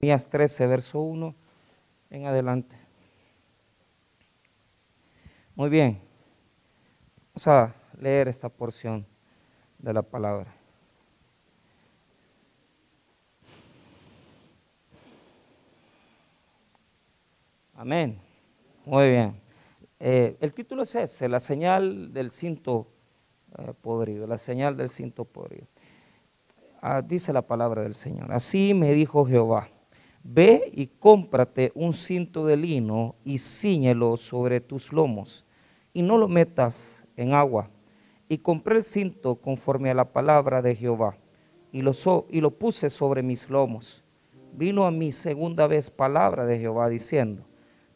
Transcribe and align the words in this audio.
Jeremías 0.00 0.30
13, 0.30 0.66
verso 0.68 1.00
1 1.00 1.34
en 2.10 2.26
adelante. 2.26 2.76
Muy 5.56 5.68
bien, 5.68 6.00
vamos 7.34 7.48
a 7.48 7.74
leer 8.00 8.28
esta 8.28 8.48
porción 8.48 9.04
de 9.76 9.92
la 9.92 10.02
palabra. 10.02 10.54
Amén. 17.74 18.20
Muy 18.84 19.10
bien. 19.10 19.40
Eh, 19.98 20.36
el 20.40 20.54
título 20.54 20.84
es 20.84 20.94
ese, 20.94 21.28
la 21.28 21.40
señal 21.40 22.12
del 22.12 22.30
cinto 22.30 22.86
eh, 23.58 23.72
podrido, 23.82 24.28
la 24.28 24.38
señal 24.38 24.76
del 24.76 24.90
cinto 24.90 25.24
podrido. 25.24 25.66
Ah, 26.80 27.02
dice 27.02 27.32
la 27.32 27.42
palabra 27.42 27.82
del 27.82 27.96
Señor. 27.96 28.30
Así 28.30 28.74
me 28.74 28.92
dijo 28.92 29.24
Jehová, 29.26 29.68
ve 30.22 30.70
y 30.74 30.86
cómprate 30.86 31.72
un 31.74 31.92
cinto 31.92 32.46
de 32.46 32.56
lino 32.56 33.14
y 33.24 33.38
ciñelo 33.38 34.16
sobre 34.16 34.60
tus 34.60 34.92
lomos 34.92 35.46
y 35.92 36.02
no 36.02 36.18
lo 36.18 36.28
metas 36.28 37.04
en 37.16 37.32
agua. 37.32 37.70
Y 38.28 38.38
compré 38.38 38.76
el 38.76 38.82
cinto 38.82 39.36
conforme 39.36 39.90
a 39.90 39.94
la 39.94 40.12
palabra 40.12 40.60
de 40.60 40.74
Jehová 40.74 41.16
y 41.72 41.82
lo, 41.82 41.92
y 42.28 42.40
lo 42.40 42.50
puse 42.50 42.90
sobre 42.90 43.22
mis 43.22 43.48
lomos. 43.48 44.04
Vino 44.52 44.84
a 44.84 44.90
mí 44.90 45.12
segunda 45.12 45.66
vez 45.66 45.90
palabra 45.90 46.44
de 46.44 46.58
Jehová 46.58 46.88
diciendo, 46.88 47.44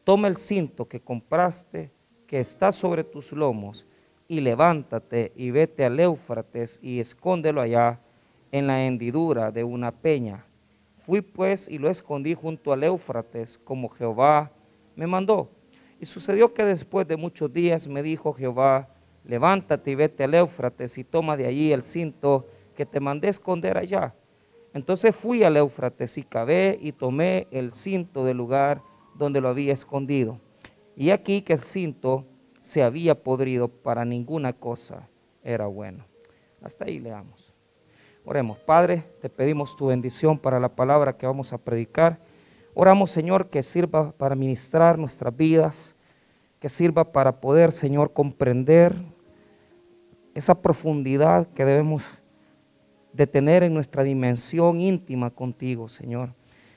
toma 0.04 0.28
el 0.28 0.36
cinto 0.36 0.88
que 0.88 1.00
compraste, 1.00 1.90
que 2.26 2.40
está 2.40 2.72
sobre 2.72 3.04
tus 3.04 3.32
lomos, 3.32 3.86
y 4.28 4.40
levántate 4.40 5.32
y 5.36 5.50
vete 5.50 5.84
al 5.84 6.00
Éufrates 6.00 6.80
y 6.82 7.00
escóndelo 7.00 7.60
allá 7.60 8.00
en 8.50 8.66
la 8.66 8.84
hendidura 8.84 9.50
de 9.50 9.64
una 9.64 9.92
peña. 9.92 10.46
Fui 11.02 11.20
pues 11.20 11.68
y 11.68 11.78
lo 11.78 11.90
escondí 11.90 12.34
junto 12.34 12.72
al 12.72 12.84
Éufrates, 12.84 13.58
como 13.58 13.88
Jehová 13.88 14.52
me 14.94 15.06
mandó. 15.06 15.50
Y 16.00 16.04
sucedió 16.04 16.54
que 16.54 16.64
después 16.64 17.06
de 17.06 17.16
muchos 17.16 17.52
días 17.52 17.86
me 17.86 18.02
dijo 18.02 18.32
Jehová, 18.32 18.88
levántate 19.24 19.90
y 19.90 19.94
vete 19.94 20.24
al 20.24 20.34
Éufrates 20.34 20.98
y 20.98 21.04
toma 21.04 21.36
de 21.36 21.46
allí 21.46 21.72
el 21.72 21.82
cinto 21.82 22.46
que 22.76 22.86
te 22.86 23.00
mandé 23.00 23.28
esconder 23.28 23.78
allá. 23.78 24.14
Entonces 24.74 25.14
fui 25.14 25.42
al 25.42 25.56
Éufrates 25.56 26.16
y 26.18 26.22
cavé 26.22 26.78
y 26.80 26.92
tomé 26.92 27.46
el 27.50 27.72
cinto 27.72 28.24
del 28.24 28.36
lugar 28.36 28.82
donde 29.14 29.40
lo 29.40 29.48
había 29.48 29.72
escondido. 29.72 30.40
Y 30.96 31.10
aquí 31.10 31.42
que 31.42 31.54
el 31.54 31.58
cinto 31.58 32.26
se 32.62 32.82
había 32.82 33.22
podrido, 33.22 33.68
para 33.68 34.04
ninguna 34.04 34.52
cosa 34.52 35.08
era 35.42 35.66
bueno. 35.66 36.04
Hasta 36.62 36.84
ahí 36.84 37.00
leamos. 37.00 37.51
Oremos, 38.24 38.58
Padre, 38.58 39.04
te 39.20 39.28
pedimos 39.28 39.76
tu 39.76 39.86
bendición 39.86 40.38
para 40.38 40.60
la 40.60 40.68
palabra 40.68 41.16
que 41.16 41.26
vamos 41.26 41.52
a 41.52 41.58
predicar. 41.58 42.18
Oramos, 42.72 43.10
Señor, 43.10 43.50
que 43.50 43.62
sirva 43.62 44.12
para 44.12 44.36
ministrar 44.36 44.96
nuestras 44.96 45.36
vidas, 45.36 45.96
que 46.60 46.68
sirva 46.68 47.10
para 47.10 47.40
poder, 47.40 47.72
Señor, 47.72 48.12
comprender 48.12 48.94
esa 50.34 50.62
profundidad 50.62 51.48
que 51.48 51.64
debemos 51.64 52.22
de 53.12 53.26
tener 53.26 53.64
en 53.64 53.74
nuestra 53.74 54.04
dimensión 54.04 54.80
íntima 54.80 55.30
contigo, 55.30 55.88
Señor. 55.88 56.32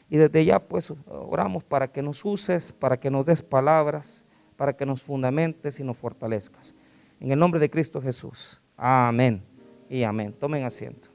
Y 0.09 0.17
desde 0.17 0.45
ya 0.45 0.59
pues 0.59 0.91
oramos 1.07 1.63
para 1.63 1.87
que 1.87 2.01
nos 2.01 2.25
uses, 2.25 2.71
para 2.71 2.99
que 2.99 3.09
nos 3.09 3.25
des 3.25 3.41
palabras, 3.41 4.25
para 4.57 4.75
que 4.75 4.85
nos 4.85 5.01
fundamentes 5.01 5.79
y 5.79 5.83
nos 5.83 5.97
fortalezcas. 5.97 6.75
En 7.19 7.31
el 7.31 7.39
nombre 7.39 7.59
de 7.59 7.69
Cristo 7.69 8.01
Jesús. 8.01 8.59
Amén 8.75 9.41
y 9.89 10.03
amén. 10.03 10.33
Tomen 10.33 10.63
asiento. 10.63 11.14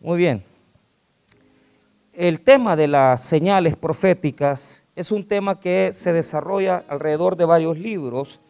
Muy 0.00 0.18
bien. 0.18 0.44
El 2.12 2.40
tema 2.40 2.76
de 2.76 2.86
las 2.86 3.24
señales 3.24 3.76
proféticas 3.76 4.84
es 4.94 5.10
un 5.10 5.26
tema 5.26 5.58
que 5.58 5.90
se 5.92 6.12
desarrolla 6.12 6.84
alrededor 6.88 7.34
de 7.34 7.44
varios 7.44 7.76
libros, 7.76 8.40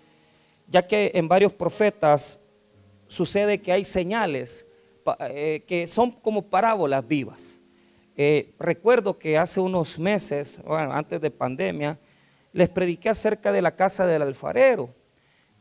ya 0.66 0.86
que 0.86 1.10
en 1.14 1.26
varios 1.26 1.54
profetas 1.54 2.46
sucede 3.06 3.62
que 3.62 3.72
hay 3.72 3.84
señales 3.86 4.70
eh, 5.20 5.64
que 5.66 5.86
son 5.86 6.10
como 6.10 6.42
parábolas 6.42 7.08
vivas. 7.08 7.62
Eh, 8.14 8.54
recuerdo 8.58 9.18
que 9.18 9.38
hace 9.38 9.58
unos 9.58 9.98
meses, 9.98 10.60
antes 10.68 11.18
de 11.18 11.30
pandemia, 11.30 11.98
les 12.52 12.68
prediqué 12.68 13.08
acerca 13.08 13.52
de 13.52 13.62
la 13.62 13.74
casa 13.74 14.06
del 14.06 14.20
alfarero. 14.20 14.94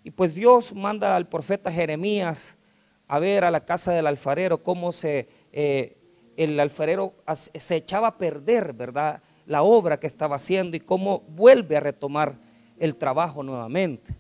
Y 0.03 0.11
pues 0.11 0.35
Dios 0.35 0.73
manda 0.75 1.15
al 1.15 1.29
profeta 1.29 1.71
Jeremías 1.71 2.57
a 3.07 3.19
ver 3.19 3.45
a 3.45 3.51
la 3.51 3.63
casa 3.63 3.93
del 3.93 4.07
alfarero 4.07 4.61
cómo 4.61 4.91
se, 4.91 5.29
eh, 5.51 5.97
el 6.35 6.59
alfarero 6.59 7.13
se 7.33 7.75
echaba 7.75 8.09
a 8.09 8.17
perder, 8.17 8.73
¿verdad? 8.73 9.21
La 9.45 9.63
obra 9.63 9.99
que 9.99 10.07
estaba 10.07 10.35
haciendo 10.35 10.77
y 10.77 10.79
cómo 10.79 11.21
vuelve 11.21 11.77
a 11.77 11.79
retomar 11.79 12.37
el 12.77 12.95
trabajo 12.95 13.41
nuevamente. 13.43 14.13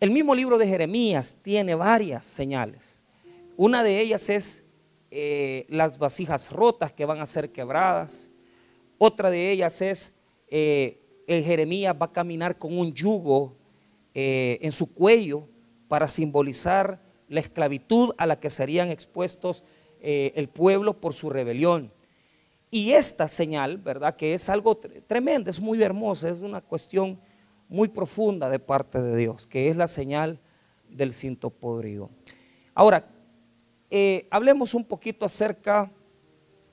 El 0.00 0.10
mismo 0.10 0.34
libro 0.34 0.58
de 0.58 0.66
Jeremías 0.66 1.40
tiene 1.42 1.74
varias 1.74 2.24
señales. 2.24 3.00
Una 3.56 3.82
de 3.82 4.00
ellas 4.00 4.30
es 4.30 4.66
eh, 5.10 5.66
las 5.68 5.98
vasijas 5.98 6.50
rotas 6.50 6.92
que 6.92 7.04
van 7.04 7.20
a 7.20 7.26
ser 7.26 7.50
quebradas. 7.50 8.30
Otra 8.98 9.30
de 9.30 9.50
ellas 9.50 9.82
es, 9.82 10.16
eh, 10.48 11.00
el 11.26 11.44
Jeremías 11.44 11.94
va 12.00 12.06
a 12.06 12.12
caminar 12.12 12.58
con 12.58 12.78
un 12.78 12.92
yugo 12.92 13.56
en 14.16 14.70
su 14.70 14.94
cuello 14.94 15.48
para 15.88 16.06
simbolizar 16.06 17.00
la 17.28 17.40
esclavitud 17.40 18.14
a 18.16 18.26
la 18.26 18.38
que 18.38 18.50
serían 18.50 18.90
expuestos 18.90 19.64
el 20.06 20.48
pueblo 20.48 21.00
por 21.00 21.14
su 21.14 21.30
rebelión. 21.30 21.90
Y 22.70 22.92
esta 22.92 23.26
señal, 23.26 23.78
¿verdad? 23.78 24.16
Que 24.16 24.34
es 24.34 24.48
algo 24.50 24.76
tremendo, 24.76 25.48
es 25.48 25.60
muy 25.60 25.82
hermosa, 25.82 26.28
es 26.28 26.40
una 26.40 26.60
cuestión 26.60 27.18
muy 27.68 27.88
profunda 27.88 28.50
de 28.50 28.58
parte 28.58 29.00
de 29.00 29.16
Dios, 29.16 29.46
que 29.46 29.70
es 29.70 29.76
la 29.76 29.86
señal 29.86 30.38
del 30.88 31.12
cinto 31.12 31.50
podrido. 31.50 32.10
Ahora, 32.74 33.06
eh, 33.90 34.26
hablemos 34.30 34.74
un 34.74 34.84
poquito 34.84 35.24
acerca 35.24 35.90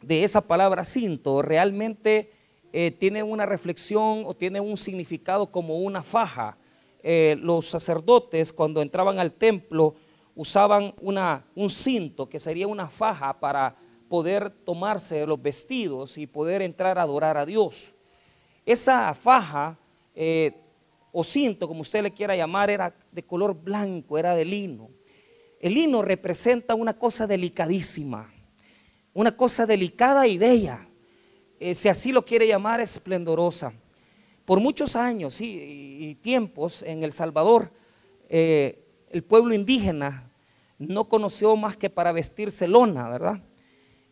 de 0.01 0.23
esa 0.23 0.41
palabra 0.41 0.83
cinto. 0.83 1.41
Realmente 1.41 2.31
eh, 2.73 2.91
tiene 2.91 3.21
una 3.23 3.45
reflexión 3.45 4.23
o 4.25 4.33
tiene 4.35 4.59
un 4.59 4.77
significado 4.77 5.51
como 5.51 5.77
una 5.77 6.01
faja. 6.01 6.57
Eh, 7.03 7.35
los 7.39 7.67
sacerdotes 7.67 8.53
cuando 8.53 8.81
entraban 8.81 9.19
al 9.19 9.33
templo 9.33 9.95
usaban 10.41 10.93
un 10.99 11.69
cinto 11.69 12.27
que 12.27 12.39
sería 12.39 12.67
una 12.67 12.87
faja 12.87 13.39
para 13.39 13.75
poder 14.09 14.49
tomarse 14.49 15.25
los 15.25 15.41
vestidos 15.41 16.17
y 16.17 16.25
poder 16.25 16.61
entrar 16.61 16.97
a 16.97 17.03
adorar 17.03 17.37
a 17.37 17.45
Dios. 17.45 17.93
Esa 18.65 19.13
faja 19.13 19.77
o 21.11 21.23
cinto, 21.23 21.67
como 21.67 21.81
usted 21.81 22.01
le 22.01 22.11
quiera 22.11 22.35
llamar, 22.35 22.69
era 22.69 22.93
de 23.11 23.23
color 23.23 23.53
blanco, 23.53 24.17
era 24.17 24.35
de 24.35 24.45
lino. 24.45 24.89
El 25.59 25.73
lino 25.73 26.01
representa 26.01 26.73
una 26.73 26.97
cosa 26.97 27.27
delicadísima, 27.27 28.33
una 29.13 29.35
cosa 29.35 29.65
delicada 29.65 30.25
y 30.25 30.37
bella, 30.37 30.87
eh, 31.59 31.75
si 31.75 31.89
así 31.89 32.11
lo 32.11 32.25
quiere 32.25 32.47
llamar, 32.47 32.81
esplendorosa. 32.81 33.73
Por 34.45 34.59
muchos 34.59 34.95
años 34.95 35.39
y, 35.39 36.17
tiempos 36.21 36.81
en 36.81 37.03
El 37.03 37.11
Salvador, 37.11 37.71
eh, 38.27 38.83
el 39.09 39.23
pueblo 39.23 39.53
indígena 39.53 40.30
no 40.81 41.07
conoció 41.07 41.55
más 41.55 41.77
que 41.77 41.89
para 41.89 42.11
vestirse 42.11 42.67
lona, 42.67 43.07
¿verdad? 43.07 43.41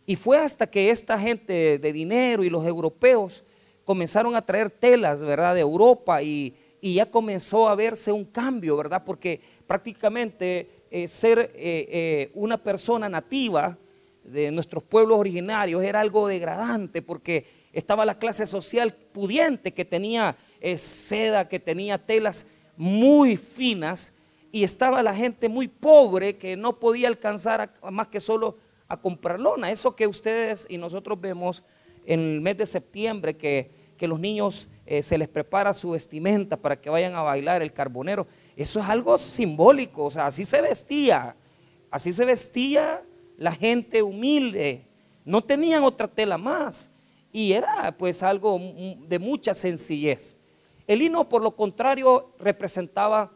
Y 0.06 0.16
fue 0.16 0.38
hasta 0.38 0.70
que 0.70 0.92
esta 0.92 1.20
gente 1.20 1.80
de 1.80 1.94
dinero 1.94 2.44
y 2.44 2.50
los 2.50 2.66
europeos 2.66 3.44
comenzaron 3.84 4.36
a 4.36 4.46
traer 4.46 4.70
telas, 4.70 5.22
¿verdad? 5.24 5.56
De 5.56 5.62
Europa 5.62 6.22
y, 6.22 6.56
ya 6.82 7.10
comenzó 7.10 7.68
a 7.68 7.76
verse 7.76 8.12
un 8.12 8.24
cambio, 8.24 8.78
¿verdad? 8.78 9.04
Porque 9.04 9.42
prácticamente 9.68 10.86
eh, 10.90 11.08
ser 11.08 11.40
eh, 11.40 11.50
eh, 11.56 12.32
una 12.36 12.58
persona 12.58 13.10
nativa 13.10 13.78
de 14.24 14.50
nuestros 14.52 14.84
pueblos 14.84 15.20
originarios 15.20 15.84
era 15.84 16.00
algo 16.00 16.28
degradante 16.28 17.02
porque 17.02 17.48
estaba 17.74 18.06
la 18.06 18.18
clase 18.18 18.46
social 18.46 18.94
pudiente 18.94 19.74
que 19.74 19.84
tenía 19.84 20.38
seda, 20.78 21.50
que 21.50 21.60
tenía 21.60 21.98
telas 21.98 22.52
muy 22.78 23.36
finas 23.36 24.19
y 24.52 24.64
estaba 24.64 25.04
la 25.04 25.16
gente 25.16 25.50
muy 25.50 25.68
pobre 25.68 26.38
que 26.38 26.56
no 26.56 26.80
podía 26.80 27.08
alcanzar 27.08 27.74
más 27.92 28.08
que 28.08 28.20
solo 28.20 28.58
a 28.88 29.00
comprar 29.00 29.40
lona. 29.40 29.72
Eso 29.72 29.96
que 29.96 30.08
ustedes 30.08 30.66
y 30.70 30.78
nosotros 30.78 31.20
vemos 31.20 31.64
en 32.06 32.20
el 32.20 32.42
mes 32.42 32.58
de 32.58 32.66
septiembre 32.66 33.38
que, 33.38 33.72
que 33.98 34.08
los 34.08 34.20
niños 34.20 34.68
se 35.02 35.18
les 35.20 35.28
prepara 35.28 35.72
su 35.72 35.92
vestimenta 35.92 36.58
para 36.58 36.82
que 36.82 36.90
vayan 36.90 37.14
a 37.14 37.22
bailar 37.22 37.62
el 37.62 37.72
carbonero. 37.72 38.26
Eso 38.56 38.80
es 38.80 38.86
algo 38.88 39.18
simbólico, 39.18 40.06
o 40.06 40.12
sea, 40.12 40.26
así 40.26 40.46
se 40.46 40.62
vestía, 40.62 41.36
así 41.92 42.12
se 42.12 42.26
vestía 42.26 43.04
la 43.38 43.52
gente 43.52 44.02
humilde, 44.02 44.86
no 45.24 45.44
tenían 45.44 45.84
otra 45.84 46.08
tela 46.08 46.38
más 46.38 46.92
y 47.32 47.54
era 47.54 47.96
pues 47.98 48.24
algo 48.24 48.60
de 49.08 49.20
mucha 49.20 49.54
sencillez. 49.54 50.38
El 50.88 51.04
hino, 51.04 51.30
por 51.30 51.44
lo 51.44 51.56
contrario, 51.56 52.34
representaba 52.40 53.32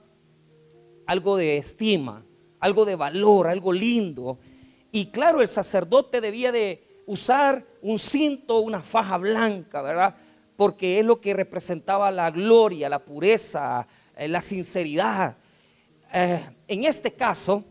algo 1.06 1.38
de 1.38 1.58
estima, 1.58 2.26
algo 2.60 2.86
de 2.86 2.96
valor, 2.96 3.48
algo 3.48 3.74
lindo. 3.74 4.40
Y 4.92 5.08
claro, 5.08 5.42
el 5.42 5.48
sacerdote 5.48 6.22
debía 6.22 6.52
de, 6.52 6.94
usar 7.06 7.66
un 7.82 8.00
cinto, 8.00 8.60
una 8.60 8.82
faja 8.82 9.18
blanca, 9.18 9.82
¿verdad? 9.82 10.16
Porque 10.56 11.00
es 11.00 11.06
lo 11.06 11.20
que 11.20 11.34
representaba 11.34 12.12
la 12.12 12.32
gloria, 12.32 12.90
la 12.90 13.04
pureza, 13.04 13.88
eh, 14.16 14.28
la 14.28 14.42
sinceridad. 14.42 15.38
Eh, 16.14 16.42
en 16.68 16.84
este 16.86 17.14
caso, 17.14 17.64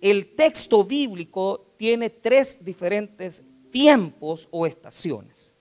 el 0.00 0.34
texto 0.34 0.84
bíblico 0.84 1.74
tiene 1.76 2.10
tres 2.10 2.64
diferentes 2.64 3.44
tiempos 3.70 4.48
o 4.50 4.66
estaciones. 4.66 5.54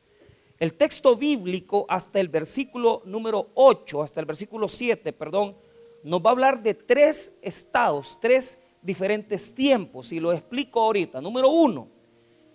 El 0.57 0.73
texto 0.73 1.15
bíblico 1.15 1.85
hasta 1.87 2.19
el 2.19 2.27
versículo 2.27 3.01
número 3.05 3.49
8, 3.55 4.03
hasta 4.03 4.19
el 4.19 4.25
versículo 4.25 4.67
7, 4.67 5.13
perdón, 5.13 5.55
nos 6.03 6.21
va 6.21 6.29
a 6.29 6.31
hablar 6.31 6.63
de 6.63 6.73
tres 6.73 7.39
estados, 7.41 8.17
tres 8.21 8.63
diferentes 8.81 9.53
tiempos, 9.53 10.11
y 10.11 10.19
lo 10.19 10.31
explico 10.31 10.81
ahorita. 10.81 11.21
Número 11.21 11.49
uno, 11.49 11.89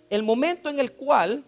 el 0.09 0.23
momento 0.23 0.69
en 0.69 0.79
el 0.79 0.93
cual 0.93 1.43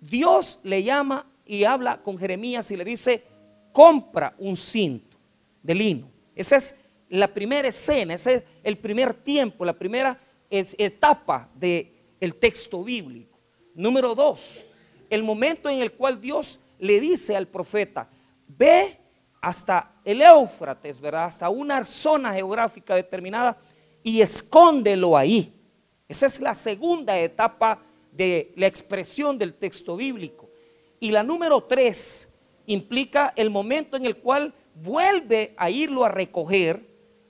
Dios 0.00 0.60
le 0.64 0.82
llama 0.82 1.26
y 1.44 1.64
habla 1.64 2.02
con 2.02 2.18
Jeremías 2.18 2.70
y 2.70 2.76
le 2.76 2.84
dice, 2.84 3.24
compra 3.72 4.34
un 4.38 4.56
cinto 4.56 5.16
de 5.62 5.74
lino. 5.74 6.10
Esa 6.34 6.56
es 6.56 6.80
la 7.08 7.28
primera 7.28 7.68
escena, 7.68 8.14
ese 8.14 8.34
es 8.34 8.42
el 8.62 8.78
primer 8.78 9.14
tiempo, 9.14 9.64
la 9.64 9.78
primera 9.78 10.20
etapa 10.50 11.48
del 11.54 11.92
el 12.20 12.36
texto 12.36 12.82
bíblico. 12.82 13.38
Número 13.74 14.14
dos, 14.14 14.64
el 15.10 15.22
momento 15.22 15.68
en 15.68 15.80
el 15.80 15.92
cual 15.92 16.20
Dios 16.20 16.60
le 16.78 17.00
dice 17.00 17.36
al 17.36 17.46
profeta, 17.46 18.08
ve 18.48 18.98
hasta 19.40 19.94
el 20.06 20.22
Éufrates, 20.22 21.00
¿verdad? 21.00 21.24
Hasta 21.24 21.50
una 21.50 21.84
zona 21.84 22.32
geográfica 22.32 22.94
determinada 22.94 23.58
y 24.04 24.20
escóndelo 24.20 25.16
ahí. 25.16 25.52
Esa 26.08 26.26
es 26.26 26.40
la 26.40 26.54
segunda 26.54 27.18
etapa 27.18 27.82
de 28.12 28.52
la 28.54 28.68
expresión 28.68 29.36
del 29.36 29.54
texto 29.54 29.96
bíblico. 29.96 30.48
Y 31.00 31.10
la 31.10 31.24
número 31.24 31.60
tres 31.60 32.32
implica 32.66 33.32
el 33.34 33.50
momento 33.50 33.96
en 33.96 34.06
el 34.06 34.18
cual 34.18 34.54
vuelve 34.76 35.54
a 35.56 35.70
irlo 35.70 36.04
a 36.04 36.08
recoger, 36.08 36.86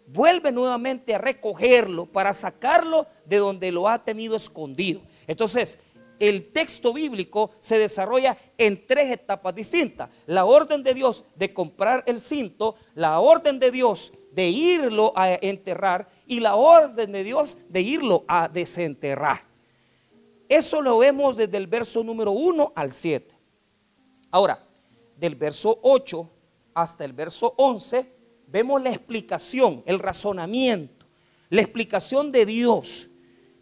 vuelve 0.07 0.53
nuevamente 0.53 1.15
a 1.15 1.19
recogerlo 1.19 2.05
para 2.05 2.35
sacarlo 2.35 3.07
de 3.25 3.39
donde 3.39 3.73
lo 3.73 3.89
ha 3.89 4.05
tenido 4.05 4.37
escondido. 4.37 5.01
Entonces, 5.27 5.79
el 6.19 6.53
texto 6.53 6.93
bíblico 6.93 7.51
se 7.59 7.79
desarrolla 7.79 8.37
en 8.59 8.87
tres 8.87 9.11
etapas 9.11 9.55
distintas. 9.55 10.11
La 10.27 10.45
orden 10.45 10.83
de 10.83 10.95
Dios 10.95 11.25
de 11.35 11.53
comprar 11.53 12.05
el 12.07 12.21
cinto, 12.21 12.77
la 12.95 13.21
orden 13.21 13.59
de 13.59 13.71
Dios 13.71 14.13
de 14.33 14.49
irlo 14.49 15.13
a 15.17 15.33
enterrar 15.35 16.11
y 16.27 16.41
la 16.41 16.57
orden 16.57 17.13
de 17.13 17.25
Dios 17.25 17.57
de 17.69 17.81
irlo 17.81 18.25
a 18.29 18.49
desenterrar. 18.49 19.43
Eso 20.49 20.83
lo 20.83 20.99
vemos 20.99 21.37
desde 21.37 21.57
el 21.57 21.67
verso 21.67 22.05
número 22.05 22.33
1 22.33 22.73
al 22.75 22.93
7. 22.93 23.35
Ahora, 24.31 24.63
del 25.17 25.35
verso 25.35 25.79
8 25.83 26.31
hasta 26.75 27.05
el 27.05 27.13
verso 27.13 27.55
11, 27.57 28.13
vemos 28.47 28.83
la 28.83 28.91
explicación, 28.91 29.83
el 29.87 29.99
razonamiento, 29.99 31.07
la 31.49 31.63
explicación 31.63 32.31
de 32.31 32.47
Dios. 32.47 33.09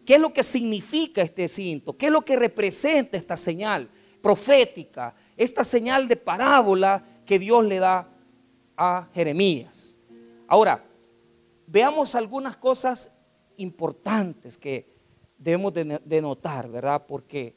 ¿Qué 0.05 0.15
es 0.15 0.21
lo 0.21 0.31
que 0.31 0.43
significa 0.43 1.21
este 1.21 1.47
cinto? 1.47 1.97
¿Qué 1.97 2.07
es 2.07 2.11
lo 2.11 2.23
que 2.23 2.35
representa 2.35 3.17
esta 3.17 3.35
señal 3.35 3.89
profética? 4.21 5.15
Esta 5.35 5.63
señal 5.63 6.07
de 6.07 6.15
parábola 6.15 7.03
que 7.25 7.39
Dios 7.39 7.65
le 7.65 7.79
da 7.79 8.07
a 8.77 9.07
Jeremías. 9.13 9.97
Ahora, 10.47 10.85
veamos 11.65 12.13
algunas 12.13 12.55
cosas 12.55 13.17
importantes 13.57 14.57
que 14.57 14.93
debemos 15.37 15.73
de, 15.73 16.21
notar, 16.21 16.69
¿verdad? 16.69 17.05
Porque 17.07 17.55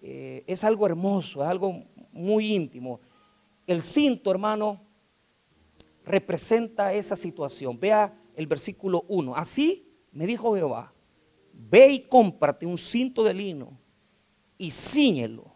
eh, 0.00 0.44
es 0.46 0.62
algo 0.62 0.86
hermoso, 0.86 1.42
es 1.42 1.48
algo 1.48 1.84
muy 2.12 2.54
íntimo. 2.54 3.00
El 3.66 3.82
cinto, 3.82 4.30
hermano, 4.30 4.80
representa 6.04 6.92
esa 6.94 7.16
situación. 7.16 7.78
Vea 7.78 8.16
el 8.36 8.46
versículo 8.46 9.04
1. 9.08 9.34
Así 9.36 9.86
me 10.12 10.26
dijo 10.26 10.54
Jehová, 10.54 10.92
ve 11.58 11.90
y 11.90 12.00
cómprate 12.00 12.64
un 12.64 12.78
cinto 12.78 13.22
de 13.22 13.34
lino 13.34 13.78
y 14.56 14.70
ciñelo 14.70 15.54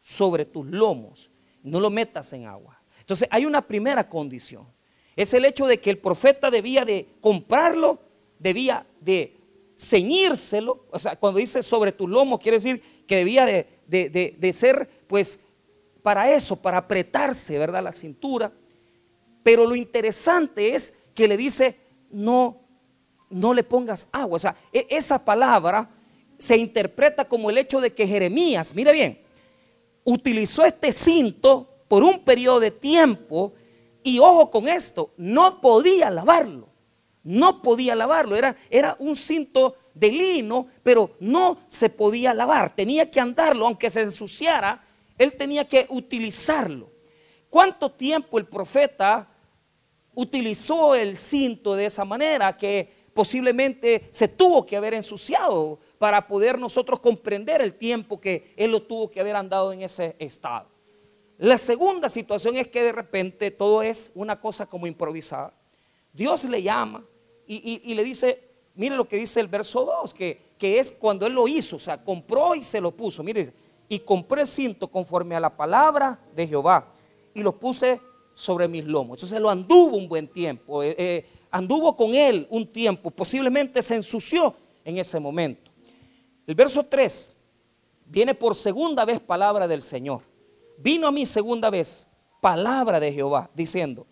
sobre 0.00 0.46
tus 0.46 0.66
lomos, 0.66 1.30
no 1.62 1.78
lo 1.80 1.90
metas 1.90 2.32
en 2.32 2.46
agua. 2.46 2.80
Entonces 3.00 3.28
hay 3.30 3.44
una 3.44 3.60
primera 3.60 4.08
condición 4.08 4.66
es 5.16 5.34
el 5.34 5.44
hecho 5.44 5.66
de 5.66 5.78
que 5.78 5.90
el 5.90 5.98
profeta 5.98 6.50
debía 6.50 6.84
de 6.86 7.06
comprarlo, 7.20 8.00
debía 8.38 8.86
de 9.00 9.36
ceñírselo, 9.78 10.86
o 10.90 10.98
sea, 10.98 11.16
cuando 11.16 11.38
dice 11.38 11.62
sobre 11.62 11.92
tus 11.92 12.08
lomos, 12.08 12.40
quiere 12.40 12.56
decir 12.56 12.82
que 13.06 13.16
debía 13.16 13.44
de, 13.44 14.52
ser, 14.54 14.88
pues, 15.06 15.44
para 16.02 16.32
eso, 16.32 16.60
para 16.62 16.78
apretarse, 16.78 17.58
¿verdad? 17.58 17.82
La 17.82 17.92
cintura. 17.92 18.50
Pero 19.42 19.66
lo 19.66 19.74
interesante 19.74 20.74
es 20.74 20.98
que 21.14 21.28
le 21.28 21.36
dice, 21.36 21.76
no, 22.10 22.59
no 23.30 23.54
le 23.54 23.62
pongas 23.62 24.08
agua. 24.12 24.36
O 24.36 24.38
sea, 24.38 24.56
e, 24.72 24.86
esa 24.90 25.24
palabra 25.24 25.88
se 26.38 26.56
interpreta 26.56 27.26
como 27.26 27.48
el 27.50 27.58
hecho 27.58 27.80
de 27.80 27.92
que 27.94 28.06
Jeremías, 28.06 28.74
mire 28.74 28.92
bien, 28.92 29.20
utilizó 30.04 30.64
este 30.64 30.92
cinto 30.92 31.68
por 31.88 32.02
un 32.02 32.20
periodo 32.20 32.60
de 32.60 32.70
tiempo 32.70 33.52
y 34.02 34.18
ojo 34.18 34.50
con 34.50 34.68
esto, 34.68 35.12
no 35.16 35.60
podía 35.60 36.10
lavarlo. 36.10 36.68
No 37.22 37.60
podía 37.60 37.94
lavarlo. 37.94 38.34
Era, 38.34 38.56
era 38.70 38.96
un 38.98 39.14
cinto 39.14 39.76
de 39.94 40.10
lino, 40.10 40.68
pero 40.82 41.16
no 41.20 41.58
se 41.68 41.90
podía 41.90 42.32
lavar. 42.32 42.74
Tenía 42.74 43.10
que 43.10 43.20
andarlo, 43.20 43.66
aunque 43.66 43.90
se 43.90 44.00
ensuciara, 44.00 44.82
él 45.18 45.34
tenía 45.34 45.68
que 45.68 45.86
utilizarlo. 45.90 46.90
¿Cuánto 47.50 47.90
tiempo 47.90 48.38
el 48.38 48.46
profeta 48.46 49.28
utilizó 50.14 50.94
el 50.94 51.16
cinto 51.16 51.74
de 51.74 51.86
esa 51.86 52.04
manera 52.04 52.56
que 52.56 52.99
posiblemente 53.14 54.08
se 54.10 54.28
tuvo 54.28 54.64
que 54.64 54.76
haber 54.76 54.94
ensuciado 54.94 55.78
para 55.98 56.26
poder 56.26 56.58
nosotros 56.58 57.00
comprender 57.00 57.60
el 57.60 57.74
tiempo 57.74 58.20
que 58.20 58.54
él 58.56 58.70
lo 58.70 58.82
tuvo 58.82 59.10
que 59.10 59.20
haber 59.20 59.36
andado 59.36 59.72
en 59.72 59.82
ese 59.82 60.16
estado? 60.18 60.68
La 61.38 61.56
segunda 61.56 62.10
situación 62.10 62.56
es 62.56 62.68
que 62.68 62.82
de 62.82 62.92
repente 62.92 63.50
todo 63.50 63.82
es 63.82 64.12
una 64.14 64.38
cosa 64.38 64.66
como 64.66 64.86
improvisada. 64.86 65.54
Dios 66.12 66.44
le 66.44 66.62
llama 66.62 67.02
y, 67.46 67.94
le 67.94 68.04
dice, 68.04 68.44
mire 68.74 68.94
lo 68.94 69.08
que 69.08 69.16
dice 69.16 69.40
el 69.40 69.48
verso 69.48 69.84
2, 69.84 70.14
que, 70.14 70.50
es 70.60 70.92
cuando 70.92 71.26
él 71.26 71.32
lo 71.32 71.48
hizo, 71.48 71.76
o 71.76 71.78
sea, 71.78 72.04
compró 72.04 72.54
y 72.54 72.62
se 72.62 72.80
lo 72.80 72.90
puso. 72.90 73.22
Mire, 73.22 73.52
y 73.88 74.00
compré 74.00 74.42
el 74.42 74.46
cinto 74.46 74.88
conforme 74.88 75.34
a 75.34 75.40
la 75.40 75.56
palabra 75.56 76.20
de 76.36 76.46
Jehová 76.46 76.92
y 77.34 77.42
lo 77.42 77.58
puse 77.58 78.00
sobre 78.34 78.68
mis 78.68 78.84
lomos. 78.84 79.16
Entonces 79.16 79.40
lo 79.40 79.50
anduvo 79.50 79.96
un 79.96 80.08
buen 80.08 80.28
tiempo, 80.28 80.82
eh, 80.82 80.94
eh, 80.98 81.26
anduvo 81.50 81.96
con 81.96 82.14
él 82.14 82.46
un 82.50 82.66
tiempo, 82.66 83.10
posiblemente 83.10 83.82
se 83.82 83.96
ensució 83.96 84.54
en 84.84 84.98
ese 84.98 85.18
momento. 85.20 85.70
El 86.46 86.54
verso 86.54 86.84
3 86.84 87.36
viene 88.06 88.34
por 88.34 88.54
segunda 88.54 89.04
vez 89.04 89.20
palabra 89.20 89.68
del 89.68 89.82
Señor 89.82 90.22
vino 90.82 91.06
a 91.06 91.12
mí 91.12 91.26
segunda 91.26 91.70
vez 91.70 92.08
palabra 92.40 92.98
de 92.98 93.12
Jehová 93.12 93.50
diciendo, 93.54 94.06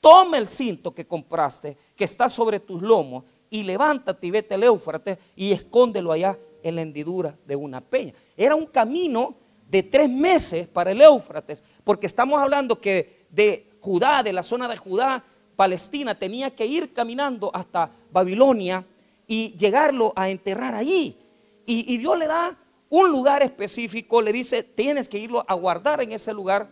toma 0.00 0.38
el 0.38 0.48
cinto 0.48 0.94
que 0.94 1.06
compraste, 1.06 1.76
que 1.96 2.04
está 2.04 2.28
sobre 2.28 2.60
tus 2.60 2.80
lomos, 2.82 3.24
y 3.50 3.64
levántate 3.64 4.26
y 4.26 4.30
vete 4.30 4.54
al 4.54 4.62
Éufrates 4.62 5.18
y 5.36 5.52
escóndelo 5.52 6.10
allá 6.10 6.38
en 6.62 6.74
la 6.74 6.82
hendidura 6.82 7.36
de 7.46 7.54
una 7.54 7.82
peña. 7.82 8.14
Era 8.34 8.54
un 8.54 8.64
camino 8.64 9.34
de 9.68 9.82
tres 9.82 10.08
meses 10.08 10.66
para 10.68 10.92
el 10.92 11.02
Éufrates, 11.02 11.62
porque 11.84 12.06
estamos 12.06 12.40
hablando 12.40 12.80
que 12.80 13.26
de 13.28 13.70
Judá, 13.80 14.22
de 14.22 14.32
la 14.32 14.42
zona 14.42 14.68
de 14.68 14.76
Judá, 14.76 15.22
Palestina, 15.62 16.18
tenía 16.18 16.50
que 16.50 16.66
ir 16.66 16.92
caminando 16.92 17.48
hasta 17.54 17.88
Babilonia 18.10 18.84
y 19.28 19.56
llegarlo 19.56 20.12
a 20.16 20.28
enterrar 20.28 20.74
allí. 20.74 21.16
Y, 21.64 21.98
Dios 21.98 22.18
le 22.18 22.26
da 22.26 22.58
un 22.88 23.12
lugar 23.12 23.44
específico, 23.44 24.20
le 24.20 24.32
dice, 24.32 24.64
tienes 24.64 25.08
que 25.08 25.20
irlo 25.20 25.44
a 25.46 25.54
guardar 25.54 26.02
en 26.02 26.10
ese 26.10 26.34
lugar. 26.34 26.68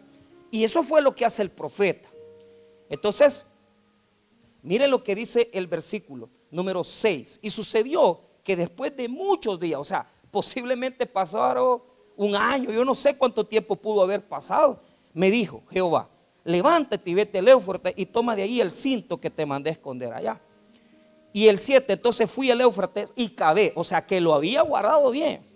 Y 0.50 0.64
eso 0.64 0.82
fue 0.82 1.02
lo 1.02 1.14
que 1.14 1.24
hace 1.24 1.40
el 1.40 1.50
profeta. 1.50 2.08
Entonces, 2.88 3.44
mire 4.60 4.88
lo 4.88 5.04
que 5.04 5.14
dice 5.14 5.48
el 5.52 5.68
versículo 5.68 6.28
número 6.50 6.82
6. 6.82 7.38
Y 7.42 7.50
sucedió 7.50 8.20
que 8.42 8.56
después 8.56 8.96
de 8.96 9.08
muchos 9.08 9.60
días, 9.60 9.78
o 9.78 9.84
sea, 9.84 10.04
posiblemente 10.32 11.06
pasaron 11.06 11.80
un 12.16 12.34
año, 12.34 12.72
yo 12.72 12.84
no 12.84 12.96
sé 12.96 13.16
cuánto 13.16 13.46
tiempo 13.46 13.76
pudo 13.76 14.02
haber 14.02 14.26
pasado, 14.26 14.80
me 15.14 15.30
dijo 15.30 15.62
Jehová, 15.70 16.08
levántate 16.44 17.10
y 17.10 17.14
vete 17.14 17.38
al 17.38 17.48
Éufrates 17.48 17.94
y 17.96 18.06
toma 18.06 18.36
de 18.36 18.42
ahí 18.42 18.60
el 18.60 18.70
cinto 18.70 19.20
que 19.20 19.30
te 19.30 19.46
mandé 19.46 19.70
a 19.70 19.72
esconder 19.74 20.12
allá. 20.12 20.40
Y 21.32 21.46
el 21.48 21.58
7, 21.58 21.92
entonces 21.92 22.30
fui 22.30 22.50
al 22.50 22.60
Éufrates 22.60 23.12
y 23.16 23.30
cabé, 23.30 23.72
o 23.76 23.84
sea, 23.84 24.06
que 24.06 24.20
lo 24.20 24.34
había 24.34 24.62
guardado 24.62 25.10
bien 25.10 25.50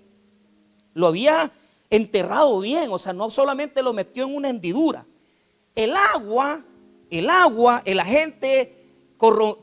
lo 0.94 1.08
había 1.08 1.52
enterrado 1.90 2.60
bien, 2.60 2.90
o 2.90 2.98
sea, 2.98 3.12
no 3.12 3.28
solamente 3.30 3.82
lo 3.82 3.92
metió 3.92 4.24
en 4.24 4.34
una 4.34 4.48
hendidura. 4.48 5.04
El 5.74 5.94
agua, 5.96 6.64
el 7.10 7.28
agua, 7.28 7.82
el 7.84 8.00
agente 8.00 8.80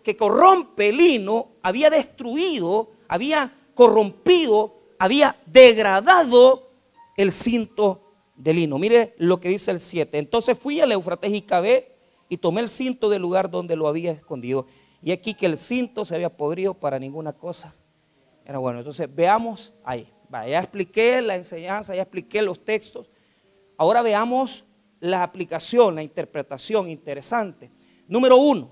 que 0.03 0.17
corrompe 0.17 0.89
el 0.89 0.97
lino, 0.97 1.49
había 1.61 1.89
destruido, 1.89 2.91
había 3.07 3.55
corrompido 3.73 4.79
había 4.99 5.35
degradado 5.47 6.69
el 7.17 7.31
cinto 7.31 8.10
de 8.41 8.53
lino. 8.53 8.77
Mire 8.79 9.13
lo 9.17 9.39
que 9.39 9.49
dice 9.49 9.71
el 9.71 9.79
7. 9.79 10.17
Entonces 10.17 10.57
fui 10.57 10.79
al 10.79 10.91
Eufrates 10.91 11.31
y 11.31 11.41
cabé 11.41 11.91
y 12.27 12.37
tomé 12.37 12.61
el 12.61 12.69
cinto 12.69 13.09
del 13.09 13.21
lugar 13.21 13.49
donde 13.51 13.75
lo 13.75 13.87
había 13.87 14.11
escondido. 14.11 14.65
Y 15.03 15.11
aquí 15.11 15.33
que 15.33 15.45
el 15.45 15.57
cinto 15.57 16.05
se 16.05 16.15
había 16.15 16.29
podrido 16.29 16.73
para 16.73 16.97
ninguna 16.97 17.33
cosa. 17.33 17.75
Era 18.45 18.57
bueno. 18.57 18.79
Entonces 18.79 19.13
veamos 19.13 19.73
ahí. 19.83 20.07
ya 20.31 20.59
expliqué 20.59 21.21
la 21.21 21.35
enseñanza, 21.35 21.95
ya 21.95 22.01
expliqué 22.01 22.41
los 22.41 22.63
textos. 22.63 23.09
Ahora 23.77 24.01
veamos 24.01 24.63
la 24.99 25.23
aplicación, 25.23 25.95
la 25.95 26.03
interpretación 26.03 26.89
interesante. 26.89 27.71
Número 28.07 28.37
uno, 28.37 28.71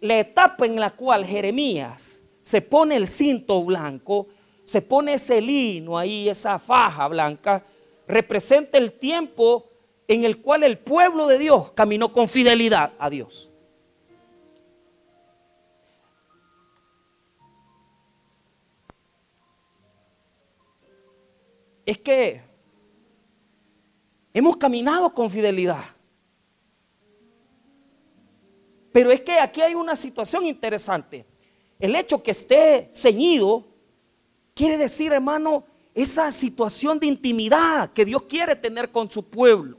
la 0.00 0.18
etapa 0.18 0.66
en 0.66 0.76
la 0.76 0.90
cual 0.90 1.24
Jeremías 1.24 2.22
se 2.42 2.62
pone 2.62 2.96
el 2.96 3.06
cinto 3.08 3.64
blanco, 3.64 4.28
se 4.64 4.82
pone 4.82 5.14
ese 5.14 5.40
lino 5.40 5.96
ahí, 5.96 6.28
esa 6.28 6.58
faja 6.58 7.08
blanca, 7.08 7.64
representa 8.06 8.78
el 8.78 8.92
tiempo 8.92 9.70
en 10.08 10.24
el 10.24 10.40
cual 10.40 10.62
el 10.62 10.78
pueblo 10.78 11.26
de 11.26 11.38
Dios 11.38 11.72
caminó 11.72 12.12
con 12.12 12.28
fidelidad 12.28 12.92
a 12.98 13.10
Dios. 13.10 13.50
Es 21.84 21.98
que 21.98 22.42
hemos 24.32 24.56
caminado 24.56 25.12
con 25.14 25.30
fidelidad. 25.30 25.84
Pero 28.92 29.10
es 29.10 29.20
que 29.20 29.38
aquí 29.38 29.60
hay 29.60 29.74
una 29.74 29.94
situación 29.94 30.44
interesante. 30.44 31.26
El 31.78 31.94
hecho 31.94 32.22
que 32.22 32.30
esté 32.30 32.90
ceñido 32.92 33.66
quiere 34.54 34.78
decir, 34.78 35.12
hermano, 35.12 35.64
esa 35.96 36.30
situación 36.30 37.00
de 37.00 37.06
intimidad 37.06 37.90
que 37.90 38.04
Dios 38.04 38.24
quiere 38.24 38.54
tener 38.54 38.90
con 38.90 39.10
su 39.10 39.24
pueblo. 39.24 39.78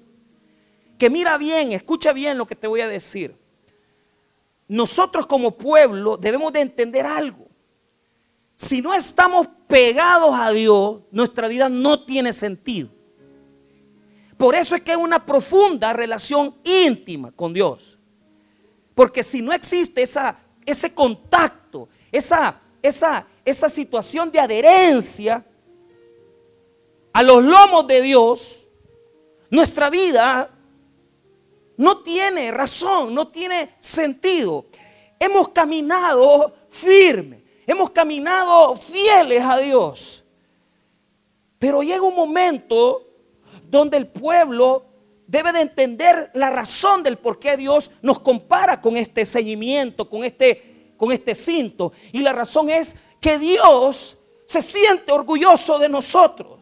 Que 0.97 1.11
mira 1.11 1.37
bien, 1.37 1.73
escucha 1.73 2.11
bien 2.11 2.39
lo 2.39 2.47
que 2.47 2.55
te 2.55 2.65
voy 2.65 2.81
a 2.81 2.87
decir. 2.87 3.35
Nosotros 4.67 5.27
como 5.27 5.51
pueblo 5.51 6.17
debemos 6.17 6.51
de 6.51 6.61
entender 6.61 7.05
algo. 7.05 7.45
Si 8.55 8.81
no 8.81 8.95
estamos 8.95 9.47
pegados 9.67 10.31
a 10.33 10.49
Dios, 10.49 11.01
nuestra 11.11 11.47
vida 11.47 11.69
no 11.69 12.03
tiene 12.03 12.33
sentido. 12.33 12.89
Por 14.37 14.55
eso 14.55 14.75
es 14.75 14.81
que 14.81 14.91
hay 14.91 14.97
una 14.97 15.23
profunda 15.23 15.93
relación 15.93 16.55
íntima 16.63 17.31
con 17.31 17.53
Dios. 17.53 17.99
Porque 18.95 19.21
si 19.21 19.43
no 19.43 19.53
existe 19.53 20.01
esa, 20.01 20.35
ese 20.65 20.95
contacto, 20.95 21.87
esa, 22.11 22.59
esa, 22.81 23.27
esa 23.45 23.69
situación 23.69 24.31
de 24.31 24.39
adherencia 24.39 25.45
a 27.17 27.23
los 27.23 27.43
lomos 27.43 27.87
de 27.87 28.03
Dios, 28.03 28.67
nuestra 29.49 29.89
vida 29.89 30.51
no 31.75 31.97
tiene 32.03 32.51
razón, 32.51 33.15
no 33.15 33.29
tiene 33.29 33.73
sentido. 33.79 34.67
Hemos 35.19 35.49
caminado 35.49 36.53
firme, 36.69 37.43
hemos 37.65 37.89
caminado 37.89 38.75
fieles 38.75 39.41
a 39.41 39.57
Dios. 39.57 40.23
Pero 41.57 41.81
llega 41.81 42.03
un 42.03 42.13
momento 42.13 43.01
donde 43.63 43.97
el 43.97 44.05
pueblo 44.05 44.85
debe 45.25 45.51
de 45.53 45.61
entender 45.61 46.29
la 46.35 46.51
razón 46.51 47.01
del 47.01 47.17
por 47.17 47.39
qué 47.39 47.57
Dios 47.57 47.89
nos 48.03 48.19
compara 48.19 48.79
con 48.79 48.95
este 48.95 49.25
seguimiento, 49.25 50.07
con 50.07 50.23
este, 50.23 50.93
con 50.95 51.11
este 51.11 51.33
cinto. 51.33 51.93
Y 52.11 52.19
la 52.19 52.33
razón 52.33 52.69
es 52.69 52.95
que 53.19 53.39
Dios 53.39 54.17
se 54.45 54.61
siente 54.61 55.11
orgulloso 55.11 55.79
de 55.79 55.89
nosotros. 55.89 56.56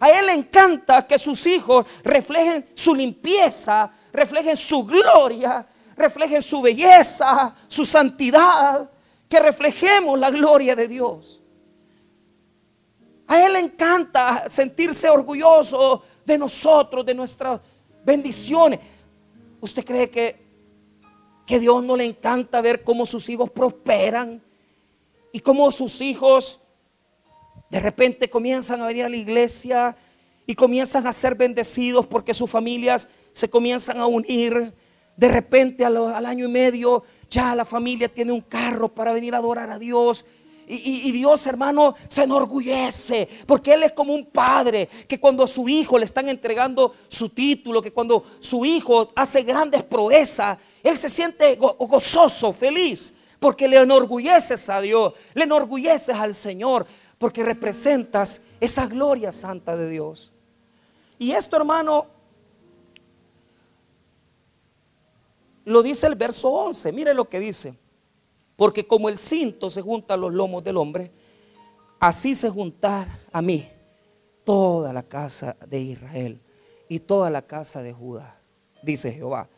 A 0.00 0.10
Él 0.10 0.26
le 0.26 0.32
encanta 0.34 1.06
que 1.06 1.18
sus 1.18 1.46
hijos 1.46 1.86
reflejen 2.04 2.68
su 2.74 2.94
limpieza, 2.94 3.90
reflejen 4.12 4.56
su 4.56 4.84
gloria, 4.84 5.66
reflejen 5.96 6.42
su 6.42 6.60
belleza, 6.60 7.54
su 7.66 7.84
santidad, 7.84 8.90
que 9.28 9.40
reflejemos 9.40 10.18
la 10.18 10.30
gloria 10.30 10.76
de 10.76 10.88
Dios. 10.88 11.42
A 13.26 13.44
Él 13.44 13.54
le 13.54 13.60
encanta 13.60 14.48
sentirse 14.48 15.08
orgulloso 15.08 16.02
de 16.24 16.38
nosotros, 16.38 17.04
de 17.04 17.14
nuestra 17.14 17.60
bendiciones. 18.04 18.78
¿Usted 19.60 19.84
cree 19.84 20.10
que, 20.10 20.36
que 21.44 21.58
Dios 21.58 21.82
no 21.82 21.96
le 21.96 22.04
encanta 22.04 22.60
ver 22.60 22.84
cómo 22.84 23.04
sus 23.04 23.28
hijos 23.28 23.50
prosperan 23.50 24.40
y 25.32 25.40
cómo 25.40 25.72
sus 25.72 26.00
hijos 26.00 26.60
de 27.70 27.80
repente 27.80 28.30
comienzan 28.30 28.80
a 28.80 28.86
venir 28.86 29.04
a 29.04 29.08
la 29.08 29.16
iglesia 29.16 29.96
y 30.46 30.54
comienzan 30.54 31.06
a 31.06 31.12
ser 31.12 31.34
bendecidos 31.34 32.06
porque 32.06 32.34
sus 32.34 32.50
familias 32.50 33.08
se 33.32 33.48
comienzan 33.50 33.98
a 33.98 34.06
unir? 34.06 34.72
De 35.16 35.28
repente 35.28 35.84
al 35.84 36.26
año 36.26 36.46
y 36.46 36.50
medio 36.50 37.04
ya 37.30 37.54
la 37.54 37.64
familia 37.64 38.12
tiene 38.12 38.32
un 38.32 38.42
carro 38.42 38.88
para 38.88 39.12
venir 39.12 39.34
a 39.34 39.38
adorar 39.38 39.70
a 39.70 39.78
Dios 39.78 40.24
y, 40.68 41.12
Dios, 41.12 41.46
hermano, 41.46 41.94
se 42.08 42.24
enorgullece 42.24 43.28
porque 43.46 43.74
Él 43.74 43.84
es 43.84 43.92
como 43.92 44.12
un 44.12 44.26
padre 44.26 44.88
que 45.06 45.20
cuando 45.20 45.44
a 45.44 45.48
su 45.48 45.68
hijo 45.68 45.96
le 45.96 46.06
están 46.06 46.28
entregando 46.28 46.92
su 47.06 47.28
título, 47.28 47.80
que 47.80 47.92
cuando 47.92 48.24
su 48.40 48.64
hijo 48.64 49.12
hace 49.14 49.42
grandes 49.42 49.84
proezas, 49.84 50.58
Él 50.82 50.98
se 50.98 51.08
siente 51.08 51.54
gozoso, 51.54 52.52
feliz, 52.52 53.14
porque 53.38 53.68
le 53.68 53.76
enorgulleces 53.76 54.68
a 54.68 54.80
Dios, 54.80 55.12
le 55.34 55.44
enorgulleces 55.44 56.16
al 56.16 56.34
Señor, 56.34 56.84
porque 57.18 57.42
representas 57.42 58.42
esa 58.60 58.86
gloria 58.86 59.32
santa 59.32 59.76
de 59.76 59.88
Dios. 59.88 60.32
Y 61.18 61.32
esto, 61.32 61.56
hermano, 61.56 62.06
lo 65.64 65.82
dice 65.82 66.06
el 66.06 66.14
verso 66.14 66.50
11. 66.50 66.92
Mire 66.92 67.14
lo 67.14 67.28
que 67.28 67.40
dice. 67.40 67.74
Porque 68.56 68.86
como 68.86 69.08
el 69.08 69.18
cinto 69.18 69.68
se 69.70 69.82
junta 69.82 70.14
a 70.14 70.16
los 70.16 70.32
lomos 70.32 70.64
del 70.64 70.76
hombre, 70.78 71.10
así 72.00 72.34
se 72.34 72.48
juntar 72.48 73.20
a 73.30 73.42
mí 73.42 73.68
toda 74.44 74.92
la 74.92 75.02
casa 75.02 75.56
de 75.66 75.80
Israel 75.80 76.40
y 76.88 77.00
toda 77.00 77.28
la 77.30 77.42
casa 77.42 77.82
de 77.82 77.92
Judá, 77.92 78.40
dice 78.82 79.12
Jehová. 79.12 79.48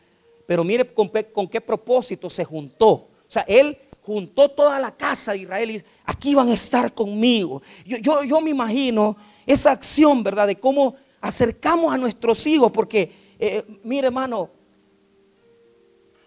Pero 0.45 0.63
mire 0.63 0.93
con, 0.93 1.47
qué 1.47 1.61
propósito 1.61 2.29
se 2.29 2.43
juntó. 2.43 2.91
O 2.91 3.09
sea, 3.27 3.43
él 3.43 3.77
juntó 4.09 4.49
toda 4.49 4.79
la 4.79 4.91
casa 4.95 5.33
de 5.33 5.39
Israel 5.39 5.69
y 5.69 5.83
aquí 6.03 6.33
van 6.33 6.49
a 6.49 6.53
estar 6.53 6.93
conmigo. 6.93 7.61
Yo, 7.85 8.23
yo, 8.23 8.41
me 8.41 8.49
imagino 8.49 9.15
esa 9.45 9.71
acción, 9.71 10.23
¿verdad? 10.23 10.47
De 10.47 10.59
cómo 10.59 10.95
acercamos 11.21 11.93
a 11.93 11.97
nuestros 11.97 12.47
hijos, 12.47 12.71
porque, 12.71 13.11
eh, 13.37 13.63
mire 13.83 14.07
hermano, 14.07 14.49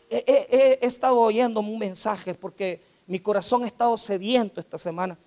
he, 0.09 0.79
estado 0.83 1.19
oyendo 1.19 1.59
un 1.59 1.79
mensaje 1.79 2.35
porque 2.35 2.81
mi 3.07 3.19
corazón 3.19 3.65
ha 3.65 3.67
estado 3.67 3.97
sediento 3.97 4.61
esta 4.61 4.79
semana. 4.79 5.19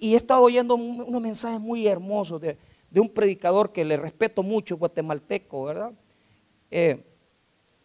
Y 0.00 0.14
he 0.14 0.16
estado 0.16 0.42
oyendo 0.42 0.74
unos 0.74 1.22
mensajes 1.22 1.60
muy 1.60 1.86
hermosos 1.86 2.40
de, 2.40 2.58
un 2.96 3.08
predicador 3.08 3.70
que 3.70 3.84
le 3.84 3.96
respeto 3.96 4.42
mucho, 4.42 4.76
guatemalteco, 4.76 5.64
¿verdad? 5.64 5.92
Eh, 6.72 7.04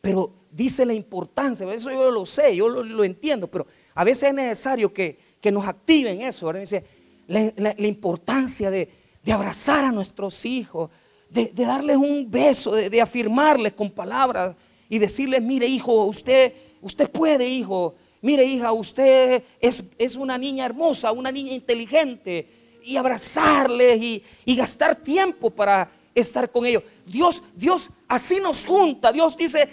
pero 0.02 0.34
dice 0.58 0.86
la 0.88 0.94
importancia, 0.94 1.72
eso 1.72 1.92
yo 1.92 2.10
lo 2.10 2.26
sé, 2.26 2.56
yo 2.56 2.68
lo, 2.68 3.04
entiendo, 3.04 3.48
pero 3.48 3.68
a 3.94 4.04
veces 4.04 4.30
es 4.30 4.34
necesario 4.34 4.92
que, 4.92 5.28
nos 5.52 5.66
activen 5.66 6.20
eso. 6.24 6.52
Dice 6.52 6.84
la, 7.28 7.88
importancia 7.88 8.70
de, 8.70 8.90
abrazar 9.32 9.86
a 9.86 9.92
nuestros 9.92 10.44
hijos, 10.46 10.90
de, 11.30 11.52
darles 11.54 11.96
un 11.96 12.30
beso, 12.30 12.76
de, 12.76 12.90
de 12.90 13.00
afirmarles 13.00 13.74
con 13.74 13.92
palabras 13.92 14.56
y 14.90 14.98
decirles, 14.98 15.42
mire 15.42 15.68
hijo, 15.68 16.04
usted, 16.06 16.52
usted 16.82 17.10
puede 17.10 17.48
hijo, 17.48 17.96
mire 18.22 18.44
hija, 18.44 18.72
usted 18.72 19.44
es, 19.62 19.92
es 19.98 20.16
una 20.16 20.38
niña 20.38 20.66
hermosa, 20.66 21.12
una 21.12 21.32
niña 21.32 21.54
inteligente, 21.54 22.48
y 22.84 22.98
abrazarles 22.98 24.02
y, 24.02 24.24
y 24.46 24.56
gastar 24.56 24.96
tiempo 24.96 25.50
para 25.50 25.92
estar 26.16 26.50
con 26.50 26.66
ellos. 26.66 26.84
Dios, 27.06 27.44
Dios 27.56 27.90
así 28.08 28.40
nos 28.40 28.66
junta, 28.66 29.12
Dios 29.12 29.38
dice, 29.38 29.70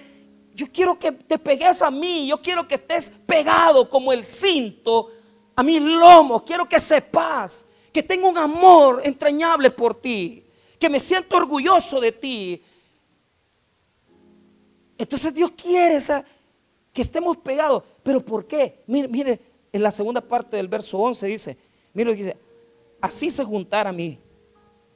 yo 0.55 0.67
quiero 0.73 0.99
que 0.99 1.13
te 1.13 1.39
pegues 1.39 1.83
a 1.83 1.91
mí, 1.91 2.27
yo 2.29 2.41
quiero 2.41 2.67
que 2.67 2.77
estés 2.77 3.11
pegado 3.11 3.91
como 3.91 4.13
el 4.13 4.25
cinto 4.25 5.11
a 5.57 5.63
mi 5.63 5.81
lomo, 5.81 6.45
quiero 6.45 6.69
que 6.69 6.79
sepas 6.79 7.67
que 7.93 8.03
tengo 8.03 8.29
un 8.29 8.39
amor 8.39 9.03
entrañable 9.05 9.71
por 9.71 10.01
ti, 10.01 10.45
que 10.79 10.89
me 10.89 11.01
siento 11.01 11.37
orgulloso 11.37 12.01
de 12.01 12.13
ti, 12.13 12.63
entonces 14.99 15.35
Dios 15.35 15.51
quiere 15.53 15.99
que 16.93 17.03
estemos 17.03 17.37
pegados. 17.39 17.83
¿Pero 18.03 18.25
por 18.25 18.47
qué? 18.47 18.83
Mire, 18.87 19.09
mire, 19.09 19.41
en 19.73 19.83
la 19.83 19.91
segunda 19.91 20.21
parte 20.21 20.57
del 20.57 20.69
verso 20.69 20.99
11 20.99 21.27
dice, 21.27 21.59
mire 21.93 22.11
lo 22.11 22.17
que 22.17 22.25
dice, 22.25 22.37
así 23.01 23.31
se 23.31 23.45
juntara 23.45 23.91
a 23.91 23.93
mí 23.93 24.19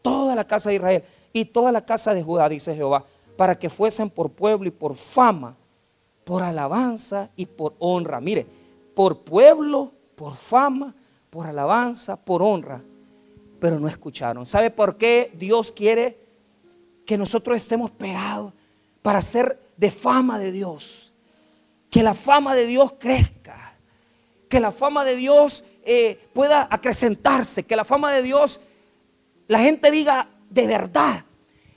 toda 0.02 0.34
la 0.34 0.46
casa 0.46 0.70
de 0.70 0.76
Israel 0.76 1.04
y 1.32 1.44
toda 1.44 1.72
la 1.72 1.84
casa 1.84 2.14
de 2.14 2.22
Judá, 2.22 2.48
dice 2.48 2.74
Jehová, 2.74 3.04
para 3.38 3.56
que 3.56 3.70
fuesen 3.70 4.10
por 4.10 4.32
pueblo 4.32 4.66
y 4.66 4.72
por 4.72 4.96
fama, 4.96 5.56
por 6.24 6.42
alabanza 6.42 7.30
y 7.36 7.46
por 7.46 7.76
honra. 7.78 8.20
Mire, 8.20 8.44
por 8.96 9.20
pueblo, 9.20 9.92
por 10.16 10.34
fama, 10.34 10.92
por 11.30 11.46
alabanza, 11.46 12.16
por 12.16 12.42
honra. 12.42 12.82
pero 13.60 13.78
no 13.78 13.86
escucharon. 13.86 14.44
¿Sabe 14.44 14.72
por 14.72 14.96
qué 14.96 15.32
Dios 15.38 15.70
quiere 15.70 16.18
que 17.06 17.16
nosotros 17.16 17.56
estemos 17.56 17.92
pegados 17.92 18.52
para 19.02 19.22
ser 19.22 19.56
de 19.76 19.92
fama 19.92 20.40
de 20.40 20.50
Dios? 20.50 21.12
Que 21.90 22.02
la 22.02 22.14
fama 22.14 22.56
de 22.56 22.66
Dios 22.66 22.94
crezca, 22.98 23.76
que 24.48 24.58
la 24.58 24.72
fama 24.72 25.04
de 25.04 25.14
Dios 25.14 25.64
eh, 25.84 26.20
pueda 26.32 26.66
acrecentarse, 26.68 27.62
que 27.62 27.76
la 27.76 27.84
fama 27.84 28.10
de 28.10 28.24
Dios, 28.24 28.62
la 29.46 29.60
gente 29.60 29.92
diga 29.92 30.28
de 30.50 30.66
verdad, 30.66 31.24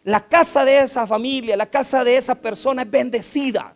la 0.03 0.27
casa 0.27 0.65
de 0.65 0.79
esa 0.79 1.05
familia, 1.05 1.55
la 1.55 1.67
casa 1.67 2.03
de 2.03 2.17
esa 2.17 2.35
persona 2.35 2.81
es 2.81 2.91
bendecida. 2.91 3.75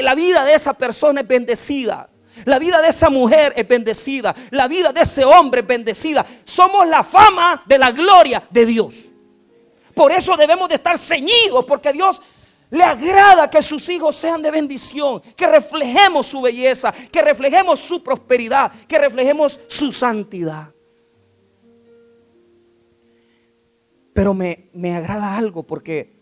La 0.00 0.14
vida 0.14 0.44
de 0.44 0.54
esa 0.54 0.74
persona 0.74 1.20
es 1.20 1.28
bendecida. 1.28 2.08
La 2.44 2.58
vida 2.58 2.80
de 2.80 2.88
esa 2.88 3.10
mujer 3.10 3.52
es 3.56 3.66
bendecida. 3.66 4.34
La 4.50 4.68
vida 4.68 4.92
de 4.92 5.00
ese 5.02 5.24
hombre 5.24 5.60
es 5.60 5.66
bendecida. 5.66 6.24
Somos 6.44 6.86
la 6.86 7.02
fama 7.02 7.62
de 7.66 7.78
la 7.78 7.90
gloria 7.90 8.42
de 8.50 8.66
Dios. 8.66 9.12
Por 9.94 10.12
eso 10.12 10.36
debemos 10.36 10.68
de 10.68 10.76
estar 10.76 10.96
ceñidos, 10.98 11.64
porque 11.64 11.92
Dios 11.92 12.22
le 12.70 12.84
agrada 12.84 13.48
que 13.48 13.62
sus 13.62 13.88
hijos 13.88 14.14
sean 14.14 14.42
de 14.42 14.50
bendición, 14.50 15.20
que 15.36 15.46
reflejemos 15.46 16.26
su 16.26 16.40
belleza, 16.40 16.92
que 16.92 17.22
reflejemos 17.22 17.80
su 17.80 18.02
prosperidad, 18.02 18.70
que 18.86 18.98
reflejemos 18.98 19.58
su 19.68 19.90
santidad. 19.90 20.72
Pero 24.18 24.34
me, 24.34 24.68
agrada 24.96 25.36
algo 25.36 25.62
porque 25.62 26.12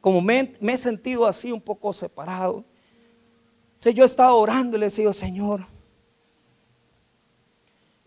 como 0.00 0.20
me, 0.20 0.52
he 0.60 0.76
sentido 0.76 1.26
así 1.26 1.50
un 1.50 1.60
poco 1.60 1.92
separado, 1.92 2.64
yo 3.80 4.04
he 4.04 4.06
estado 4.06 4.36
orando 4.36 4.76
y 4.76 4.80
le 4.80 4.86
he 4.86 5.12
Señor, 5.12 5.66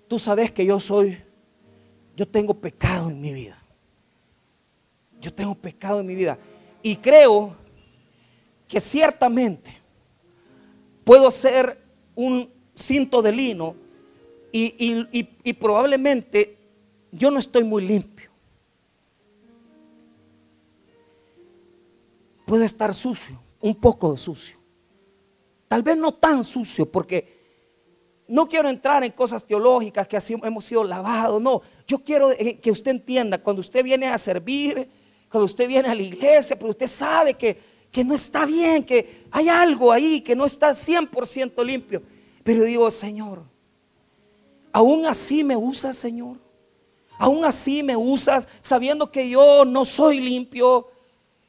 tú 0.08 0.18
sabes 0.18 0.54
que 0.54 0.66
yo 0.66 0.80
soy, 0.80 1.22
yo 2.16 2.26
tengo 2.26 2.54
pecado 2.54 3.10
en 3.10 3.20
mi 3.20 3.34
vida. 3.34 3.62
Yo 5.20 5.34
tengo 5.34 5.54
pecado 5.54 6.00
en 6.00 6.06
mi 6.06 6.16
vida. 6.16 6.40
Y 6.82 6.96
creo 6.96 7.54
que 8.70 8.80
ciertamente 8.80 9.82
puedo 11.04 11.30
ser 11.30 11.78
un 12.16 12.50
cinto 12.74 13.22
de 13.22 13.34
lino 13.34 13.76
y 14.54 15.54
probablemente 15.56 16.63
yo 17.14 17.30
no 17.30 17.40
estoy 17.40 17.64
muy 17.64 17.86
limpio. 17.86 18.32
Puedo 22.46 22.64
estar 22.64 22.94
sucio, 22.94 23.40
un 23.62 23.76
poco 23.76 24.18
sucio. 24.18 24.58
Tal 25.68 25.82
vez 25.82 25.96
no 25.96 26.12
tan 26.14 26.44
sucio, 26.44 26.92
porque 26.92 27.42
no 28.28 28.48
quiero 28.48 28.70
entrar 28.70 29.04
en 29.04 29.12
cosas 29.12 29.46
teológicas 29.46 30.08
que 30.08 30.18
así 30.18 30.36
hemos 30.44 30.66
sido 30.66 30.84
lavados. 30.84 31.42
No, 31.42 31.62
yo 31.88 32.00
quiero 32.00 32.32
eh, 32.32 32.60
que 32.60 32.72
usted 32.72 32.92
entienda, 32.92 33.38
cuando 33.38 33.62
usted 33.62 33.84
viene 33.84 34.08
a 34.08 34.18
servir, 34.18 34.90
cuando 35.30 35.46
usted 35.46 35.68
viene 35.68 35.90
a 35.90 35.96
la 35.96 36.02
iglesia, 36.02 36.56
pero 36.56 36.72
usted 36.72 36.88
sabe 36.88 37.36
que, 37.36 37.58
que 37.92 38.04
no 38.04 38.16
está 38.16 38.46
bien, 38.46 38.84
que 38.84 39.26
hay 39.32 39.50
algo 39.50 39.92
ahí 39.92 40.22
que 40.22 40.36
no 40.36 40.46
está 40.46 40.72
100% 40.72 41.64
limpio. 41.64 42.02
Pero 42.44 42.64
digo, 42.64 42.90
Señor, 42.92 43.44
aún 44.72 45.06
así 45.06 45.44
me 45.44 45.56
usa, 45.56 45.94
Señor. 45.94 46.43
Aún 47.18 47.46
así 47.46 47.84
me 47.84 47.96
usas 47.96 48.48
sabiendo 48.62 49.12
que 49.12 49.30
yo 49.30 49.66
no 49.66 49.86
soy 49.86 50.20
limpio. 50.20 50.90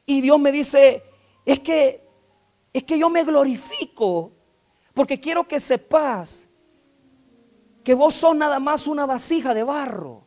Y 0.05 0.21
Dios 0.21 0.39
me 0.39 0.51
dice, 0.51 1.03
es 1.45 1.59
que 1.59 2.05
es 2.75 2.83
que 2.83 2.99
yo 2.99 3.09
me 3.09 3.23
glorifico 3.23 4.33
porque 4.93 5.17
quiero 5.17 5.47
que 5.47 5.61
sepas 5.61 6.49
que 7.85 7.93
vos 7.93 8.15
sos 8.15 8.35
nada 8.35 8.59
más 8.59 8.85
una 8.85 9.05
vasija 9.05 9.53
de 9.53 9.63
barro, 9.63 10.23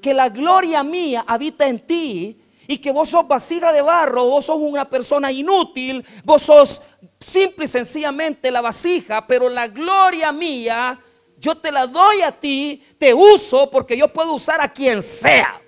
que 0.00 0.14
la 0.14 0.30
gloria 0.30 0.82
mía 0.82 1.24
habita 1.26 1.66
en 1.66 1.80
ti 1.80 2.40
y 2.66 2.78
que 2.78 2.92
vos 2.92 3.10
sos 3.10 3.28
vasija 3.28 3.72
de 3.72 3.82
barro, 3.82 4.24
vos 4.24 4.46
sos 4.46 4.56
una 4.58 4.88
persona 4.88 5.30
inútil, 5.30 6.02
vos 6.24 6.44
sos 6.44 6.80
simple 7.20 7.66
y 7.66 7.68
sencillamente 7.68 8.50
la 8.50 8.62
vasija, 8.62 9.26
pero 9.26 9.50
la 9.50 9.68
gloria 9.68 10.32
mía 10.32 10.98
yo 11.38 11.56
te 11.56 11.70
la 11.70 11.86
doy 11.86 12.22
a 12.22 12.32
ti, 12.32 12.82
te 12.98 13.12
uso 13.12 13.70
porque 13.70 13.96
yo 13.96 14.12
puedo 14.12 14.34
usar 14.34 14.60
a 14.60 14.72
quien 14.72 15.02
sea. 15.02 15.60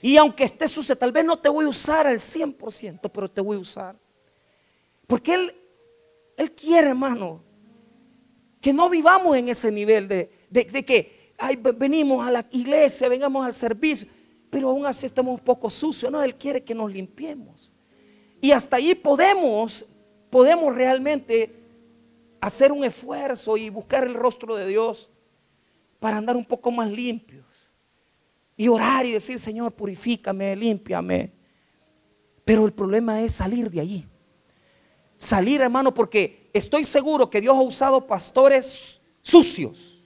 Y 0.00 0.16
aunque 0.16 0.44
esté 0.44 0.68
sucia, 0.68 0.94
tal 0.94 1.12
vez 1.12 1.24
no 1.24 1.38
te 1.38 1.48
voy 1.48 1.64
a 1.64 1.68
usar 1.68 2.06
al 2.06 2.18
100%, 2.18 3.10
pero 3.12 3.30
te 3.30 3.40
voy 3.40 3.56
a 3.56 3.60
usar. 3.60 3.96
Porque 5.06 5.34
Él, 5.34 5.54
Él 6.36 6.52
quiere, 6.52 6.88
hermano, 6.88 7.42
que 8.60 8.72
no 8.72 8.88
vivamos 8.88 9.36
en 9.36 9.48
ese 9.48 9.72
nivel 9.72 10.06
de, 10.06 10.30
que 10.84 11.34
venimos 11.76 12.26
a 12.26 12.30
la 12.30 12.46
iglesia, 12.50 13.08
vengamos 13.08 13.44
al 13.44 13.54
servicio, 13.54 14.08
pero 14.50 14.68
aún 14.68 14.86
así 14.86 15.06
estamos 15.06 15.38
un 15.38 15.44
poco 15.44 15.68
sucios. 15.68 16.10
No, 16.12 16.22
Él 16.22 16.36
quiere 16.36 16.62
que 16.62 16.74
nos 16.74 16.92
limpiemos. 16.92 17.72
Y 18.40 18.52
hasta 18.52 18.76
ahí 18.76 18.94
podemos, 18.94 19.86
podemos 20.30 20.74
realmente 20.74 21.57
hacer 22.40 22.72
un 22.72 22.84
esfuerzo 22.84 23.56
y 23.56 23.70
buscar 23.70 24.04
el 24.04 24.14
rostro 24.14 24.54
de 24.56 24.66
Dios 24.66 25.10
para 25.98 26.16
andar 26.16 26.36
un 26.36 26.44
poco 26.44 26.70
más 26.70 26.90
limpios. 26.90 27.46
Y 28.56 28.68
orar 28.68 29.06
y 29.06 29.12
decir, 29.12 29.38
Señor, 29.38 29.72
purifícame, 29.72 30.56
límpiame. 30.56 31.32
Pero 32.44 32.64
el 32.66 32.72
problema 32.72 33.20
es 33.22 33.32
salir 33.32 33.70
de 33.70 33.80
allí. 33.80 34.06
Salir, 35.16 35.60
hermano, 35.60 35.92
porque 35.92 36.50
estoy 36.52 36.84
seguro 36.84 37.28
que 37.28 37.40
Dios 37.40 37.56
ha 37.56 37.60
usado 37.60 38.06
pastores 38.06 39.00
sucios. 39.20 39.98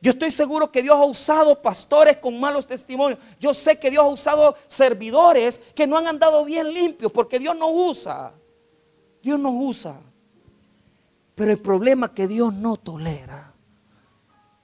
Yo 0.00 0.10
estoy 0.10 0.30
seguro 0.30 0.70
que 0.70 0.82
Dios 0.82 0.96
ha 0.96 1.04
usado 1.04 1.62
pastores 1.62 2.18
con 2.18 2.38
malos 2.38 2.66
testimonios. 2.66 3.18
Yo 3.40 3.54
sé 3.54 3.78
que 3.78 3.90
Dios 3.90 4.04
ha 4.04 4.08
usado 4.08 4.54
servidores 4.66 5.62
que 5.74 5.86
no 5.86 5.96
han 5.96 6.06
andado 6.06 6.44
bien 6.44 6.72
limpios, 6.72 7.10
porque 7.10 7.38
Dios 7.38 7.56
no 7.56 7.70
usa. 7.70 8.34
Dios 9.22 9.38
no 9.38 9.50
usa. 9.50 9.98
Pero 11.34 11.50
el 11.50 11.58
problema 11.58 12.14
que 12.14 12.28
Dios 12.28 12.54
no 12.54 12.76
tolera 12.76 13.52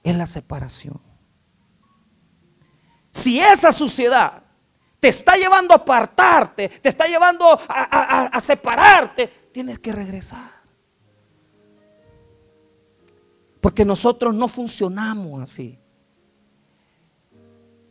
es 0.03 0.15
la 0.15 0.25
separación. 0.25 0.99
Si 3.11 3.39
esa 3.39 3.71
suciedad 3.71 4.43
te 4.99 5.09
está 5.09 5.35
llevando 5.35 5.73
a 5.73 5.77
apartarte, 5.77 6.69
te 6.69 6.89
está 6.89 7.07
llevando 7.07 7.59
a, 7.67 8.39
separarte, 8.39 9.27
tienes 9.51 9.79
que 9.79 9.91
regresar. 9.91 10.49
Porque 13.59 13.83
nosotros 13.83 14.33
no 14.33 14.47
funcionamos 14.47 15.41
así. 15.41 15.77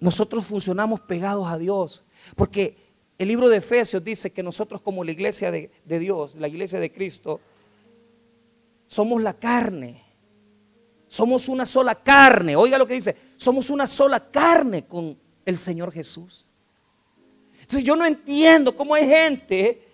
Nosotros 0.00 0.46
funcionamos 0.46 1.00
pegados 1.00 1.46
a 1.46 1.58
Dios. 1.58 2.04
Porque 2.34 2.76
el 3.18 3.28
libro 3.28 3.48
de 3.48 3.58
Efesios 3.58 4.02
dice 4.02 4.32
que 4.32 4.42
nosotros 4.42 4.80
como 4.80 5.04
la 5.04 5.12
iglesia 5.12 5.50
de 5.50 5.70
Dios, 5.84 6.34
la 6.36 6.48
iglesia 6.48 6.80
de 6.80 6.90
Cristo, 6.90 7.40
somos 8.90 9.22
la 9.22 9.34
carne. 9.34 10.02
Somos 11.06 11.48
una 11.48 11.64
sola 11.64 11.94
carne. 11.94 12.56
Oiga 12.56 12.76
lo 12.76 12.88
que 12.88 12.94
dice. 12.94 13.16
Somos 13.36 13.70
una 13.70 13.86
sola 13.86 14.18
carne 14.32 14.84
con 14.88 15.16
el 15.46 15.58
Señor 15.58 15.92
Jesús. 15.92 16.50
Entonces 17.60 17.84
yo 17.84 17.94
no 17.94 18.04
entiendo 18.04 18.74
cómo 18.74 18.96
hay 18.96 19.06
gente 19.06 19.86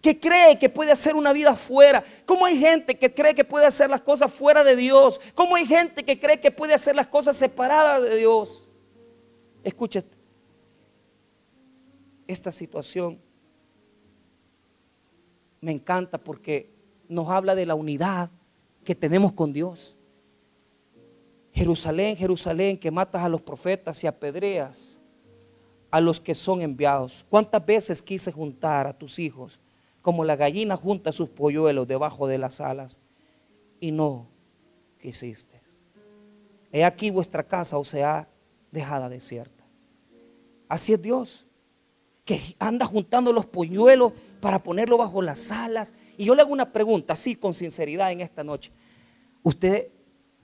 que 0.00 0.18
cree 0.18 0.58
que 0.58 0.70
puede 0.70 0.90
hacer 0.90 1.14
una 1.14 1.34
vida 1.34 1.54
fuera. 1.56 2.02
Cómo 2.24 2.46
hay 2.46 2.58
gente 2.58 2.96
que 2.98 3.12
cree 3.12 3.34
que 3.34 3.44
puede 3.44 3.66
hacer 3.66 3.90
las 3.90 4.00
cosas 4.00 4.32
fuera 4.32 4.64
de 4.64 4.76
Dios. 4.76 5.20
Cómo 5.34 5.56
hay 5.56 5.66
gente 5.66 6.02
que 6.02 6.18
cree 6.18 6.40
que 6.40 6.50
puede 6.50 6.72
hacer 6.72 6.96
las 6.96 7.08
cosas 7.08 7.36
separadas 7.36 8.02
de 8.02 8.16
Dios. 8.16 8.66
Escucha 9.62 10.02
esta 12.26 12.50
situación. 12.50 13.20
Me 15.60 15.70
encanta 15.70 16.16
porque 16.16 16.70
nos 17.10 17.28
habla 17.28 17.54
de 17.54 17.66
la 17.66 17.74
unidad 17.74 18.30
que 18.88 18.94
tenemos 18.94 19.34
con 19.34 19.52
Dios. 19.52 19.98
Jerusalén, 21.52 22.16
Jerusalén, 22.16 22.78
que 22.78 22.90
matas 22.90 23.22
a 23.22 23.28
los 23.28 23.42
profetas 23.42 24.02
y 24.02 24.06
apedreas 24.06 24.98
a 25.90 26.00
los 26.00 26.18
que 26.18 26.34
son 26.34 26.62
enviados. 26.62 27.26
¿Cuántas 27.28 27.66
veces 27.66 28.00
quise 28.00 28.32
juntar 28.32 28.86
a 28.86 28.94
tus 28.94 29.18
hijos 29.18 29.60
como 30.00 30.24
la 30.24 30.36
gallina 30.36 30.74
junta 30.74 31.12
sus 31.12 31.28
polluelos 31.28 31.86
debajo 31.86 32.26
de 32.26 32.38
las 32.38 32.62
alas 32.62 32.98
y 33.78 33.90
no 33.90 34.26
quisiste? 35.02 35.60
He 36.72 36.82
aquí 36.82 37.10
vuestra 37.10 37.42
casa 37.42 37.76
o 37.76 37.84
sea 37.84 38.26
dejada 38.72 39.10
desierta. 39.10 39.64
Así 40.66 40.94
es 40.94 41.02
Dios, 41.02 41.44
que 42.24 42.40
anda 42.58 42.86
juntando 42.86 43.34
los 43.34 43.44
polluelos 43.44 44.14
para 44.40 44.62
ponerlo 44.62 44.96
bajo 44.96 45.20
las 45.20 45.52
alas. 45.52 45.92
Y 46.18 46.24
yo 46.24 46.34
le 46.34 46.42
hago 46.42 46.52
una 46.52 46.72
pregunta, 46.72 47.12
así 47.12 47.36
con 47.36 47.54
sinceridad 47.54 48.10
en 48.10 48.20
esta 48.20 48.42
noche. 48.42 48.72
¿Usted, 49.44 49.86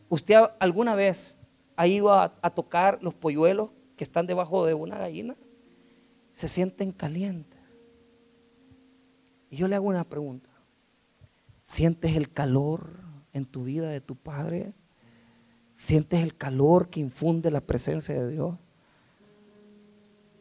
usted 0.09 0.37
alguna 0.61 0.95
vez 0.95 1.37
ha 1.75 1.89
ido 1.89 2.13
a, 2.13 2.29
tocar 2.55 3.01
los 3.03 3.13
polluelos 3.13 3.71
que 3.97 4.05
están 4.05 4.25
debajo 4.29 4.65
de 4.65 4.75
una 4.75 4.99
gallina? 4.99 5.35
Se 6.33 6.47
sienten 6.47 6.93
calientes. 6.93 7.59
Y 9.51 9.57
yo 9.57 9.67
le 9.67 9.75
hago 9.75 9.89
una 9.89 10.05
pregunta. 10.05 10.49
¿Sientes 11.65 12.15
el 12.15 12.33
calor 12.33 13.01
en 13.33 13.45
tu 13.45 13.65
vida 13.65 13.89
de 13.89 14.01
tu 14.01 14.15
padre? 14.15 14.73
¿Sientes 15.75 16.23
el 16.23 16.37
calor 16.37 16.89
que 16.89 17.01
infunde 17.01 17.51
la 17.51 17.61
presencia 17.61 18.15
de 18.15 18.31
Dios? 18.31 18.57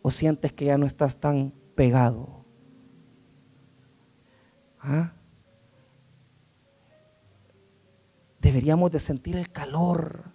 ¿O 0.04 0.12
sientes 0.12 0.54
que 0.54 0.66
ya 0.66 0.78
no 0.78 0.86
estás 0.86 1.18
tan 1.20 1.52
pegado? 1.74 2.46
¿Ah? 4.80 5.14
Deberíamos 8.44 8.92
de 8.92 9.00
sentir 9.00 9.38
el 9.38 9.50
calor 9.50 10.26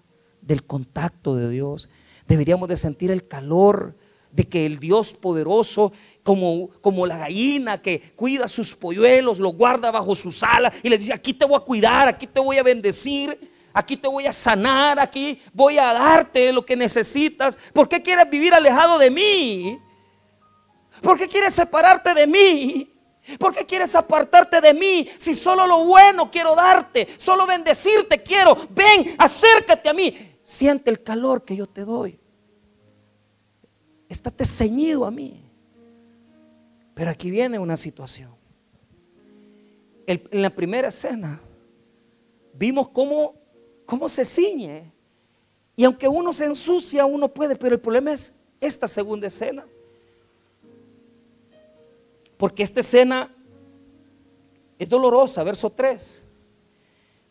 del 0.40 0.64
contacto 0.64 1.36
de 1.36 1.50
Dios. 1.50 1.90
Deberíamos 2.26 2.66
de 2.66 2.78
sentir 2.78 3.10
el 3.10 3.28
calor 3.28 3.94
de 4.32 4.48
que 4.48 4.64
el 4.64 4.78
Dios 4.78 5.12
poderoso, 5.12 5.92
como, 6.22 6.70
como 6.80 7.06
la 7.06 7.18
gallina 7.18 7.82
que 7.82 8.00
cuida 8.16 8.48
sus 8.48 8.74
polluelos, 8.74 9.38
lo 9.38 9.50
guarda 9.50 9.90
bajo 9.90 10.14
sus 10.14 10.42
alas 10.42 10.74
y 10.82 10.88
le 10.88 10.96
dice, 10.96 11.12
aquí 11.12 11.34
te 11.34 11.44
voy 11.44 11.58
a 11.58 11.60
cuidar, 11.60 12.08
aquí 12.08 12.26
te 12.26 12.40
voy 12.40 12.56
a 12.56 12.62
bendecir, 12.62 13.38
aquí 13.74 13.94
te 13.94 14.08
voy 14.08 14.24
a 14.24 14.32
sanar, 14.32 14.98
aquí 14.98 15.38
voy 15.52 15.76
a 15.76 15.92
darte 15.92 16.50
lo 16.50 16.64
que 16.64 16.76
necesitas. 16.76 17.58
¿Por 17.74 17.90
qué 17.90 18.02
quieres 18.02 18.28
vivir 18.30 18.54
alejado 18.54 18.98
de 18.98 19.10
mí? 19.10 19.78
¿Por 21.02 21.18
qué 21.18 21.28
quieres 21.28 21.52
separarte 21.52 22.14
de 22.14 22.26
mí? 22.26 22.97
¿Por 23.38 23.54
qué 23.54 23.66
quieres 23.66 23.94
apartarte 23.94 24.60
de 24.60 24.72
mí 24.72 25.08
si 25.18 25.34
solo 25.34 25.66
lo 25.66 25.84
bueno 25.84 26.30
quiero 26.30 26.54
darte? 26.54 27.08
Solo 27.16 27.46
bendecirte 27.46 28.22
quiero. 28.22 28.56
Ven, 28.70 29.14
acércate 29.18 29.88
a 29.88 29.92
mí. 29.92 30.16
Siente 30.42 30.90
el 30.90 31.02
calor 31.02 31.44
que 31.44 31.56
yo 31.56 31.66
te 31.66 31.84
doy. 31.84 32.18
Estate 34.08 34.46
ceñido 34.46 35.04
a 35.04 35.10
mí. 35.10 35.44
Pero 36.94 37.10
aquí 37.10 37.30
viene 37.30 37.58
una 37.58 37.76
situación. 37.76 38.34
en 40.06 40.42
la 40.42 40.50
primera 40.50 40.88
escena 40.88 41.40
vimos 42.54 42.88
cómo, 42.88 43.34
cómo 43.86 44.08
se 44.08 44.24
ciñe. 44.24 44.92
Y 45.76 45.84
aunque 45.84 46.08
uno 46.08 46.32
se 46.32 46.46
ensucia, 46.46 47.06
uno 47.06 47.28
puede, 47.28 47.54
pero 47.54 47.76
el 47.76 47.80
problema 47.80 48.12
es 48.12 48.40
esta 48.60 48.88
segunda 48.88 49.28
escena. 49.28 49.64
Porque 52.38 52.62
esta 52.62 52.80
escena 52.80 53.34
es 54.78 54.88
dolorosa, 54.88 55.44
verso 55.44 55.68
3. 55.68 56.24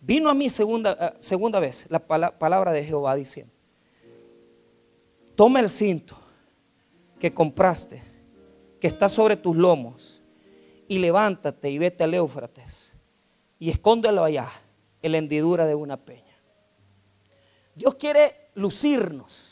Vino 0.01 0.29
a 0.29 0.35
mí 0.35 0.49
segunda, 0.51 0.95
eh, 0.99 1.17
segunda 1.19 1.59
vez 1.59 1.87
la 1.89 1.99
palabra 1.99 2.71
de 2.71 2.83
Jehová 2.83 3.15
diciendo, 3.15 3.51
toma 5.35 5.59
el 5.59 5.71
cinto 5.71 6.15
que 7.19 7.33
compraste, 7.33 8.03
que 8.79 8.87
está 8.87 9.09
sobre 9.09 9.35
tus 9.37 9.55
lomos, 9.55 10.21
y 10.87 10.99
levántate 10.99 11.69
y 11.69 11.77
vete 11.77 12.03
al 12.03 12.13
Éufrates 12.13 12.93
y 13.59 13.69
escóndelo 13.69 14.23
allá, 14.23 14.49
en 15.01 15.11
la 15.11 15.17
hendidura 15.19 15.65
de 15.65 15.75
una 15.75 15.97
peña. 15.97 16.23
Dios 17.75 17.95
quiere 17.95 18.49
lucirnos. 18.55 19.46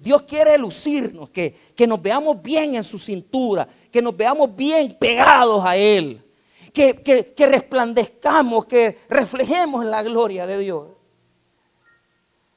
Dios 0.00 0.22
quiere 0.22 0.56
lucirnos, 0.56 1.28
que, 1.28 1.54
que 1.76 1.86
nos 1.86 2.00
veamos 2.00 2.40
bien 2.40 2.74
en 2.74 2.82
su 2.82 2.98
cintura, 2.98 3.68
que 3.92 4.00
nos 4.00 4.16
veamos 4.16 4.56
bien 4.56 4.96
pegados 4.98 5.62
a 5.62 5.76
Él, 5.76 6.24
que, 6.72 7.02
que, 7.02 7.34
que 7.34 7.46
resplandezcamos, 7.46 8.64
que 8.64 8.98
reflejemos 9.10 9.84
la 9.84 10.02
gloria 10.02 10.46
de 10.46 10.58
Dios. 10.58 10.88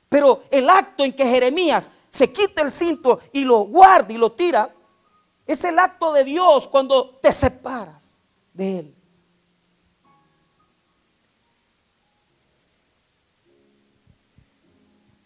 Pero 0.07 0.43
el 0.49 0.69
acto 0.69 1.03
en 1.03 1.11
que 1.11 1.25
Jeremías 1.25 1.91
se 2.09 2.31
quita 2.31 2.61
el 2.61 2.71
cinto 2.71 3.19
y 3.33 3.43
lo 3.43 3.65
guarda 3.65 4.13
y 4.13 4.17
lo 4.17 4.31
tira, 4.31 4.73
es 5.45 5.65
el 5.65 5.77
acto 5.77 6.13
de 6.13 6.23
Dios 6.23 6.69
cuando 6.69 7.17
te 7.17 7.33
separas 7.33 8.23
de 8.53 8.79
Él. 8.79 8.95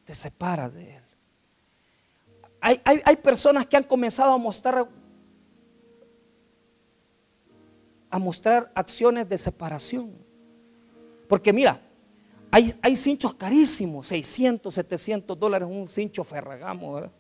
Te 0.04 0.16
separas 0.16 0.74
de 0.74 0.96
Él. 0.96 1.07
Hay, 2.68 2.82
hay, 3.06 3.16
personas 3.16 3.66
que 3.66 3.78
han 3.78 3.84
comenzado 3.84 4.34
a 4.34 4.38
mostrar 4.38 4.90
a 8.10 8.20
mostrar 8.20 8.70
acciones 8.76 9.30
de 9.30 9.38
separación. 9.38 10.12
Porque 11.30 11.54
mira, 11.54 11.80
hay, 12.52 12.96
cinchos 12.98 13.34
carísimos, 13.36 14.08
600, 14.08 14.76
700 14.76 15.40
dólares 15.40 15.66
un 15.72 15.88
cincho 15.88 16.26
Ferragamo, 16.26 16.94
¿verdad? 16.94 17.12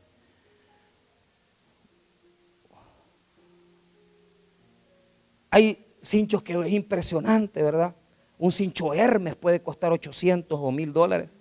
Hay 5.49 5.85
cinchos 6.01 6.43
que 6.43 6.59
es 6.59 6.73
impresionante, 6.73 7.63
¿verdad? 7.63 7.95
Un 8.37 8.51
cincho 8.51 8.93
Hermes 8.93 9.37
puede 9.37 9.61
costar 9.61 9.93
800 9.93 10.59
o 10.61 10.71
1000 10.73 10.91
dólares. 10.91 11.37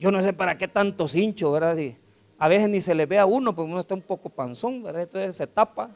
Yo 0.00 0.10
no 0.10 0.22
sé 0.22 0.32
para 0.32 0.56
qué 0.56 0.66
tanto 0.66 1.06
cincho, 1.08 1.52
¿verdad? 1.52 1.76
A 2.42 2.48
veces 2.48 2.68
ni 2.68 2.80
se 2.80 2.92
le 2.92 3.06
ve 3.06 3.20
a 3.20 3.24
uno, 3.24 3.54
porque 3.54 3.70
uno 3.70 3.82
está 3.82 3.94
un 3.94 4.02
poco 4.02 4.28
panzón, 4.28 4.82
¿verdad? 4.82 5.02
Entonces 5.02 5.36
se 5.36 5.46
tapa. 5.46 5.92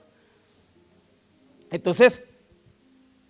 Entonces, 1.73 2.29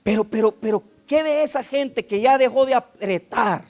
pero, 0.02 0.22
pero, 0.22 0.52
pero, 0.52 0.82
¿Qué 1.06 1.22
de 1.22 1.42
esa 1.42 1.62
gente 1.62 2.04
que 2.04 2.20
ya 2.20 2.36
dejó 2.36 2.66
de 2.66 2.74
apretar? 2.74 3.64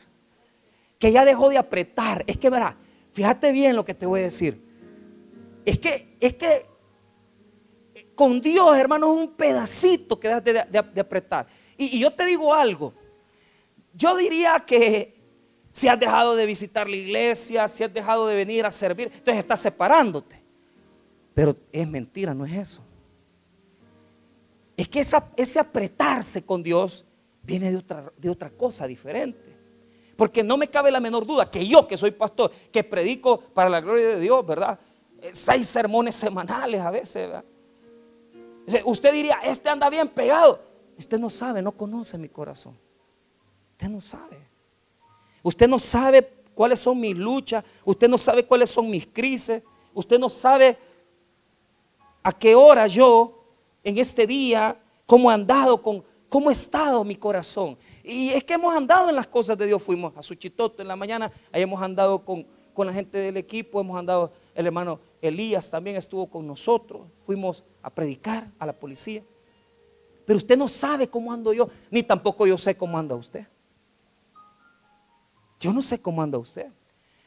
Que 0.98 1.12
ya 1.12 1.24
dejó 1.24 1.48
de 1.48 1.58
apretar. 1.58 2.24
Es 2.26 2.38
que, 2.38 2.50
verá, 2.50 2.76
fíjate 3.12 3.52
bien 3.52 3.76
lo 3.76 3.84
que 3.84 3.94
te 3.94 4.04
voy 4.04 4.18
a 4.18 4.24
decir. 4.24 4.60
Es 5.64 5.78
que, 5.78 6.16
es 6.18 6.34
que 6.34 6.66
con 8.16 8.40
Dios, 8.40 8.76
hermano, 8.76 9.14
es 9.14 9.20
un 9.28 9.32
pedacito 9.32 10.18
que 10.18 10.26
dejas 10.26 10.42
de, 10.92 11.00
apretar. 11.00 11.46
Y, 11.78 11.96
y 11.96 12.00
yo 12.00 12.10
te 12.10 12.26
digo 12.26 12.52
algo. 12.52 12.94
Yo 13.94 14.16
diría 14.16 14.58
que 14.66 15.15
si 15.76 15.88
has 15.88 16.00
dejado 16.00 16.34
de 16.36 16.46
visitar 16.46 16.88
la 16.88 16.96
iglesia, 16.96 17.68
si 17.68 17.84
has 17.84 17.92
dejado 17.92 18.26
de 18.26 18.34
venir 18.34 18.64
a 18.64 18.70
servir, 18.70 19.10
entonces 19.12 19.36
estás 19.36 19.60
separándote. 19.60 20.42
Pero 21.34 21.54
es 21.70 21.86
mentira, 21.86 22.32
no 22.32 22.46
es 22.46 22.54
eso. 22.54 22.82
Es 24.74 24.88
que 24.88 25.00
ese 25.00 25.60
apretarse 25.60 26.46
con 26.46 26.62
Dios 26.62 27.04
viene 27.42 27.70
de 27.70 27.76
otra, 27.76 28.10
de 28.16 28.30
otra 28.30 28.48
cosa 28.48 28.86
diferente. 28.86 29.54
Porque 30.16 30.42
no 30.42 30.56
me 30.56 30.68
cabe 30.68 30.90
la 30.90 30.98
menor 30.98 31.26
duda 31.26 31.50
que 31.50 31.66
yo, 31.66 31.86
que 31.86 31.98
soy 31.98 32.12
pastor, 32.12 32.50
que 32.72 32.82
predico 32.82 33.38
para 33.38 33.68
la 33.68 33.82
gloria 33.82 34.08
de 34.08 34.20
Dios, 34.20 34.46
¿verdad? 34.46 34.80
Eh, 35.20 35.32
seis 35.34 35.66
sermones 35.66 36.14
semanales 36.14 36.80
a 36.80 36.90
veces, 36.90 37.28
¿verdad? 37.28 37.44
Usted 38.86 39.12
diría, 39.12 39.40
este 39.44 39.68
anda 39.68 39.90
bien 39.90 40.08
pegado. 40.08 40.58
Usted 40.96 41.18
no 41.18 41.28
sabe, 41.28 41.60
no 41.60 41.72
conoce 41.72 42.16
mi 42.16 42.30
corazón. 42.30 42.78
Usted 43.72 43.90
no 43.90 44.00
sabe. 44.00 44.45
Usted 45.46 45.68
no 45.68 45.78
sabe 45.78 46.28
cuáles 46.56 46.80
son 46.80 46.98
mis 46.98 47.16
luchas. 47.16 47.62
Usted 47.84 48.08
no 48.08 48.18
sabe 48.18 48.44
cuáles 48.44 48.68
son 48.68 48.90
mis 48.90 49.06
crisis. 49.06 49.62
Usted 49.94 50.18
no 50.18 50.28
sabe 50.28 50.76
a 52.20 52.32
qué 52.32 52.56
hora 52.56 52.88
yo, 52.88 53.44
en 53.84 53.96
este 53.96 54.26
día, 54.26 54.76
cómo 55.06 55.30
he 55.30 55.34
andado 55.34 55.80
con 55.80 56.02
cómo 56.28 56.48
ha 56.48 56.52
estado 56.52 57.04
mi 57.04 57.14
corazón. 57.14 57.78
Y 58.02 58.30
es 58.30 58.42
que 58.42 58.54
hemos 58.54 58.74
andado 58.74 59.08
en 59.08 59.14
las 59.14 59.28
cosas 59.28 59.56
de 59.56 59.66
Dios. 59.66 59.80
Fuimos 59.80 60.16
a 60.16 60.22
Suchitoto 60.22 60.82
en 60.82 60.88
la 60.88 60.96
mañana, 60.96 61.30
ahí 61.52 61.62
hemos 61.62 61.80
andado 61.80 62.24
con, 62.24 62.44
la 62.76 62.92
gente 62.92 63.16
del 63.16 63.36
equipo, 63.36 63.80
hemos 63.80 63.96
andado, 63.96 64.32
el 64.52 64.66
hermano 64.66 64.98
Elías 65.22 65.70
también 65.70 65.94
estuvo 65.94 66.26
con 66.26 66.44
nosotros, 66.44 67.02
fuimos 67.24 67.62
a 67.84 67.90
predicar 67.90 68.50
a 68.58 68.66
la 68.66 68.72
policía. 68.72 69.22
Pero 70.24 70.38
usted 70.38 70.58
no 70.58 70.66
sabe 70.66 71.06
cómo 71.06 71.32
ando 71.32 71.52
yo, 71.52 71.68
ni 71.88 72.02
tampoco 72.02 72.48
yo 72.48 72.58
sé 72.58 72.76
cómo 72.76 72.98
anda 72.98 73.14
usted. 73.14 73.46
Yo 75.60 75.72
no 75.72 75.82
sé 75.82 76.00
cómo 76.00 76.22
anda 76.22 76.38
usted. 76.38 76.66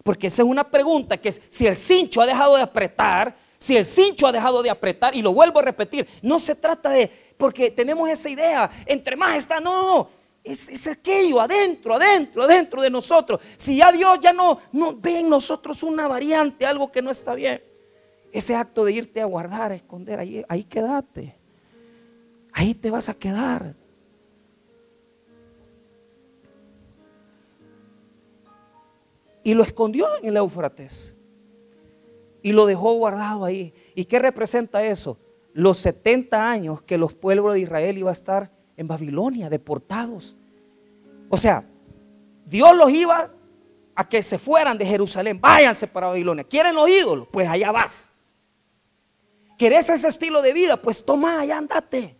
Porque 0.04 0.28
esa 0.28 0.44
es 0.44 0.48
una 0.48 0.70
pregunta 0.70 1.18
que 1.18 1.30
es, 1.30 1.42
si 1.50 1.68
el 1.68 1.76
cincho 1.76 2.22
ha 2.22 2.26
dejado 2.26 2.56
de 2.56 2.63
apretar, 2.63 3.36
si 3.58 3.76
el 3.76 3.86
cincho 3.86 4.28
ha 4.28 4.32
dejado 4.32 4.63
de 4.63 4.70
apretar, 4.70 5.15
y 5.15 5.22
lo 5.22 5.34
vuelvo 5.34 5.60
a 5.60 5.63
repetir, 5.63 6.08
no 6.22 6.39
se 6.39 6.56
trata 6.56 6.89
de, 6.92 7.12
porque 7.38 7.72
tenemos 7.72 8.10
esa 8.10 8.30
idea, 8.30 8.70
entre 8.86 9.15
más 9.15 9.36
está, 9.38 9.60
no, 9.60 9.84
no, 9.84 10.10
es, 10.44 10.88
aquello 10.88 11.42
adentro, 11.42 11.96
adentro, 11.96 12.44
adentro 12.44 12.82
de 12.82 12.89
nosotros. 12.89 13.42
Si 13.58 13.78
ya 13.78 13.92
Dios 13.92 14.20
ya 14.22 14.32
no, 14.32 14.60
no 14.72 14.96
ve 14.96 15.20
en 15.20 15.30
nosotros 15.30 15.84
una 15.84 16.08
variante, 16.08 16.65
algo 16.65 16.92
que 16.92 17.02
no 17.02 17.12
está 17.12 17.36
bien, 17.36 17.62
ese 18.32 18.56
acto 18.56 18.86
de 18.86 18.94
irte 18.94 19.22
a 19.22 19.26
guardar, 19.26 19.72
a 19.72 19.76
esconder, 19.76 20.20
ahí, 20.20 20.44
ahí 20.48 20.63
quédate, 20.63 21.36
ahí 22.54 22.74
te 22.74 22.89
vas 22.89 23.10
a 23.10 23.13
quedar. 23.13 23.76
Y 29.50 29.56
lo 29.56 29.64
escondió 29.64 30.06
en 30.22 30.30
el 30.30 30.38
Éufrates 30.38 31.16
y 32.44 32.52
lo 32.52 32.68
dejó 32.68 32.94
guardado 32.94 33.46
ahí. 33.46 33.74
¿Y 33.96 34.06
qué 34.06 34.20
representa 34.20 34.84
eso? 34.84 35.18
Los 35.54 35.80
70 35.80 36.52
años 36.52 36.84
que 36.84 37.00
los 37.00 37.16
pueblos 37.16 37.56
de 37.56 37.62
Israel 37.62 37.98
iba 37.98 38.12
a 38.12 38.14
estar 38.14 38.52
en 38.78 38.88
Babilonia, 38.88 39.50
deportados. 39.50 40.36
O 41.30 41.36
sea, 41.36 41.64
Dios 42.46 42.76
los 42.76 42.92
iba 42.92 43.32
a 43.96 44.08
que 44.08 44.22
se 44.22 44.38
fueran 44.38 44.78
de 44.78 44.86
Jerusalén, 44.86 45.42
váyanse 45.42 45.88
para 45.88 46.10
Babilonia. 46.10 46.44
¿Quieren 46.44 46.76
los 46.76 46.88
ídolos? 46.88 47.28
Pues 47.32 47.48
allá 47.48 47.72
vas. 47.72 48.14
¿Querés 49.58 49.90
ese 49.90 50.10
estilo 50.10 50.44
de 50.44 50.54
vida? 50.54 50.80
Pues 50.80 51.04
toma, 51.04 51.40
allá 51.40 51.58
andate. 51.58 52.16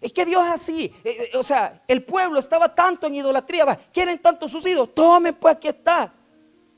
Es 0.00 0.10
que 0.10 0.24
Dios 0.24 0.42
es 0.46 0.52
así. 0.52 0.84
Eh, 1.04 1.30
eh, 1.34 1.36
o 1.36 1.42
sea, 1.42 1.82
el 1.86 2.02
pueblo 2.02 2.38
estaba 2.38 2.74
tanto 2.74 3.08
en 3.08 3.16
idolatría. 3.16 3.78
¿Quieren 3.92 4.18
tanto 4.20 4.48
sus 4.48 4.66
ídolos? 4.66 4.94
Tomen, 4.94 5.34
pues 5.34 5.54
aquí 5.54 5.68
está. 5.68 6.14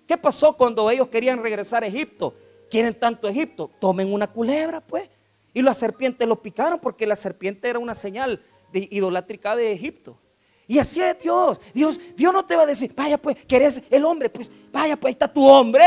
¿Qué 0.08 0.16
pasó 0.16 0.56
cuando 0.56 0.90
ellos 0.90 1.10
querían 1.10 1.42
regresar 1.42 1.84
a 1.84 1.86
Egipto? 1.86 2.34
Quieren 2.70 2.98
tanto 2.98 3.28
Egipto, 3.28 3.70
tomen 3.78 4.10
una 4.10 4.26
culebra, 4.26 4.80
pues. 4.80 5.10
Y 5.52 5.60
las 5.60 5.76
serpientes 5.76 6.26
lo 6.26 6.40
picaron 6.40 6.78
porque 6.80 7.06
la 7.06 7.14
serpiente 7.14 7.68
era 7.68 7.78
una 7.78 7.94
señal 7.94 8.42
de 8.72 8.88
idolátrica 8.90 9.54
de 9.54 9.70
Egipto. 9.70 10.18
Y 10.66 10.78
así 10.78 11.02
es 11.02 11.18
Dios. 11.18 11.60
Dios, 11.74 12.00
Dios 12.16 12.32
no 12.32 12.42
te 12.42 12.56
va 12.56 12.62
a 12.62 12.66
decir, 12.66 12.90
vaya 12.96 13.18
pues, 13.18 13.36
¿querés 13.44 13.82
el 13.90 14.02
hombre? 14.06 14.30
Pues 14.30 14.50
vaya 14.72 14.96
pues, 14.96 15.10
ahí 15.10 15.12
está 15.12 15.30
tu 15.30 15.46
hombre. 15.46 15.84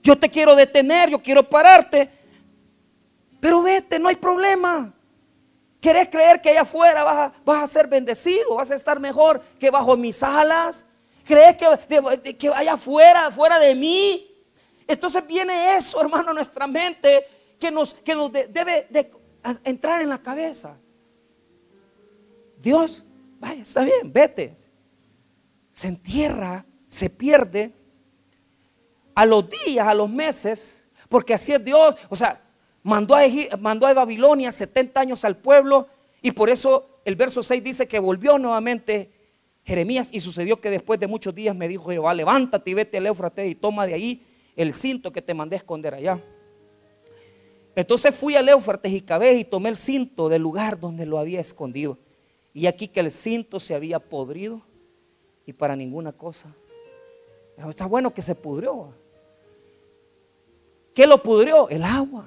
Yo 0.00 0.16
te 0.16 0.28
quiero 0.28 0.54
detener, 0.54 1.10
yo 1.10 1.20
quiero 1.20 1.42
pararte. 1.42 2.08
Pero 3.40 3.62
vete, 3.62 3.98
no 3.98 4.08
hay 4.08 4.16
problema. 4.16 4.94
¿Querés 5.80 6.08
creer 6.08 6.40
que 6.40 6.50
allá 6.50 6.60
afuera 6.60 7.32
vas 7.44 7.62
a 7.64 7.66
ser 7.66 7.88
bendecido? 7.88 8.54
¿Vas 8.54 8.70
a 8.70 8.76
estar 8.76 9.00
mejor 9.00 9.42
que 9.58 9.70
bajo 9.70 9.96
mis 9.96 10.22
alas? 10.22 10.84
¿Crees 11.30 11.56
que, 12.36 12.48
allá 12.48 12.72
afuera, 12.72 13.30
fuera 13.30 13.60
de 13.60 13.72
mí? 13.72 14.28
Entonces 14.88 15.24
viene 15.24 15.76
eso, 15.76 16.00
hermano, 16.00 16.30
a 16.30 16.34
nuestra 16.34 16.66
mente 16.66 17.24
que 17.56 17.70
nos, 17.70 17.94
que 17.94 18.16
nos 18.16 18.32
debe 18.32 18.88
de 18.90 19.12
entrar 19.62 20.02
en 20.02 20.08
la 20.08 20.18
cabeza. 20.18 20.76
Dios, 22.60 23.04
vaya, 23.38 23.62
está 23.62 23.84
bien, 23.84 24.12
vete. 24.12 24.56
Se 25.70 25.86
entierra, 25.86 26.66
se 26.88 27.08
pierde 27.08 27.72
a 29.14 29.24
los 29.24 29.44
días, 29.64 29.86
a 29.86 29.94
los 29.94 30.10
meses, 30.10 30.88
porque 31.08 31.34
así 31.34 31.52
es 31.52 31.64
Dios. 31.64 31.94
O 32.08 32.16
sea, 32.16 32.42
mandó 32.82 33.14
a, 33.14 33.22
mandó 33.60 33.86
a 33.86 33.94
Babilonia 33.94 34.50
70 34.50 34.98
años 34.98 35.24
al 35.24 35.36
pueblo 35.36 35.86
y 36.22 36.32
por 36.32 36.50
eso 36.50 37.02
el 37.04 37.14
verso 37.14 37.40
6 37.40 37.62
dice 37.62 37.86
que 37.86 38.00
volvió 38.00 38.36
nuevamente 38.36 39.19
Jeremías 39.70 40.08
y 40.12 40.18
sucedió 40.18 40.60
que 40.60 40.68
después 40.68 40.98
de 40.98 41.06
muchos 41.06 41.32
días 41.32 41.54
me 41.54 41.68
dijo 41.68 41.90
Jehová, 41.90 42.12
levántate 42.12 42.72
y 42.72 42.74
vete 42.74 42.96
al 42.96 43.06
Éufrates 43.06 43.48
y 43.48 43.54
toma 43.54 43.86
de 43.86 43.94
ahí 43.94 44.26
el 44.56 44.74
cinto 44.74 45.12
que 45.12 45.22
te 45.22 45.32
mandé 45.32 45.54
a 45.54 45.58
esconder 45.58 45.94
allá. 45.94 46.20
Entonces 47.76 48.12
fui 48.12 48.34
al 48.34 48.48
Éufrates 48.48 48.90
y 48.90 49.00
cabé 49.00 49.34
y 49.34 49.44
tomé 49.44 49.68
el 49.68 49.76
cinto 49.76 50.28
del 50.28 50.42
lugar 50.42 50.80
donde 50.80 51.06
lo 51.06 51.20
había 51.20 51.38
escondido. 51.38 51.98
Y 52.52 52.66
aquí 52.66 52.88
que 52.88 52.98
el 52.98 53.12
cinto 53.12 53.60
se 53.60 53.76
había 53.76 54.00
podrido 54.00 54.60
y 55.46 55.52
para 55.52 55.76
ninguna 55.76 56.10
cosa. 56.10 56.52
Está 57.68 57.86
bueno 57.86 58.12
que 58.12 58.22
se 58.22 58.34
pudrió. 58.34 58.92
¿Qué 60.92 61.06
lo 61.06 61.22
pudrió? 61.22 61.68
El 61.68 61.84
agua. 61.84 62.26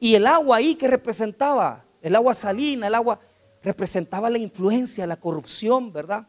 Y 0.00 0.14
el 0.14 0.26
agua 0.26 0.56
ahí 0.56 0.76
que 0.76 0.88
representaba, 0.88 1.84
el 2.00 2.16
agua 2.16 2.32
salina, 2.32 2.86
el 2.86 2.94
agua 2.94 3.20
representaba 3.68 4.30
la 4.30 4.38
influencia, 4.38 5.06
la 5.06 5.16
corrupción, 5.16 5.92
¿verdad? 5.92 6.26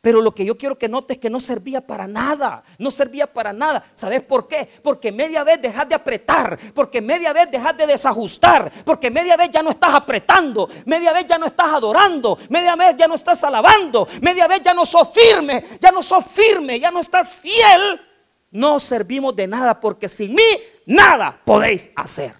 Pero 0.00 0.22
lo 0.22 0.34
que 0.34 0.46
yo 0.46 0.56
quiero 0.56 0.78
que 0.78 0.88
notes 0.88 1.16
es 1.16 1.20
que 1.20 1.28
no 1.28 1.40
servía 1.40 1.86
para 1.86 2.06
nada, 2.06 2.62
no 2.78 2.90
servía 2.90 3.26
para 3.26 3.52
nada. 3.52 3.84
¿Sabes 3.92 4.22
por 4.22 4.48
qué? 4.48 4.66
Porque 4.82 5.12
media 5.12 5.44
vez 5.44 5.60
dejas 5.60 5.88
de 5.88 5.94
apretar, 5.94 6.58
porque 6.74 7.02
media 7.02 7.34
vez 7.34 7.50
dejas 7.50 7.76
de 7.76 7.86
desajustar, 7.86 8.72
porque 8.84 9.10
media 9.10 9.36
vez 9.36 9.50
ya 9.50 9.62
no 9.62 9.70
estás 9.70 9.94
apretando, 9.94 10.68
media 10.86 11.12
vez 11.12 11.26
ya 11.26 11.36
no 11.36 11.46
estás 11.46 11.68
adorando, 11.68 12.38
media 12.48 12.74
vez 12.76 12.96
ya 12.96 13.06
no 13.06 13.14
estás 13.14 13.44
alabando, 13.44 14.08
media 14.22 14.48
vez 14.48 14.62
ya 14.62 14.72
no 14.72 14.86
sos 14.86 15.10
firme, 15.12 15.62
ya 15.78 15.92
no 15.92 16.02
sos 16.02 16.24
firme, 16.24 16.80
ya 16.80 16.90
no 16.90 17.00
estás 17.00 17.34
fiel. 17.34 18.00
No 18.52 18.80
servimos 18.80 19.36
de 19.36 19.46
nada 19.46 19.78
porque 19.78 20.08
sin 20.08 20.34
mí 20.34 20.42
nada 20.86 21.40
podéis 21.44 21.90
hacer. 21.94 22.39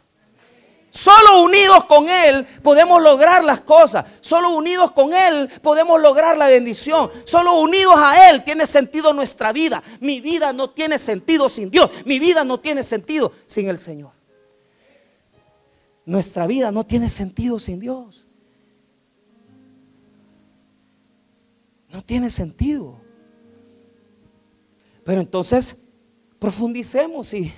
Solo 0.91 1.43
unidos 1.43 1.85
con 1.85 2.09
Él 2.09 2.47
podemos 2.63 3.01
lograr 3.01 3.45
las 3.45 3.61
cosas. 3.61 4.05
Solo 4.21 4.51
unidos 4.51 4.91
con 4.91 5.15
Él 5.15 5.49
podemos 5.63 6.01
lograr 6.01 6.37
la 6.37 6.49
bendición. 6.49 7.11
Solo 7.25 7.61
unidos 7.61 7.95
a 7.97 8.31
Él 8.31 8.43
tiene 8.45 8.67
sentido 8.67 9.13
nuestra 9.13 9.53
vida. 9.53 9.83
Mi 10.01 10.21
vida 10.21 10.53
no 10.53 10.71
tiene 10.71 10.99
sentido 10.99 11.49
sin 11.49 11.71
Dios. 11.71 11.91
Mi 12.05 12.19
vida 12.19 12.45
no 12.45 12.59
tiene 12.59 12.83
sentido 12.83 13.33
sin 13.47 13.69
el 13.69 13.79
Señor. 13.79 14.13
Nuestra 16.05 16.47
vida 16.47 16.73
no 16.73 16.85
tiene 16.85 17.09
sentido 17.09 17.61
sin 17.61 17.79
Dios. 17.79 18.27
No 21.89 22.03
tiene 22.03 22.31
sentido. 22.31 23.01
Pero 25.05 25.21
entonces 25.21 25.83
profundicemos 26.39 27.35
y, 27.35 27.53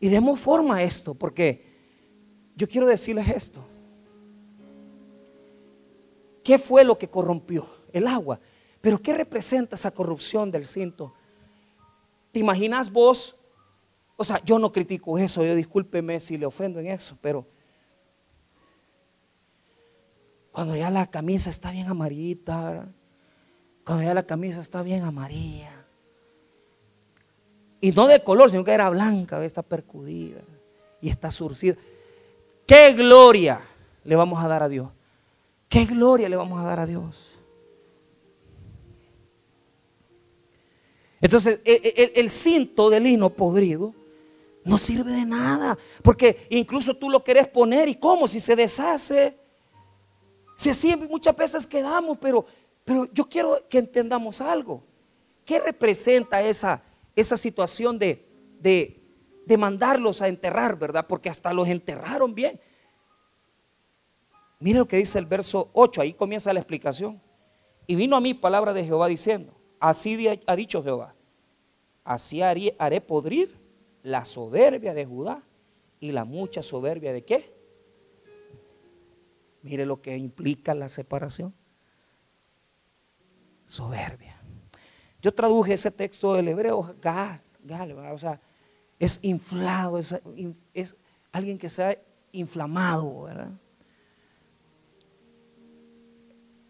demos 0.00 0.40
forma 0.40 0.76
a 0.76 0.82
esto, 0.82 1.14
porque 1.14 1.63
yo 2.56 2.68
quiero 2.68 2.86
decirles 2.86 3.28
esto. 3.28 3.64
¿Qué 6.42 6.58
fue 6.58 6.84
lo 6.84 6.98
que 6.98 7.08
corrompió? 7.08 7.66
El 7.92 8.06
agua. 8.06 8.38
Pero 8.80 8.98
¿qué 8.98 9.14
representa 9.14 9.76
esa 9.76 9.90
corrupción 9.90 10.50
del 10.50 10.66
cinto? 10.66 11.14
¿Te 12.32 12.40
imaginas 12.40 12.92
vos? 12.92 13.36
O 14.16 14.24
sea, 14.24 14.42
yo 14.44 14.58
no 14.58 14.70
critico 14.70 15.18
eso, 15.18 15.44
yo 15.44 15.54
discúlpeme 15.54 16.20
si 16.20 16.36
le 16.36 16.46
ofendo 16.46 16.78
en 16.80 16.88
eso, 16.88 17.16
pero 17.20 17.46
cuando 20.52 20.76
ya 20.76 20.90
la 20.90 21.10
camisa 21.10 21.50
está 21.50 21.72
bien 21.72 21.88
amarillita, 21.88 22.86
cuando 23.84 24.04
ya 24.04 24.14
la 24.14 24.24
camisa 24.24 24.60
está 24.60 24.82
bien 24.82 25.02
amarilla, 25.02 25.84
y 27.80 27.92
no 27.92 28.06
de 28.06 28.22
color, 28.22 28.50
sino 28.50 28.64
que 28.64 28.72
era 28.72 28.88
blanca, 28.88 29.44
está 29.44 29.62
percudida 29.62 30.40
y 31.00 31.08
está 31.08 31.30
surcida. 31.30 31.76
¿Qué 32.66 32.92
gloria 32.92 33.60
le 34.04 34.16
vamos 34.16 34.42
a 34.42 34.48
dar 34.48 34.62
a 34.62 34.68
Dios? 34.68 34.88
¿Qué 35.68 35.84
gloria 35.84 36.28
le 36.28 36.36
vamos 36.36 36.60
a 36.60 36.64
dar 36.64 36.80
a 36.80 36.86
Dios? 36.86 37.34
Entonces, 41.20 41.60
el, 41.64 42.30
cinto 42.30 42.90
de 42.90 43.00
lino 43.00 43.30
podrido 43.30 43.94
no 44.62 44.76
sirve 44.76 45.12
de 45.12 45.24
nada, 45.24 45.78
porque 46.02 46.46
incluso 46.50 46.94
tú 46.94 47.08
lo 47.08 47.24
querés 47.24 47.48
poner 47.48 47.88
y 47.88 47.94
cómo 47.94 48.28
si 48.28 48.40
se 48.40 48.54
deshace. 48.54 49.36
Si 50.54 50.70
así 50.70 50.94
muchas 50.96 51.34
veces 51.34 51.66
quedamos, 51.66 52.18
pero, 52.20 52.46
pero 52.84 53.08
yo 53.12 53.28
quiero 53.28 53.66
que 53.68 53.78
entendamos 53.78 54.40
algo. 54.40 54.82
¿Qué 55.44 55.58
representa 55.58 56.42
esa, 56.42 56.82
esa 57.16 57.36
situación 57.36 57.98
de, 57.98 58.26
de, 58.60 59.03
de 59.46 59.58
mandarlos 59.58 60.22
a 60.22 60.28
enterrar, 60.28 60.78
¿verdad? 60.78 61.06
Porque 61.06 61.28
hasta 61.28 61.52
los 61.52 61.68
enterraron 61.68 62.34
bien. 62.34 62.60
Mire 64.60 64.78
lo 64.78 64.86
que 64.86 64.96
dice 64.96 65.18
el 65.18 65.26
verso 65.26 65.70
8, 65.74 66.00
ahí 66.00 66.14
comienza 66.14 66.52
la 66.52 66.60
explicación. 66.60 67.20
Y 67.86 67.94
vino 67.96 68.16
a 68.16 68.20
mí 68.20 68.32
palabra 68.32 68.72
de 68.72 68.84
Jehová 68.84 69.08
diciendo, 69.08 69.52
así 69.78 70.26
ha 70.46 70.56
dicho 70.56 70.82
Jehová, 70.82 71.14
así 72.02 72.40
haré, 72.40 73.00
podrir 73.02 73.54
la 74.02 74.24
soberbia 74.24 74.94
de 74.94 75.04
Judá 75.04 75.42
y 76.00 76.12
la 76.12 76.24
mucha 76.24 76.62
soberbia 76.62 77.12
de 77.12 77.24
qué. 77.24 77.54
Mire 79.62 79.84
lo 79.84 80.00
que 80.00 80.16
implica 80.16 80.74
la 80.74 80.88
separación. 80.88 81.54
Soberbia. 83.66 84.40
Yo 85.20 85.34
traduje 85.34 85.74
ese 85.74 85.90
texto 85.90 86.34
del 86.34 86.48
hebreo, 86.48 86.94
gal, 87.00 87.40
gal, 87.62 87.92
o 87.92 88.18
sea, 88.18 88.40
es 88.98 89.24
inflado, 89.24 89.98
es, 89.98 90.96
alguien 91.32 91.58
que 91.58 91.68
se 91.68 91.82
ha 91.82 91.98
inflamado, 92.32 93.22
¿verdad? 93.22 93.50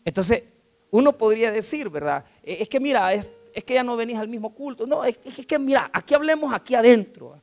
Entonces, 0.05 0.45
uno 0.91 1.17
podría 1.17 1.51
decir, 1.51 1.89
¿verdad? 1.89 2.25
E, 2.43 2.63
es 2.63 2.69
que 2.69 2.81
mira, 2.81 3.13
es, 3.13 3.33
que 3.67 3.75
ya 3.75 3.83
no 3.83 3.97
venís 3.97 4.19
al 4.19 4.29
mismo 4.29 4.55
culto. 4.55 4.87
No, 4.87 5.05
es, 5.05 5.17
que 5.17 5.59
mira, 5.59 5.91
aquí 5.93 6.15
hablemos 6.15 6.53
aquí 6.53 6.75
adentro. 6.75 7.41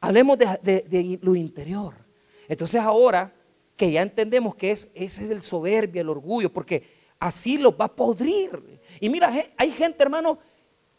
Hablemos 0.00 0.38
de, 0.38 1.18
lo 1.22 1.34
interior. 1.34 1.94
Entonces 2.48 2.80
ahora 2.80 3.32
que 3.76 3.90
ya 3.90 4.02
entendemos 4.02 4.54
que 4.54 4.70
es, 4.70 4.90
ese 4.94 5.24
es 5.24 5.30
el 5.30 5.42
soberbia, 5.42 6.02
el 6.02 6.08
orgullo, 6.08 6.52
porque 6.52 6.82
así 7.18 7.58
lo 7.58 7.76
va 7.76 7.86
a 7.86 7.94
podrir. 7.96 8.80
Y 9.00 9.08
mira, 9.08 9.32
hay 9.56 9.70
gente, 9.70 10.02
hermano, 10.02 10.38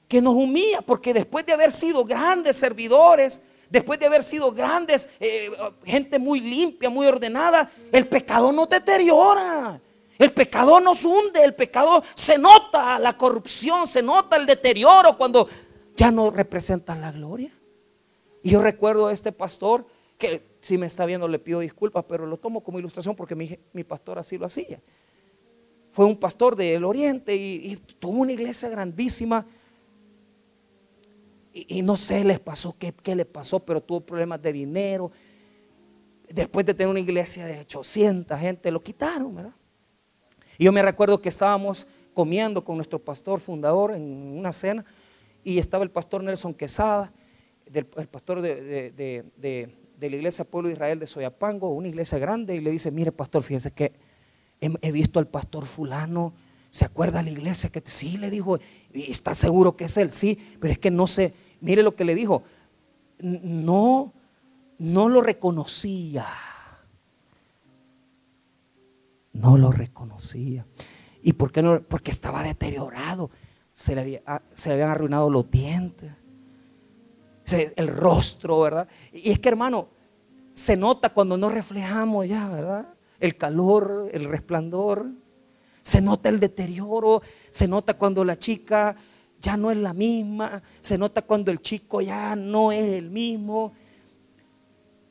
que 0.07 0.21
nos 0.21 0.35
humilla, 0.35 0.81
porque 0.81 1.13
después 1.13 1.45
de 1.45 1.53
haber 1.53 1.71
sido 1.71 2.05
grandes 2.05 2.55
servidores, 2.55 3.41
después 3.69 3.99
de 3.99 4.05
haber 4.05 4.23
sido 4.23 4.51
grandes, 4.51 5.09
eh, 5.19 5.51
gente 5.83 6.19
muy 6.19 6.39
limpia, 6.39 6.89
muy 6.89 7.07
ordenada, 7.07 7.71
el 7.91 8.07
pecado 8.07 8.51
nos 8.51 8.69
deteriora. 8.69 9.81
El 10.17 10.31
pecado 10.31 10.79
nos 10.79 11.03
hunde, 11.03 11.43
el 11.43 11.55
pecado 11.55 12.01
se 12.13 12.37
nota, 12.37 12.97
la 12.99 13.17
corrupción, 13.17 13.85
se 13.85 14.01
nota 14.01 14.37
el 14.37 14.45
deterioro 14.45 15.17
cuando 15.17 15.49
ya 15.97 16.09
no 16.09 16.29
representa 16.29 16.95
la 16.95 17.11
gloria. 17.11 17.51
Y 18.41 18.51
yo 18.51 18.61
recuerdo 18.61 19.07
a 19.07 19.13
este 19.13 19.33
pastor, 19.33 19.85
que 20.17 20.41
si 20.61 20.77
me 20.77 20.85
está 20.85 21.05
viendo 21.05 21.27
le 21.27 21.39
pido 21.39 21.59
disculpas, 21.59 22.05
pero 22.07 22.25
lo 22.25 22.37
tomo 22.37 22.63
como 22.63 22.79
ilustración 22.79 23.13
porque 23.13 23.35
mi, 23.35 23.59
mi 23.73 23.83
pastor 23.83 24.17
así 24.17 24.37
lo 24.37 24.45
hacía. 24.45 24.79
Fue 25.91 26.05
un 26.05 26.17
pastor 26.17 26.55
del 26.55 26.85
oriente 26.85 27.35
y 27.35 27.75
tuvo 27.99 28.21
una 28.21 28.31
iglesia 28.31 28.69
grandísima 28.69 29.45
y, 31.57 31.81
no 31.83 31.95
sé, 31.95 32.25
les 32.25 32.39
pasó 32.39 32.75
qué, 32.77 32.91
qué 32.91 33.15
le 33.15 33.23
pasó, 33.23 33.59
pero 33.59 33.81
tuvo 33.81 34.01
problemas 34.01 34.41
de 34.41 34.51
dinero. 34.51 35.09
Después 36.29 36.65
de 36.65 36.73
tener 36.73 36.89
una 36.89 36.99
iglesia 36.99 37.45
de 37.45 37.61
800 37.61 38.37
gente, 38.37 38.69
lo 38.71 38.81
quitaron, 38.81 39.33
¿verdad? 39.33 39.53
Y 40.57 40.65
yo 40.65 40.73
me 40.73 40.81
recuerdo 40.81 41.21
que 41.21 41.29
estábamos 41.29 41.87
comiendo 42.13 42.63
con 42.63 42.75
nuestro 42.75 42.99
pastor 42.99 43.39
fundador 43.39 43.93
en 43.95 44.03
una 44.37 44.51
cena 44.51 44.83
y 45.45 45.59
estaba 45.59 45.83
el 45.83 45.91
pastor 45.91 46.23
Nelson 46.23 46.53
Quesada, 46.53 47.13
el 47.71 47.85
pastor 47.85 48.41
de, 48.41 49.71
la 49.99 50.07
iglesia 50.07 50.43
Pueblo 50.43 50.67
de 50.67 50.73
Israel 50.73 50.99
de 50.99 51.07
Soyapango, 51.07 51.69
una 51.69 51.87
iglesia 51.87 52.17
grande, 52.17 52.55
y 52.55 52.59
le 52.59 52.71
dice, 52.71 52.91
mire 52.91 53.11
pastor, 53.11 53.43
fíjese 53.43 53.71
que 53.71 53.93
he, 54.59 54.91
visto 54.91 55.19
al 55.19 55.27
pastor 55.27 55.65
fulano, 55.65 56.33
¿se 56.69 56.85
acuerda 56.85 57.21
la 57.21 57.29
iglesia? 57.29 57.69
Que 57.69 57.81
sí, 57.85 58.17
le 58.17 58.29
dijo, 58.29 58.59
y 58.93 59.11
está 59.11 59.35
seguro 59.35 59.77
que 59.77 59.85
es 59.85 59.97
él, 59.97 60.11
sí, 60.11 60.57
pero 60.59 60.71
es 60.71 60.79
que 60.79 60.91
no 60.91 61.07
sé, 61.07 61.33
mire 61.65 61.81
lo 61.81 61.95
que 61.95 62.05
le 62.05 62.13
dijo, 62.13 62.43
no, 63.19 64.13
no 64.77 65.09
lo 65.09 65.21
reconocía. 65.21 66.27
No 69.33 69.57
lo 69.57 69.71
reconocía. 69.71 70.65
¿Y 71.23 71.33
por 71.33 71.51
qué 71.51 71.63
no? 71.63 71.81
Porque 71.81 72.11
estaba 72.11 72.43
deteriorado. 72.43 73.31
Se 73.73 73.95
le, 73.95 74.21
ah, 74.27 74.41
habían 74.67 74.89
arruinado 74.91 75.29
los 75.31 75.49
dientes. 75.49 76.11
El 77.51 77.87
rostro, 77.87 78.61
¿verdad? 78.61 78.87
Y 79.11 79.31
es 79.31 79.39
que, 79.39 79.49
hermano, 79.49 79.89
se 80.53 80.77
nota 80.77 81.13
cuando 81.13 81.35
no 81.35 81.49
reflejamos 81.49 82.27
ya, 82.27 82.47
¿verdad? 82.47 82.93
El 83.19 83.37
calor, 83.37 84.07
el 84.11 84.25
resplandor. 84.25 85.07
Se 85.81 85.99
nota 85.99 86.29
el 86.29 86.39
deterioro. 86.39 87.23
Se 87.49 87.67
nota 87.67 87.95
cuando 87.95 88.23
la 88.23 88.37
chica 88.37 88.95
ya 89.45 89.55
no 89.55 89.69
es 89.69 89.77
la 89.77 89.93
misma. 89.93 90.61
Se 90.81 90.97
nota 90.97 91.21
cuando 91.21 91.51
el 91.51 91.61
chico 91.61 92.01
ya 92.01 92.35
no 92.35 92.71
es 92.71 92.93
el 92.93 93.11
mismo. 93.11 93.73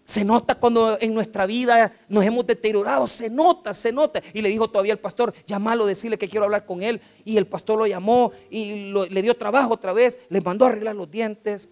Se 0.05 0.25
nota 0.25 0.57
cuando 0.57 0.99
en 1.01 1.15
nuestra 1.15 1.47
vida 1.47 1.93
nos 2.09 2.25
hemos 2.25 2.45
deteriorado, 2.45 3.07
se 3.07 3.31
nota, 3.31 3.73
se 3.73 3.93
nota. 3.93 4.21
Y 4.33 4.43
le 4.43 4.49
dijo 4.49 4.69
todavía 4.69 4.93
el 4.93 4.99
pastor, 4.99 5.33
llámalo, 5.47 5.87
decirle 5.87 6.19
que 6.19 6.29
quiero 6.29 6.45
hablar 6.45 6.67
con 6.67 6.83
él. 6.83 7.01
Y 7.25 7.37
el 7.37 7.47
pastor 7.47 7.79
lo 7.79 7.87
llamó 7.87 8.33
y 8.51 8.93
le 8.93 9.23
dio 9.23 9.37
trabajo 9.37 9.73
otra 9.73 9.93
vez, 9.93 10.19
le 10.29 10.41
mandó 10.41 10.65
a 10.65 10.71
arreglar 10.71 10.97
los 10.97 11.09
dientes. 11.09 11.71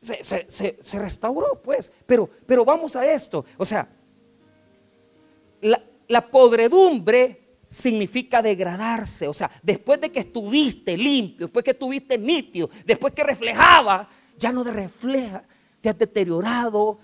Se, 0.00 0.98
restauró, 0.98 1.62
pues. 1.62 1.92
Pero, 2.04 2.28
pero 2.44 2.64
vamos 2.64 2.96
a 2.96 3.06
esto. 3.06 3.44
O 3.56 3.64
sea, 3.64 3.88
la, 5.60 5.80
la 6.08 6.28
podredumbre 6.28 7.41
significa 7.72 8.42
degradarse. 8.42 9.26
O 9.26 9.32
sea, 9.32 9.50
después 9.62 10.00
de 10.00 10.12
que 10.12 10.20
estuviste 10.20 10.96
limpio, 10.96 11.46
después 11.46 11.64
que 11.64 11.72
estuviste 11.72 12.18
nítido, 12.18 12.70
después 12.84 13.12
que 13.14 13.24
reflejaba, 13.24 14.08
ya 14.38 14.52
no 14.52 14.62
te 14.62 14.72
refleja, 14.72 15.42
te 15.80 15.88
has 15.88 15.98
deteriorado, 15.98 16.98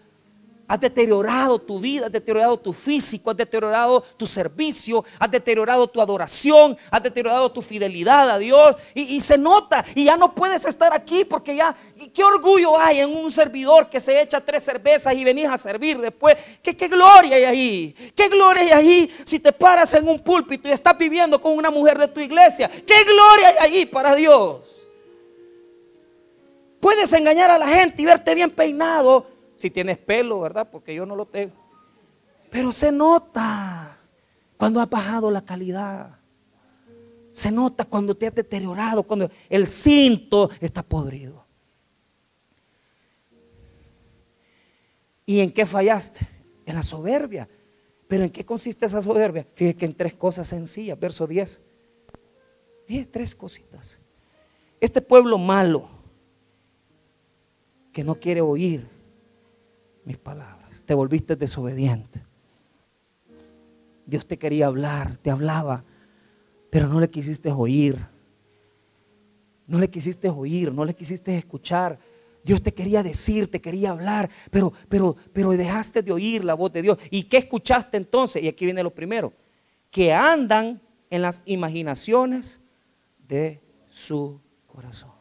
Has 0.69 0.79
deteriorado 0.79 1.59
tu 1.59 1.81
vida, 1.81 2.07
has 2.07 2.13
deteriorado 2.13 2.59
tu 2.59 2.75
físico, 2.75 3.31
has 3.31 3.37
deteriorado 3.39 4.03
tu 4.19 4.27
servicio, 4.27 5.03
has 5.19 5.31
deteriorado 5.31 5.87
tu 5.87 5.99
adoración, 5.99 6.77
has 6.91 7.03
deteriorado 7.03 7.51
tu 7.51 7.63
fidelidad 7.63 8.29
a 8.29 8.37
Dios. 8.37 8.77
Y, 8.93 9.19
se 9.23 9.39
nota, 9.39 9.83
y 9.95 10.05
ya 10.05 10.19
no 10.19 10.35
puedes 10.35 10.67
estar 10.67 10.93
aquí 10.93 11.25
porque 11.25 11.57
ya, 11.57 11.75
¿qué 12.13 12.23
orgullo 12.23 12.79
hay 12.79 13.01
en 13.01 13.17
un 13.17 13.33
servidor 13.33 13.89
que 13.89 13.99
se 13.99 14.21
echa 14.21 14.43
tres 14.43 14.63
cervezas 14.63 15.15
y 15.15 15.25
venís 15.25 15.47
a 15.47 15.57
servir 15.57 15.97
después? 15.97 16.37
¿Qué, 16.63 16.77
qué 16.77 16.87
gloria 16.87 17.37
hay 17.37 17.45
ahí? 17.45 18.13
¿Qué 18.15 18.29
gloria 18.29 18.63
hay 18.63 18.71
ahí 18.73 19.17
si 19.25 19.41
te 19.41 19.55
paras 19.55 19.95
en 19.95 20.07
un 20.07 20.19
púlpito 20.19 20.69
y 20.69 20.73
estás 20.73 20.99
viviendo 20.99 21.41
con 21.41 21.57
una 21.57 21.71
mujer 21.71 21.97
de 21.97 22.09
tu 22.09 22.21
iglesia? 22.21 22.69
¿Qué 22.69 23.05
gloria 23.05 23.49
hay 23.49 23.75
ahí 23.75 23.87
para 23.87 24.15
Dios? 24.15 24.85
Puedes 26.79 27.11
engañar 27.15 27.51
a 27.51 27.57
la 27.57 27.69
gente 27.69 28.03
y 28.03 28.05
verte 28.05 28.35
bien 28.35 28.51
peinado 28.51 29.38
si 29.59 29.71
tienes 29.71 29.99
pelo, 29.99 30.41
¿verdad? 30.41 30.69
Porque 30.71 30.95
yo 30.95 31.05
no 31.05 31.17
lo 31.17 31.27
tengo. 31.27 31.53
Pero 32.49 32.73
se 32.73 32.93
nota 32.93 33.99
cuando 34.57 34.81
ha 34.81 34.87
bajado 34.87 35.31
la 35.31 35.45
calidad. 35.45 36.17
Se 37.33 37.51
nota 37.51 37.85
cuando 37.85 38.17
te 38.17 38.29
has 38.29 38.35
deteriorado, 38.35 39.03
cuando 39.03 39.31
el 39.51 39.67
cinto 39.67 40.49
está 40.61 40.83
podrido. 40.83 41.45
¿Y 45.27 45.41
en 45.41 45.51
qué 45.51 45.67
fallaste? 45.67 46.27
En 46.65 46.77
la 46.77 46.83
soberbia. 46.85 47.49
¿Pero 48.07 48.25
en 48.25 48.31
qué 48.31 48.47
consiste 48.47 48.87
esa 48.87 49.03
soberbia? 49.03 49.45
Fíjate 49.55 49.77
que 49.77 49.85
en 49.87 49.95
tres 49.95 50.15
cosas 50.15 50.49
sencillas. 50.49 50.99
Verso 50.99 51.27
10. 51.27 51.63
10, 52.87 53.11
tres 53.11 53.35
cositas. 53.35 53.99
Este 54.81 55.01
pueblo 55.01 55.37
malo 55.37 55.89
que 57.93 58.05
no 58.05 58.15
quiere 58.15 58.41
oír 58.41 58.98
mis 60.09 60.17
palabras. 60.17 60.83
Te 60.87 60.95
volviste 60.95 61.37
desobediente. 61.37 62.23
Dios 64.07 64.27
te 64.27 64.39
quería 64.39 64.67
hablar, 64.67 65.19
te 65.19 65.31
hablaba, 65.31 65.85
pero 66.71 66.89
no 66.89 66.99
le 66.99 67.11
quisiste 67.11 67.53
oír. 67.53 67.99
No 69.67 69.79
le 69.79 69.91
quisiste 69.91 70.31
oír, 70.31 70.73
no 70.73 70.87
le 70.87 70.95
quisiste 70.95 71.37
escuchar. 71.37 71.99
Dios 72.43 72.63
te 72.63 72.73
quería 72.73 73.03
decir, 73.03 73.51
te 73.51 73.61
quería 73.61 73.91
hablar, 73.91 74.31
pero, 74.51 74.73
pero, 74.89 75.15
pero 75.35 75.51
dejaste 75.51 76.01
de 76.01 76.11
oír 76.11 76.43
la 76.43 76.55
voz 76.55 76.73
de 76.73 76.81
Dios. 76.81 76.99
¿Y 77.11 77.25
qué 77.25 77.37
escuchaste 77.37 77.99
entonces? 77.99 78.43
Y 78.43 78.49
aquí 78.49 78.65
viene 78.65 78.83
lo 78.83 78.95
primero, 78.95 79.35
que 79.91 80.15
andan 80.15 80.81
en 81.11 81.21
las 81.21 81.43
imaginaciones 81.45 82.61
de 83.29 83.61
su 83.91 84.41
corazón. 84.67 85.18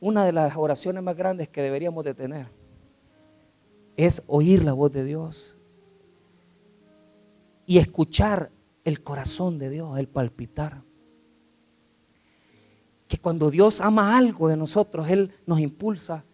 Una 0.00 0.24
de 0.24 0.32
las 0.32 0.56
oraciones 0.56 1.02
más 1.02 1.16
grandes 1.16 1.48
que 1.48 1.62
deberíamos 1.62 2.04
de 2.04 2.14
tener 2.14 2.48
es 3.96 4.22
oír 4.26 4.62
la 4.62 4.72
voz 4.72 4.92
de 4.92 5.04
Dios 5.04 5.56
y 7.64 7.78
escuchar 7.78 8.50
el 8.84 9.02
corazón 9.02 9.58
de 9.58 9.70
Dios, 9.70 9.98
el 9.98 10.06
palpitar. 10.06 10.82
Que 13.08 13.18
cuando 13.18 13.50
Dios 13.50 13.80
ama 13.80 14.16
algo 14.16 14.48
de 14.48 14.56
nosotros, 14.56 15.08
Él 15.08 15.32
nos 15.46 15.60
impulsa. 15.60 16.24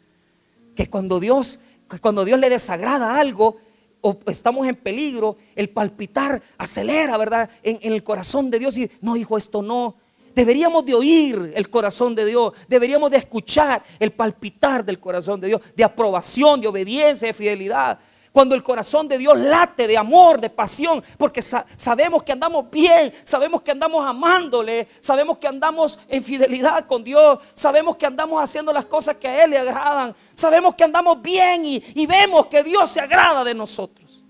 Que 0.75 0.90
cuando 0.90 1.20
Dios, 1.20 1.61
cuando 2.01 2.25
Dios 2.25 2.38
le 2.38 2.51
desagrada 2.51 3.18
algo 3.18 3.59
o 4.01 4.18
estamos 4.27 4.66
en 4.66 4.75
peligro, 4.75 5.37
el 5.55 5.70
palpitar 5.70 6.42
acelera, 6.59 7.16
¿verdad? 7.16 7.48
En, 7.62 7.79
en 7.81 7.92
el 7.92 8.03
corazón 8.03 8.51
de 8.51 8.59
Dios 8.59 8.77
y 8.77 8.90
no, 9.01 9.16
hijo, 9.16 9.38
esto 9.38 9.62
no, 9.62 9.96
Deberíamos 10.35 10.85
de 10.85 10.95
oír 10.95 11.53
el 11.55 11.68
corazón 11.68 12.14
de 12.14 12.25
Dios, 12.25 12.53
deberíamos 12.68 13.11
de 13.11 13.18
escuchar 13.18 13.83
el 13.99 14.12
palpitar 14.12 14.85
del 14.85 14.99
corazón 14.99 15.40
de 15.40 15.49
Dios, 15.49 15.61
de 15.77 15.85
aprobación, 15.85 16.61
de 16.61 16.68
obediencia, 16.68 17.29
de 17.29 17.35
fidelidad. 17.35 17.99
Cuando 18.33 18.55
el 18.55 18.62
corazón 18.62 19.09
de 19.09 19.18
Dios 19.18 19.38
late 19.38 19.87
de 19.87 19.99
amor, 19.99 20.40
de 20.40 20.49
pasión, 20.49 21.05
porque 21.18 21.42
sabemos 21.42 22.23
que 22.23 22.33
andamos 22.33 22.71
bien, 22.71 23.12
sabemos 23.25 23.61
que 23.61 23.71
andamos 23.71 24.07
amándole, 24.07 24.88
sabemos 25.01 25.37
que 25.37 25.47
andamos 25.47 25.99
en 26.09 26.25
fidelidad 26.25 26.87
con 26.87 27.05
Dios, 27.05 27.40
sabemos 27.53 27.97
que 27.97 28.07
andamos 28.07 28.42
haciendo 28.42 28.73
las 28.73 28.87
cosas 28.87 29.18
que 29.18 29.29
a 29.29 29.45
Él 29.45 29.51
le 29.51 29.59
agradan, 29.59 30.16
sabemos 30.33 30.75
que 30.75 30.85
andamos 30.85 31.21
bien 31.21 31.66
y, 31.66 31.83
y 31.95 32.07
vemos 32.07 32.47
que 32.47 32.62
Dios 32.62 32.90
se 32.90 33.01
agrada 33.01 33.45
de 33.45 33.53
nosotros. 33.53 34.25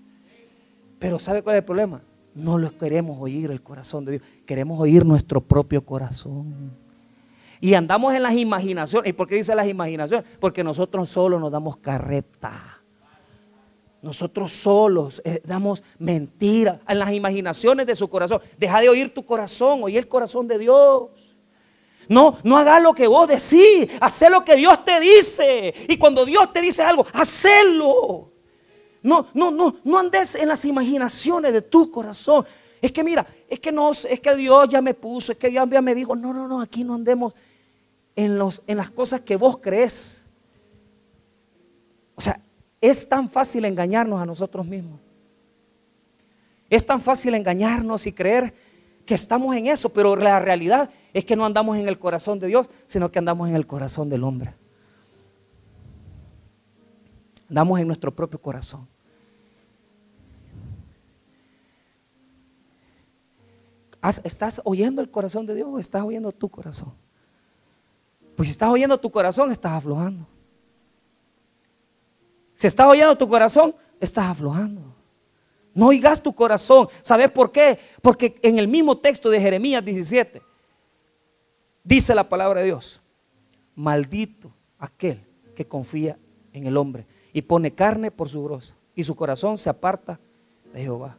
Pero 0.99 1.17
¿sabe 1.17 1.41
cuál 1.41 1.55
es 1.55 1.59
el 1.59 1.65
problema? 1.65 2.01
No 2.35 2.57
lo 2.57 2.77
queremos 2.77 3.17
oír 3.21 3.51
el 3.51 3.61
corazón 3.61 4.03
de 4.03 4.13
Dios, 4.13 4.23
queremos 4.45 4.79
oír 4.79 5.05
nuestro 5.05 5.41
propio 5.41 5.85
corazón. 5.85 6.71
Y 7.59 7.75
andamos 7.75 8.13
en 8.13 8.23
las 8.23 8.33
imaginaciones. 8.33 9.09
¿Y 9.09 9.13
por 9.13 9.27
qué 9.27 9.35
dice 9.35 9.55
las 9.55 9.67
imaginaciones? 9.67 10.25
Porque 10.39 10.63
nosotros 10.63 11.09
solos 11.09 11.39
nos 11.39 11.51
damos 11.51 11.77
carreta. 11.77 12.81
Nosotros 14.01 14.51
solos 14.51 15.21
eh, 15.23 15.41
damos 15.45 15.81
mentira 15.97 16.81
en 16.89 16.99
las 16.99 17.13
imaginaciones 17.13 17.87
de 17.87 17.95
su 17.95 18.09
corazón. 18.09 18.41
Deja 18.57 18.81
de 18.81 18.89
oír 18.89 19.13
tu 19.13 19.23
corazón, 19.23 19.81
oír 19.81 19.97
el 19.97 20.09
corazón 20.09 20.45
de 20.45 20.59
Dios. 20.59 21.09
No, 22.09 22.37
no 22.43 22.57
hagas 22.57 22.83
lo 22.83 22.93
que 22.93 23.07
vos 23.07 23.29
decís, 23.29 23.89
haz 24.01 24.29
lo 24.29 24.43
que 24.43 24.57
Dios 24.57 24.83
te 24.83 24.99
dice. 24.99 25.73
Y 25.87 25.95
cuando 25.95 26.25
Dios 26.25 26.51
te 26.51 26.59
dice 26.59 26.83
algo, 26.83 27.07
hacelo. 27.13 28.29
No, 29.01 29.27
no, 29.33 29.51
no, 29.51 29.77
no 29.85 29.99
andes 29.99 30.35
en 30.35 30.49
las 30.49 30.65
imaginaciones 30.65 31.53
de 31.53 31.61
tu 31.61 31.89
corazón. 31.89 32.45
Es 32.81 32.91
que 32.91 33.05
mira, 33.05 33.25
es 33.53 33.59
que 33.59 33.71
no, 33.71 33.91
es 33.91 34.19
que 34.19 34.35
Dios 34.35 34.67
ya 34.67 34.81
me 34.81 34.95
puso, 34.95 35.31
es 35.31 35.37
que 35.37 35.49
Dios 35.49 35.69
ya 35.69 35.79
me 35.79 35.93
dijo, 35.93 36.15
no, 36.15 36.33
no, 36.33 36.47
no, 36.47 36.59
aquí 36.59 36.83
no 36.83 36.95
andemos 36.95 37.35
en, 38.15 38.39
los, 38.39 38.63
en 38.65 38.77
las 38.77 38.89
cosas 38.89 39.21
que 39.21 39.35
vos 39.35 39.59
crees. 39.59 40.25
O 42.15 42.21
sea, 42.21 42.41
es 42.81 43.07
tan 43.07 43.29
fácil 43.29 43.65
engañarnos 43.65 44.19
a 44.19 44.25
nosotros 44.25 44.65
mismos. 44.65 44.99
Es 46.67 46.83
tan 46.83 46.99
fácil 46.99 47.35
engañarnos 47.35 48.07
y 48.07 48.13
creer 48.13 48.55
que 49.05 49.13
estamos 49.13 49.55
en 49.55 49.67
eso, 49.67 49.89
pero 49.93 50.15
la 50.15 50.39
realidad 50.39 50.89
es 51.13 51.23
que 51.23 51.35
no 51.35 51.45
andamos 51.45 51.77
en 51.77 51.87
el 51.87 51.99
corazón 51.99 52.39
de 52.39 52.47
Dios, 52.47 52.67
sino 52.87 53.11
que 53.11 53.19
andamos 53.19 53.49
en 53.49 53.55
el 53.55 53.67
corazón 53.67 54.09
del 54.09 54.23
hombre. 54.23 54.55
Andamos 57.49 57.79
en 57.79 57.85
nuestro 57.85 58.15
propio 58.15 58.41
corazón. 58.41 58.87
¿Estás 64.23 64.61
oyendo 64.65 65.01
el 65.01 65.09
corazón 65.09 65.45
de 65.45 65.55
Dios 65.55 65.69
o 65.71 65.79
estás 65.79 66.03
oyendo 66.03 66.31
tu 66.31 66.49
corazón? 66.49 66.93
Pues 68.35 68.49
si 68.49 68.51
estás 68.51 68.69
oyendo 68.69 68.97
tu 68.97 69.09
corazón, 69.09 69.51
estás 69.51 69.71
aflojando. 69.73 70.27
Si 72.55 72.67
estás 72.67 72.87
oyendo 72.87 73.17
tu 73.17 73.29
corazón, 73.29 73.73
estás 73.99 74.25
aflojando. 74.25 74.81
No 75.73 75.87
oigas 75.87 76.21
tu 76.21 76.33
corazón. 76.33 76.87
¿Sabes 77.01 77.31
por 77.31 77.51
qué? 77.51 77.79
Porque 78.01 78.35
en 78.41 78.59
el 78.59 78.67
mismo 78.67 78.97
texto 78.97 79.29
de 79.29 79.39
Jeremías 79.39 79.83
17 79.83 80.41
dice 81.83 82.13
la 82.13 82.27
palabra 82.27 82.59
de 82.59 82.67
Dios, 82.67 83.01
maldito 83.75 84.53
aquel 84.79 85.25
que 85.55 85.67
confía 85.67 86.17
en 86.51 86.65
el 86.65 86.75
hombre 86.75 87.05
y 87.31 87.41
pone 87.41 87.73
carne 87.73 88.11
por 88.11 88.27
su 88.27 88.43
grosa 88.43 88.75
y 88.95 89.03
su 89.03 89.15
corazón 89.15 89.57
se 89.57 89.69
aparta 89.69 90.19
de 90.73 90.81
Jehová. 90.81 91.17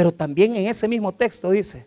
Pero 0.00 0.12
también 0.12 0.56
en 0.56 0.66
ese 0.66 0.88
mismo 0.88 1.12
texto 1.12 1.50
dice 1.50 1.86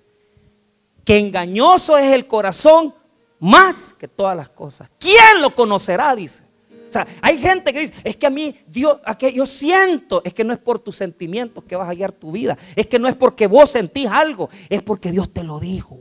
que 1.03 1.17
engañoso 1.17 1.97
es 1.97 2.13
el 2.13 2.27
corazón 2.27 2.93
más 3.39 3.91
que 3.91 4.07
todas 4.07 4.37
las 4.37 4.49
cosas. 4.49 4.87
¿Quién 4.99 5.41
lo 5.41 5.55
conocerá? 5.55 6.15
Dice. 6.15 6.43
O 6.89 6.93
sea, 6.93 7.07
hay 7.21 7.39
gente 7.39 7.73
que 7.73 7.79
dice, 7.79 7.93
es 8.03 8.15
que 8.15 8.27
a 8.27 8.29
mí 8.29 8.55
Dios, 8.67 8.99
a 9.03 9.17
que 9.17 9.33
yo 9.33 9.47
siento, 9.47 10.21
es 10.23 10.31
que 10.31 10.43
no 10.43 10.53
es 10.53 10.59
por 10.59 10.77
tus 10.77 10.95
sentimientos 10.95 11.63
que 11.63 11.75
vas 11.75 11.89
a 11.89 11.93
guiar 11.95 12.11
tu 12.11 12.31
vida, 12.31 12.55
es 12.75 12.85
que 12.85 12.99
no 12.99 13.07
es 13.07 13.15
porque 13.15 13.47
vos 13.47 13.71
sentís 13.71 14.05
algo, 14.05 14.47
es 14.69 14.83
porque 14.83 15.11
Dios 15.11 15.33
te 15.33 15.43
lo 15.43 15.59
dijo. 15.59 15.97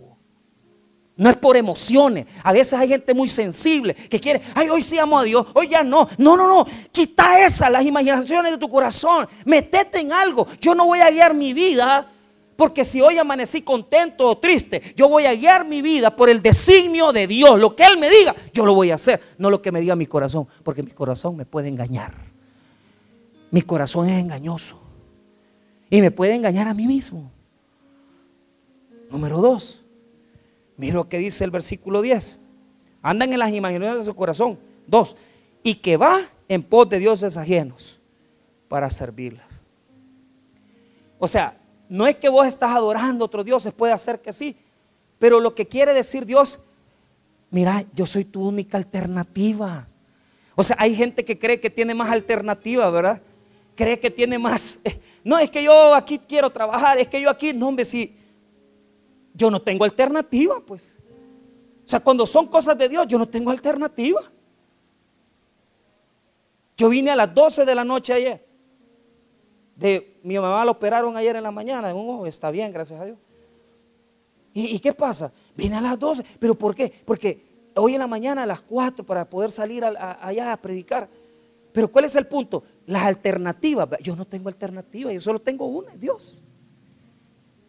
No 1.23 1.31
es 1.31 1.37
por 1.37 1.57
emociones. 1.57 2.27
A 2.43 2.53
veces 2.53 2.73
hay 2.73 2.89
gente 2.89 3.15
muy 3.15 3.29
sensible 3.29 3.95
que 3.95 4.19
quiere, 4.19 4.43
ay, 4.57 4.69
hoy 4.69 4.83
sí 4.83 4.99
amo 4.99 5.21
a 5.21 5.23
Dios, 5.23 5.47
hoy 5.55 5.69
ya 5.69 5.85
no. 5.85 6.09
No, 6.19 6.37
no, 6.37 6.49
no. 6.49 6.67
Quita 6.91 7.39
esas, 7.47 7.71
las 7.71 7.85
imaginaciones 7.85 8.51
de 8.51 8.59
tu 8.59 8.69
corazón. 8.69 9.29
Metete 9.45 10.01
en 10.01 10.13
algo. 10.13 10.49
Yo 10.61 10.75
no 10.75 10.85
voy 10.85 10.99
a 10.99 11.13
guiar 11.13 11.33
mi 11.33 11.53
vida 11.53 12.11
porque 12.57 12.85
si 12.85 13.01
hoy 13.01 13.19
amanecí 13.19 13.63
contento 13.63 14.27
o 14.27 14.39
triste, 14.39 14.83
yo 14.97 15.09
voy 15.09 15.27
a 15.27 15.35
guiar 15.37 15.65
mi 15.65 15.81
vida 15.81 16.11
por 16.11 16.29
el 16.29 16.43
designio 16.43 17.13
de 17.13 17.29
Dios. 17.29 17.57
Lo 17.61 17.77
que 17.77 17.85
Él 17.85 17.99
me 17.99 18.11
diga, 18.11 18.35
yo 18.53 18.67
lo 18.67 18.75
voy 18.75 18.91
a 18.91 18.97
hacer. 18.97 19.21
No 19.39 19.49
lo 19.49 19.63
que 19.63 19.71
me 19.71 19.81
diga 19.81 19.95
mi 19.95 20.07
corazón, 20.07 20.49
porque 20.65 20.83
mi 20.83 20.91
corazón 20.91 21.37
me 21.37 21.47
puede 21.47 21.69
engañar. 21.69 22.15
Mi 23.53 23.63
corazón 23.63 24.09
es 24.09 24.21
engañoso. 24.21 24.83
Y 25.89 26.01
me 26.01 26.11
puede 26.11 26.35
engañar 26.35 26.67
a 26.67 26.75
mí 26.75 26.89
mismo. 26.89 27.31
Número 29.09 29.41
dos 29.41 29.82
Mira 30.83 30.97
lo 30.97 31.09
que 31.09 31.19
dice 31.19 31.45
el 31.45 31.53
versículo 31.53 32.03
10. 32.03 32.41
Andan 33.03 33.33
en 33.33 33.39
las 33.39 33.53
imaginaciones 33.53 34.01
de 34.01 34.05
su 34.05 34.17
corazón. 34.17 34.59
Dos. 34.85 35.17
Y 35.63 35.77
que 35.77 35.97
va 35.97 36.23
en 36.49 36.65
pos 36.65 36.91
de 36.91 36.99
dioses 36.99 37.37
ajenos 37.37 38.01
para 38.67 38.91
servirlas. 38.91 39.47
O 41.21 41.29
sea, 41.29 41.57
no 41.89 42.05
es 42.09 42.17
que 42.17 42.29
vos 42.29 42.49
estás 42.49 42.73
adorando 42.73 43.25
a 43.25 43.27
otros 43.27 43.45
dioses, 43.45 43.73
puede 43.73 43.97
ser 43.97 44.21
que 44.21 44.33
sí. 44.33 44.57
Pero 45.21 45.39
lo 45.39 45.55
que 45.55 45.69
quiere 45.69 45.95
decir 45.95 46.27
Dios, 46.27 46.65
mira, 47.53 47.85
yo 47.95 48.05
soy 48.05 48.25
tu 48.25 48.45
única 48.45 48.77
alternativa. 48.77 49.87
O 50.57 50.65
sea, 50.65 50.75
hay 50.81 50.97
gente 50.97 51.25
que 51.25 51.39
cree 51.39 51.61
que 51.61 51.71
tiene 51.71 51.95
más 51.95 52.11
alternativa, 52.11 52.91
¿verdad? 52.91 53.23
Cree 53.77 54.01
que 54.01 54.11
tiene 54.11 54.37
más. 54.37 54.81
No, 55.23 55.39
es 55.39 55.49
que 55.49 55.63
yo 55.63 55.95
aquí 55.95 56.19
quiero 56.19 56.51
trabajar, 56.51 56.99
es 56.99 57.07
que 57.07 57.21
yo 57.21 57.31
aquí, 57.31 57.53
no, 57.53 57.69
hombre, 57.69 57.85
si 57.85 58.17
yo 59.35 59.51
no 59.51 59.61
tengo 59.61 59.85
alternativa, 59.85 60.61
pues. 60.65 60.99
O 61.85 61.89
sea, 61.89 62.01
cuando 62.01 62.27
son 62.27 62.47
cosas 62.47 62.77
de 62.79 62.89
Dios, 62.89 63.07
yo 63.09 63.19
no 63.19 63.29
tengo 63.29 63.51
alternativa. 63.51 64.23
Yo 66.77 66.89
vine 66.89 67.11
a 67.11 67.17
las 67.17 67.33
12 67.35 67.65
de 67.65 67.75
la 67.75 67.85
noche 67.85 68.13
ayer. 68.13 68.47
De, 69.77 70.21
mi 70.23 70.39
mamá 70.39 70.65
lo 70.65 70.73
operaron 70.73 71.17
ayer 71.17 71.37
en 71.37 71.43
la 71.43 71.51
mañana 71.51 71.89
de 71.89 71.95
un 71.95 72.09
ojo, 72.09 72.27
está 72.27 72.51
bien, 72.51 72.73
gracias 72.73 73.01
a 73.01 73.05
Dios. 73.05 73.19
¿Y, 74.55 74.79
qué 74.81 74.93
pasa? 74.93 75.33
Vine 75.57 75.77
a 75.77 75.81
las 75.81 75.99
12, 75.99 76.25
pero 76.39 76.55
¿por 76.55 76.75
qué? 76.75 76.93
Porque 77.05 77.43
hoy 77.75 77.95
en 77.95 78.01
la 78.01 78.07
mañana 78.07 78.43
a 78.43 78.47
las 78.47 78.61
4 78.61 79.05
para 79.05 79.29
poder 79.29 79.51
salir 79.51 79.83
allá 79.85 80.53
a 80.53 80.57
predicar. 80.59 81.09
Pero 81.73 81.91
¿cuál 81.91 82.05
es 82.05 82.17
el 82.17 82.27
punto? 82.27 82.63
Las 82.87 83.07
alternativas. 83.07 83.89
Yo 84.03 84.15
no 84.15 84.27
tengo 84.27 84.49
alternativa, 84.49 85.11
yo 85.11 85.23
solo 85.23 85.39
tengo 85.39 85.65
una, 85.67 85.91
Dios. 85.97 86.43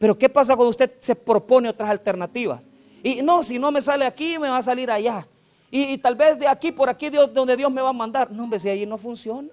Pero 0.03 0.17
¿qué 0.17 0.27
pasa 0.27 0.57
cuando 0.57 0.71
usted 0.71 0.91
se 0.99 1.15
propone 1.15 1.69
otras 1.69 1.89
alternativas? 1.89 2.67
Y 3.01 3.21
no, 3.21 3.41
si 3.41 3.57
no 3.57 3.71
me 3.71 3.81
sale 3.81 4.05
aquí, 4.05 4.37
me 4.37 4.49
va 4.49 4.57
a 4.57 4.61
salir 4.61 4.91
allá. 4.91 5.25
Y, 5.71 5.97
tal 5.97 6.15
vez 6.15 6.37
de 6.37 6.45
aquí, 6.45 6.73
por 6.73 6.89
aquí, 6.89 7.09
donde 7.09 7.55
Dios 7.55 7.71
me 7.71 7.81
va 7.81 7.87
a 7.87 7.93
mandar. 7.93 8.29
No, 8.29 8.43
hombre, 8.43 8.59
si 8.59 8.67
ahí 8.67 8.85
no 8.85 8.97
funciona. 8.97 9.47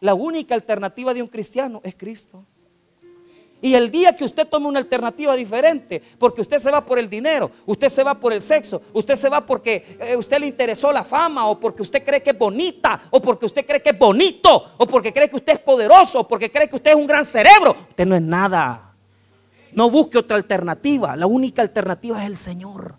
La 0.00 0.14
única 0.14 0.54
alternativa 0.54 1.12
de 1.12 1.20
un 1.20 1.28
cristiano 1.28 1.82
es 1.84 1.94
Cristo. 1.94 2.42
Y 3.62 3.74
el 3.74 3.90
día 3.90 4.16
que 4.16 4.24
usted 4.24 4.48
tome 4.48 4.68
una 4.68 4.78
alternativa 4.78 5.36
diferente, 5.36 6.02
porque 6.18 6.40
usted 6.40 6.58
se 6.58 6.70
va 6.70 6.84
por 6.84 6.98
el 6.98 7.10
dinero, 7.10 7.50
usted 7.66 7.88
se 7.88 8.02
va 8.02 8.14
por 8.14 8.32
el 8.32 8.40
sexo, 8.40 8.80
usted 8.94 9.16
se 9.16 9.28
va 9.28 9.44
porque 9.44 9.98
eh, 10.00 10.16
usted 10.16 10.38
le 10.38 10.46
interesó 10.46 10.90
la 10.90 11.04
fama, 11.04 11.46
o 11.46 11.60
porque 11.60 11.82
usted 11.82 12.02
cree 12.02 12.22
que 12.22 12.30
es 12.30 12.38
bonita, 12.38 13.02
o 13.10 13.20
porque 13.20 13.46
usted 13.46 13.66
cree 13.66 13.82
que 13.82 13.90
es 13.90 13.98
bonito, 13.98 14.72
o 14.78 14.86
porque 14.86 15.12
cree 15.12 15.28
que 15.28 15.36
usted 15.36 15.54
es 15.54 15.58
poderoso, 15.58 16.20
o 16.20 16.28
porque 16.28 16.50
cree 16.50 16.68
que 16.68 16.76
usted 16.76 16.92
es 16.92 16.96
un 16.96 17.06
gran 17.06 17.24
cerebro, 17.24 17.76
usted 17.90 18.06
no 18.06 18.16
es 18.16 18.22
nada. 18.22 18.94
No 19.72 19.90
busque 19.90 20.18
otra 20.18 20.36
alternativa, 20.36 21.14
la 21.14 21.26
única 21.26 21.60
alternativa 21.60 22.20
es 22.20 22.26
el 22.26 22.36
Señor. 22.36 22.94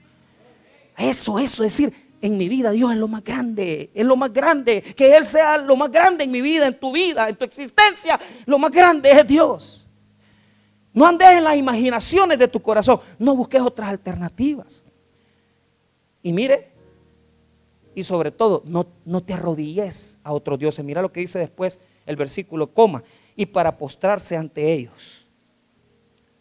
Eso, 0.95 1.39
eso, 1.39 1.63
es 1.63 1.75
decir, 1.75 1.93
en 2.21 2.37
mi 2.37 2.47
vida 2.47 2.69
Dios 2.69 2.91
es 2.91 2.97
lo 2.97 3.07
más 3.07 3.23
grande, 3.23 3.89
es 3.93 4.05
lo 4.05 4.15
más 4.15 4.31
grande, 4.31 4.81
que 4.81 5.17
Él 5.17 5.25
sea 5.25 5.57
lo 5.57 5.75
más 5.75 5.91
grande 5.91 6.23
en 6.23 6.31
mi 6.31 6.41
vida, 6.41 6.67
en 6.67 6.75
tu 6.75 6.91
vida, 6.91 7.27
en 7.27 7.35
tu 7.35 7.45
existencia, 7.45 8.19
lo 8.45 8.59
más 8.59 8.71
grande 8.71 9.11
es 9.11 9.27
Dios. 9.27 9.80
No 10.93 11.05
andes 11.05 11.29
en 11.29 11.43
las 11.43 11.55
imaginaciones 11.55 12.37
de 12.37 12.47
tu 12.47 12.61
corazón. 12.61 12.99
No 13.17 13.35
busques 13.35 13.61
otras 13.61 13.89
alternativas. 13.89 14.83
Y 16.21 16.33
mire, 16.33 16.71
y 17.95 18.03
sobre 18.03 18.31
todo, 18.31 18.61
no, 18.65 18.87
no 19.05 19.23
te 19.23 19.33
arrodilles 19.33 20.19
a 20.23 20.33
otros 20.33 20.59
dioses. 20.59 20.83
Mira 20.83 21.01
lo 21.01 21.11
que 21.11 21.21
dice 21.21 21.39
después 21.39 21.79
el 22.05 22.15
versículo, 22.15 22.73
coma, 22.73 23.03
y 23.35 23.45
para 23.45 23.77
postrarse 23.77 24.35
ante 24.35 24.73
ellos. 24.73 25.27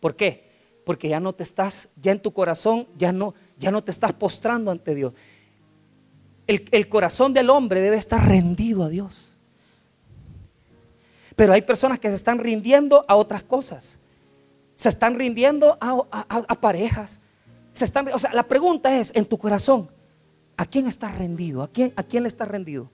¿Por 0.01 0.17
qué? 0.17 0.51
Porque 0.85 1.09
ya 1.09 1.21
no 1.21 1.33
te 1.33 1.45
estás, 1.45 1.91
ya 2.01 2.13
en 2.13 2.21
tu 2.21 2.33
corazón, 2.33 2.89
ya 2.99 3.13
no, 3.13 3.35
ya 3.59 3.71
no 3.71 3.85
te 3.85 3.93
estás 3.93 4.13
postrando 4.13 4.71
ante 4.71 4.95
Dios. 4.95 5.15
El, 6.47 6.65
el 6.73 6.89
corazón 6.89 7.33
del 7.33 7.51
hombre 7.51 7.81
debe 7.81 7.97
estar 7.97 8.27
rendido 8.27 8.83
a 8.83 8.89
Dios. 8.89 9.37
Pero 11.37 11.53
hay 11.53 11.63
personas 11.63 12.01
que 12.01 12.09
se 12.09 12.17
están 12.17 12.39
rindiendo 12.39 13.05
a 13.07 13.15
otras 13.15 13.45
cosas 13.45 14.00
se 14.81 14.89
están 14.89 15.15
rindiendo 15.15 15.77
a, 15.79 16.55
parejas. 16.59 17.21
Se 17.71 17.85
están, 17.85 18.09
o 18.15 18.19
sea, 18.19 18.33
la 18.33 18.45
pregunta 18.45 18.99
es, 18.99 19.15
en 19.15 19.27
tu 19.27 19.37
corazón, 19.37 19.91
¿a 20.57 20.65
quién 20.65 20.87
estás 20.87 21.19
rendido? 21.19 21.63
¿A 21.63 21.69
quién, 21.69 21.93
a 21.97 22.03
quién 22.03 22.23
le 22.23 22.31
estás 22.31 22.49
rendido? 22.49 22.91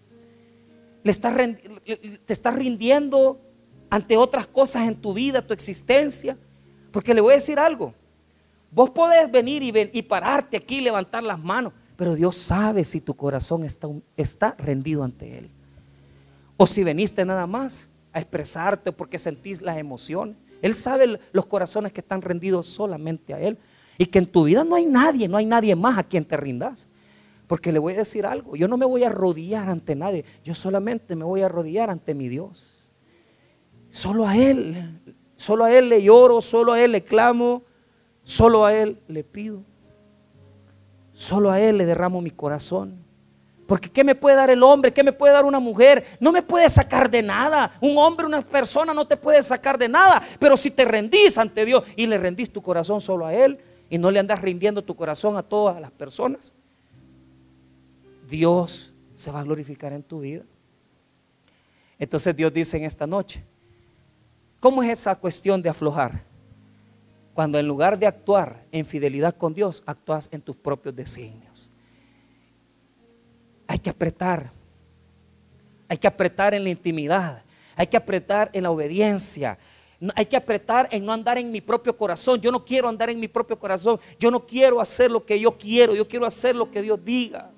¿Le 1.04 1.12
estás, 1.12 1.36
¿Te 1.36 2.32
estás 2.32 2.56
rindiendo 2.56 3.40
ante 3.88 4.16
otras 4.16 4.48
cosas 4.48 4.88
en 4.88 4.96
tu 4.96 5.14
vida, 5.14 5.46
tu 5.46 5.54
existencia? 5.54 6.36
Porque 6.90 7.14
le 7.14 7.20
voy 7.20 7.34
a 7.34 7.36
decir 7.36 7.60
algo. 7.60 7.94
Vos 8.72 8.90
podés 8.90 9.30
venir 9.30 9.62
y, 9.62 9.72
y 9.92 10.02
pararte 10.02 10.56
aquí 10.56 10.80
levantar 10.80 11.22
las 11.22 11.38
manos, 11.38 11.72
pero 11.94 12.16
Dios 12.16 12.36
sabe 12.36 12.84
si 12.84 13.00
tu 13.00 13.14
corazón 13.14 13.62
está, 13.62 13.86
está 14.16 14.56
rendido 14.58 15.04
ante 15.04 15.38
Él. 15.38 15.50
O 16.56 16.66
si 16.66 16.82
veniste 16.82 17.24
nada 17.24 17.46
más 17.46 17.88
a 18.12 18.18
expresarte 18.18 18.90
porque 18.90 19.20
sentís 19.20 19.62
las 19.62 19.78
emociones. 19.78 20.36
Él 20.66 20.74
sabe 20.74 21.18
los 21.32 21.46
corazones 21.46 21.92
que 21.92 22.00
están 22.00 22.22
rendidos 22.22 22.66
solamente 22.66 23.34
a 23.34 23.40
Él. 23.40 23.58
Y 23.98 24.06
que 24.06 24.18
en 24.18 24.26
tu 24.26 24.44
vida 24.44 24.62
no 24.62 24.74
hay 24.74 24.84
nadie, 24.84 25.26
no 25.26 25.38
hay 25.38 25.46
nadie 25.46 25.74
más 25.74 25.98
a 25.98 26.04
quien 26.04 26.24
te 26.24 26.36
rindas. 26.36 26.88
Porque 27.46 27.72
le 27.72 27.78
voy 27.78 27.94
a 27.94 27.98
decir 27.98 28.26
algo, 28.26 28.56
yo 28.56 28.68
no 28.68 28.76
me 28.76 28.84
voy 28.84 29.04
a 29.04 29.06
arrodillar 29.06 29.68
ante 29.68 29.94
nadie, 29.94 30.24
yo 30.44 30.54
solamente 30.54 31.14
me 31.14 31.24
voy 31.24 31.42
a 31.42 31.46
arrodillar 31.46 31.90
ante 31.90 32.12
mi 32.12 32.28
Dios. 32.28 32.88
Solo 33.88 34.26
a 34.26 34.36
Él, 34.36 35.00
solo 35.36 35.64
a 35.64 35.72
Él 35.72 35.88
le 35.88 36.02
lloro, 36.02 36.40
solo 36.40 36.72
a 36.72 36.82
Él 36.82 36.92
le 36.92 37.04
clamo, 37.04 37.62
solo 38.24 38.64
a 38.64 38.74
Él 38.74 39.00
le 39.06 39.22
pido. 39.22 39.62
Solo 41.12 41.50
a 41.50 41.60
Él 41.60 41.78
le 41.78 41.86
derramo 41.86 42.20
mi 42.20 42.30
corazón. 42.30 43.05
Porque 43.66 43.90
¿qué 43.90 44.04
me 44.04 44.14
puede 44.14 44.36
dar 44.36 44.48
el 44.48 44.62
hombre? 44.62 44.92
¿Qué 44.92 45.02
me 45.02 45.12
puede 45.12 45.32
dar 45.32 45.44
una 45.44 45.58
mujer? 45.58 46.04
No 46.20 46.30
me 46.30 46.42
puede 46.42 46.68
sacar 46.70 47.10
de 47.10 47.22
nada. 47.22 47.76
Un 47.80 47.98
hombre, 47.98 48.26
una 48.26 48.40
persona 48.42 48.94
no 48.94 49.06
te 49.06 49.16
puede 49.16 49.42
sacar 49.42 49.76
de 49.76 49.88
nada. 49.88 50.22
Pero 50.38 50.56
si 50.56 50.70
te 50.70 50.84
rendís 50.84 51.36
ante 51.36 51.64
Dios 51.64 51.82
y 51.96 52.06
le 52.06 52.16
rendís 52.16 52.52
tu 52.52 52.62
corazón 52.62 53.00
solo 53.00 53.26
a 53.26 53.34
Él 53.34 53.58
y 53.90 53.98
no 53.98 54.10
le 54.10 54.20
andas 54.20 54.40
rindiendo 54.40 54.82
tu 54.82 54.94
corazón 54.94 55.36
a 55.36 55.42
todas 55.42 55.80
las 55.80 55.90
personas, 55.90 56.54
Dios 58.28 58.92
se 59.16 59.30
va 59.32 59.40
a 59.40 59.44
glorificar 59.44 59.92
en 59.92 60.02
tu 60.02 60.20
vida. 60.20 60.44
Entonces 61.98 62.36
Dios 62.36 62.52
dice 62.52 62.76
en 62.76 62.84
esta 62.84 63.06
noche, 63.06 63.42
¿cómo 64.60 64.82
es 64.82 64.90
esa 64.90 65.16
cuestión 65.16 65.60
de 65.60 65.70
aflojar? 65.70 66.22
Cuando 67.34 67.58
en 67.58 67.66
lugar 67.66 67.98
de 67.98 68.06
actuar 68.06 68.64
en 68.70 68.86
fidelidad 68.86 69.34
con 69.34 69.54
Dios, 69.54 69.82
actúas 69.86 70.28
en 70.30 70.40
tus 70.40 70.54
propios 70.54 70.94
designios. 70.94 71.70
Hay 73.76 73.80
que 73.80 73.90
apretar. 73.90 74.50
Hay 75.86 75.98
que 75.98 76.06
apretar 76.06 76.54
en 76.54 76.64
la 76.64 76.70
intimidad. 76.70 77.42
Hay 77.76 77.86
que 77.86 77.98
apretar 77.98 78.48
en 78.54 78.62
la 78.62 78.70
obediencia. 78.70 79.58
Hay 80.14 80.24
que 80.24 80.34
apretar 80.34 80.88
en 80.90 81.04
no 81.04 81.12
andar 81.12 81.36
en 81.36 81.52
mi 81.52 81.60
propio 81.60 81.94
corazón. 81.94 82.40
Yo 82.40 82.50
no 82.50 82.64
quiero 82.64 82.88
andar 82.88 83.10
en 83.10 83.20
mi 83.20 83.28
propio 83.28 83.58
corazón. 83.58 84.00
Yo 84.18 84.30
no 84.30 84.46
quiero 84.46 84.80
hacer 84.80 85.10
lo 85.10 85.26
que 85.26 85.38
yo 85.38 85.58
quiero. 85.58 85.94
Yo 85.94 86.08
quiero 86.08 86.24
hacer 86.24 86.56
lo 86.56 86.70
que 86.70 86.80
Dios 86.80 86.98
diga. 87.04 87.50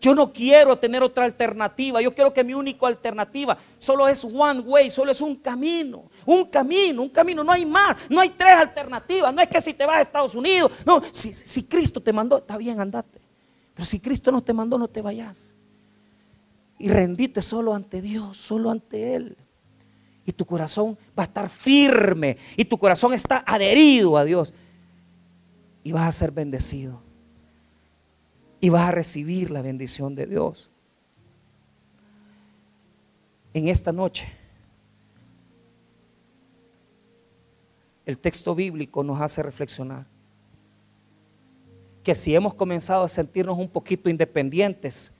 Yo 0.00 0.16
no 0.16 0.32
quiero 0.32 0.76
tener 0.76 1.00
otra 1.00 1.26
alternativa. 1.26 2.02
Yo 2.02 2.12
quiero 2.12 2.32
que 2.32 2.42
mi 2.42 2.52
única 2.52 2.88
alternativa 2.88 3.56
solo 3.78 4.08
es 4.08 4.24
one 4.24 4.62
way, 4.62 4.90
solo 4.90 5.12
es 5.12 5.20
un 5.20 5.36
camino. 5.36 6.10
Un 6.26 6.46
camino, 6.46 7.02
un 7.02 7.10
camino. 7.10 7.44
No 7.44 7.52
hay 7.52 7.64
más. 7.64 7.96
No 8.08 8.20
hay 8.20 8.30
tres 8.30 8.54
alternativas. 8.56 9.32
No 9.32 9.40
es 9.40 9.48
que 9.48 9.60
si 9.60 9.74
te 9.74 9.86
vas 9.86 9.98
a 9.98 10.00
Estados 10.00 10.34
Unidos. 10.34 10.72
No, 10.84 11.00
si, 11.12 11.32
si 11.32 11.68
Cristo 11.68 12.00
te 12.00 12.12
mandó, 12.12 12.38
está 12.38 12.56
bien, 12.56 12.80
andate. 12.80 13.19
Pero 13.80 13.86
si 13.86 13.98
Cristo 13.98 14.30
no 14.30 14.42
te 14.42 14.52
mandó, 14.52 14.76
no 14.76 14.88
te 14.88 15.00
vayas. 15.00 15.54
Y 16.78 16.90
rendite 16.90 17.40
solo 17.40 17.72
ante 17.72 18.02
Dios, 18.02 18.36
solo 18.36 18.70
ante 18.70 19.14
Él. 19.14 19.38
Y 20.26 20.32
tu 20.32 20.44
corazón 20.44 20.98
va 21.18 21.22
a 21.22 21.24
estar 21.24 21.48
firme. 21.48 22.36
Y 22.58 22.66
tu 22.66 22.76
corazón 22.76 23.14
está 23.14 23.42
adherido 23.46 24.18
a 24.18 24.24
Dios. 24.26 24.52
Y 25.82 25.92
vas 25.92 26.06
a 26.06 26.12
ser 26.12 26.30
bendecido 26.30 27.00
y 28.60 28.68
vas 28.68 28.86
a 28.86 28.90
recibir 28.90 29.50
la 29.50 29.62
bendición 29.62 30.14
de 30.14 30.26
Dios. 30.26 30.68
En 33.54 33.68
esta 33.68 33.92
noche, 33.92 34.30
el 38.04 38.18
texto 38.18 38.54
bíblico 38.54 39.02
nos 39.02 39.22
hace 39.22 39.42
reflexionar 39.42 40.09
que 42.02 42.14
si 42.14 42.34
hemos 42.34 42.54
comenzado 42.54 43.04
a 43.04 43.08
sentirnos 43.08 43.58
un 43.58 43.68
poquito 43.68 44.08
independientes, 44.08 45.14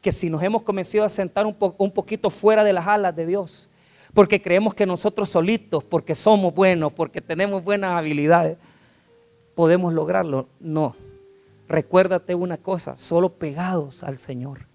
que 0.00 0.12
si 0.12 0.30
nos 0.30 0.42
hemos 0.42 0.62
comenzado 0.62 1.04
a 1.04 1.08
sentar 1.08 1.46
un, 1.46 1.54
poquito 1.90 2.30
fuera 2.30 2.64
de 2.64 2.72
las 2.72 2.86
alas 2.86 3.14
de 3.14 3.26
Dios, 3.26 3.68
porque 4.12 4.40
creemos 4.40 4.74
que 4.74 4.86
nosotros 4.86 5.30
solitos, 5.30 5.82
porque 5.84 6.14
somos 6.14 6.54
buenos, 6.54 6.92
porque 6.92 7.20
tenemos 7.20 7.64
buenas 7.64 7.90
habilidades, 7.92 8.56
podemos 9.54 9.92
lograrlo. 9.92 10.46
No, 10.60 10.94
Recuérdate 11.68 12.34
una 12.34 12.58
cosa, 12.58 12.96
solo 12.98 13.34
pegados 13.34 14.02
al 14.02 14.18
Señor, 14.18 14.66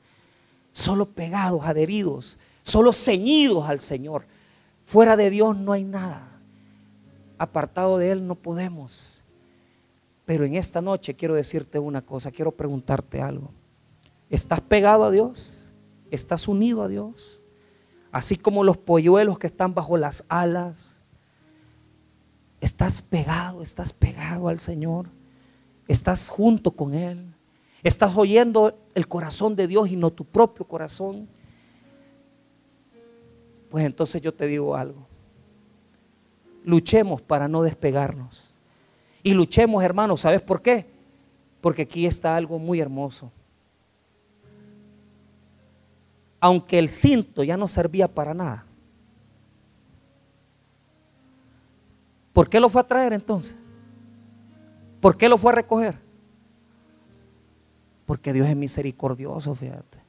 solo 0.71 1.05
pegados, 1.05 1.65
adheridos, 1.65 2.39
solo 2.63 2.93
ceñidos 2.93 3.69
al 3.69 3.79
Señor. 3.79 4.25
Fuera 4.85 5.15
de 5.15 5.29
Dios 5.29 5.55
no 5.55 5.71
hay 5.71 5.83
nada. 5.83 6.27
Apartado 7.37 7.99
de 7.99 8.11
Él 8.11 8.27
no 8.27 8.35
podemos. 8.35 9.18
Pero 10.29 10.45
en 10.45 10.53
esta 10.57 10.79
noche 10.79 11.15
quiero 11.15 11.33
decirte 11.33 11.79
una 11.79 12.03
cosa, 12.03 12.29
quiero 12.29 12.51
preguntarte 12.51 13.19
algo. 13.19 13.49
¿Estás 14.29 14.61
pegado 14.61 15.03
a 15.03 15.09
Dios? 15.09 15.73
¿Estás 16.11 16.47
unido 16.47 16.83
a 16.83 16.87
Dios? 16.87 17.43
Así 18.11 18.37
como 18.37 18.63
los 18.63 18.77
polluelos 18.77 19.39
que 19.39 19.47
están 19.47 19.73
bajo 19.73 19.97
las 19.97 20.25
alas. 20.29 21.01
¿Estás 22.61 23.01
pegado? 23.01 23.63
¿Estás 23.63 23.91
pegado 23.91 24.49
al 24.49 24.59
Señor? 24.59 25.07
Estás 25.87 26.29
junto 26.29 26.73
con 26.73 26.93
Él. 26.93 27.33
Estás 27.81 28.15
oyendo 28.15 28.77
el 28.93 29.07
corazón 29.07 29.55
de 29.55 29.65
Dios 29.65 29.89
y 29.89 29.95
no 29.95 30.11
tu 30.11 30.25
propio 30.25 30.63
corazón. 30.63 31.27
Pues 33.67 33.83
entonces 33.83 34.21
yo 34.21 34.31
te 34.31 34.45
digo 34.45 34.75
algo. 34.75 35.07
Luchemos 36.63 37.19
para 37.19 37.47
no 37.47 37.63
despegarnos. 37.63 38.58
Y 39.23 39.33
luchemos, 39.33 39.83
hermanos, 39.83 40.21
¿sabes 40.21 40.41
por 40.41 40.61
qué? 40.61 40.85
Porque 41.61 41.83
aquí 41.83 42.05
está 42.05 42.35
algo 42.35 42.57
muy 42.59 42.79
hermoso. 42.79 43.31
Aunque 46.39 46.79
el 46.79 46.87
cinto 46.89 47.43
ya 47.43 47.57
no 47.57 47.67
servía 47.67 48.07
para 48.07 48.33
nada. 48.33 48.65
¿Por 52.31 52.49
qué 52.49 52.59
lo 52.59 52.69
fue 52.69 52.81
a 52.81 52.87
traer 52.87 53.11
entonces? 53.13 53.55
¿Por 55.01 55.17
qué 55.17 55.27
lo 55.27 55.37
fue 55.37 55.51
a 55.51 55.55
recoger? 55.55 55.95
Porque 58.05 58.33
Dios 58.33 58.47
es 58.47 58.55
misericordioso, 58.55 59.53
fíjate. 59.53 59.99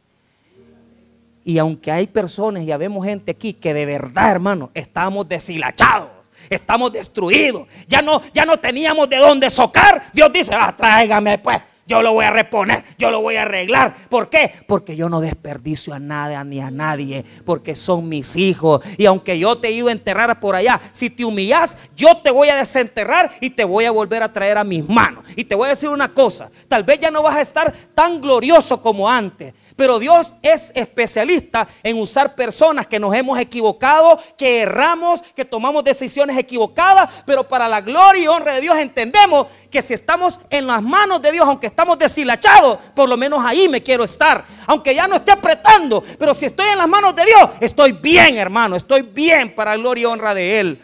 Y 1.45 1.59
aunque 1.59 1.91
hay 1.91 2.07
personas 2.07 2.63
y 2.63 2.73
habemos 2.73 3.05
gente 3.05 3.33
aquí 3.33 3.53
que 3.53 3.75
de 3.75 3.87
verdad, 3.87 4.31
hermano, 4.31 4.71
estamos 4.75 5.29
deshilachados, 5.29 6.11
estamos 6.49 6.93
destruidos, 6.93 7.67
ya 7.87 8.03
no, 8.03 8.23
ya 8.33 8.45
no 8.45 8.59
teníamos 8.59 9.09
de 9.09 9.17
dónde 9.17 9.51
socar, 9.51 10.05
Dios 10.13 10.33
dice, 10.33 10.55
ah, 10.55 10.75
tráigame 10.77 11.39
pues 11.39 11.61
yo 11.91 12.03
lo 12.03 12.13
voy 12.13 12.25
a 12.25 12.31
reponer, 12.31 12.85
yo 12.99 13.11
lo 13.11 13.21
voy 13.21 13.35
a 13.35 13.43
arreglar. 13.43 13.93
¿Por 14.09 14.31
qué? 14.31 14.53
Porque 14.69 14.95
yo 14.95 15.09
no 15.09 15.21
desperdicio 15.21 15.93
a 15.93 15.99
nada 15.99 16.45
ni 16.45 16.61
a 16.61 16.71
nadie, 16.71 17.25
porque 17.45 17.75
son 17.75 18.09
mis 18.09 18.37
hijos. 18.37 18.81
Y 18.97 19.07
aunque 19.07 19.37
yo 19.41 19.59
te 19.59 19.69
he 19.69 19.73
ido 19.73 19.89
a 19.89 19.93
enterrar 19.93 20.39
por 20.39 20.55
allá, 20.55 20.81
si 20.93 21.11
te 21.11 21.25
humillas, 21.25 21.79
yo 21.97 22.17
te 22.19 22.31
voy 22.31 22.49
a 22.49 22.55
desenterrar 22.55 23.33
y 23.41 23.51
te 23.51 23.65
voy 23.65 23.87
a 23.87 23.91
volver 23.91 24.23
a 24.23 24.33
traer 24.33 24.57
a 24.57 24.63
mis 24.63 24.89
manos. 24.89 25.25
Y 25.35 25.43
te 25.43 25.57
voy 25.57 25.67
a 25.67 25.71
decir 25.71 25.89
una 25.89 26.07
cosa, 26.07 26.49
tal 26.69 26.85
vez 26.85 27.01
ya 27.01 27.11
no 27.11 27.25
vas 27.25 27.35
a 27.35 27.41
estar 27.41 27.73
tan 27.93 28.21
glorioso 28.21 28.81
como 28.81 29.11
antes, 29.11 29.53
pero 29.81 29.99
Dios 29.99 30.35
es 30.43 30.73
especialista 30.75 31.67
en 31.83 31.99
usar 31.99 32.35
personas 32.35 32.87
que 32.87 33.01
nos 33.01 33.15
hemos 33.15 33.39
equivocado, 33.39 34.23
que 34.37 34.61
erramos, 34.61 35.23
que 35.23 35.43
tomamos 35.43 35.83
decisiones 35.85 36.37
equivocadas, 36.37 37.09
pero 37.25 37.49
para 37.49 37.67
la 37.67 37.81
gloria 37.81 38.23
y 38.23 38.29
honra 38.29 38.53
de 38.53 38.61
Dios 38.61 38.77
entendemos 38.77 39.47
que 39.71 39.81
si 39.81 39.95
estamos 39.95 40.39
en 40.51 40.67
las 40.67 40.83
manos 40.83 41.23
de 41.23 41.33
Dios, 41.33 41.47
aunque 41.49 41.69
estamos 41.69 41.99
deshilachados, 41.99 42.77
por 42.95 43.09
lo 43.09 43.17
menos 43.17 43.43
ahí 43.43 43.71
me 43.71 43.83
quiero 43.83 44.05
estar. 44.05 44.45
Aunque 44.67 44.95
ya 44.95 45.09
no 45.09 45.17
esté 45.17 45.33
apretando, 45.33 46.05
pero 46.19 46.35
si 46.35 46.45
estoy 46.45 46.69
en 46.69 46.77
las 46.77 46.87
manos 46.87 47.17
de 47.17 47.25
Dios, 47.25 47.49
estoy 47.59 47.93
bien, 47.93 48.37
hermano, 48.37 48.77
estoy 48.77 49.01
bien 49.01 49.55
para 49.55 49.71
la 49.71 49.79
gloria 49.79 50.03
y 50.03 50.05
honra 50.05 50.35
de 50.35 50.61
Él. 50.61 50.83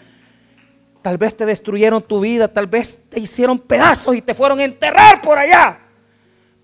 Tal 1.03 1.19
vez 1.19 1.37
te 1.37 1.45
destruyeron 1.45 2.01
tu 2.01 2.21
vida, 2.21 2.49
tal 2.49 2.67
vez 2.67 3.11
te 3.11 3.21
hicieron 3.21 3.59
pedazos 3.59 4.17
y 4.17 4.23
te 4.23 4.33
fueron 4.35 4.59
a 4.59 4.65
enterrar 4.65 5.21
por 5.21 5.37
allá. 5.37 5.81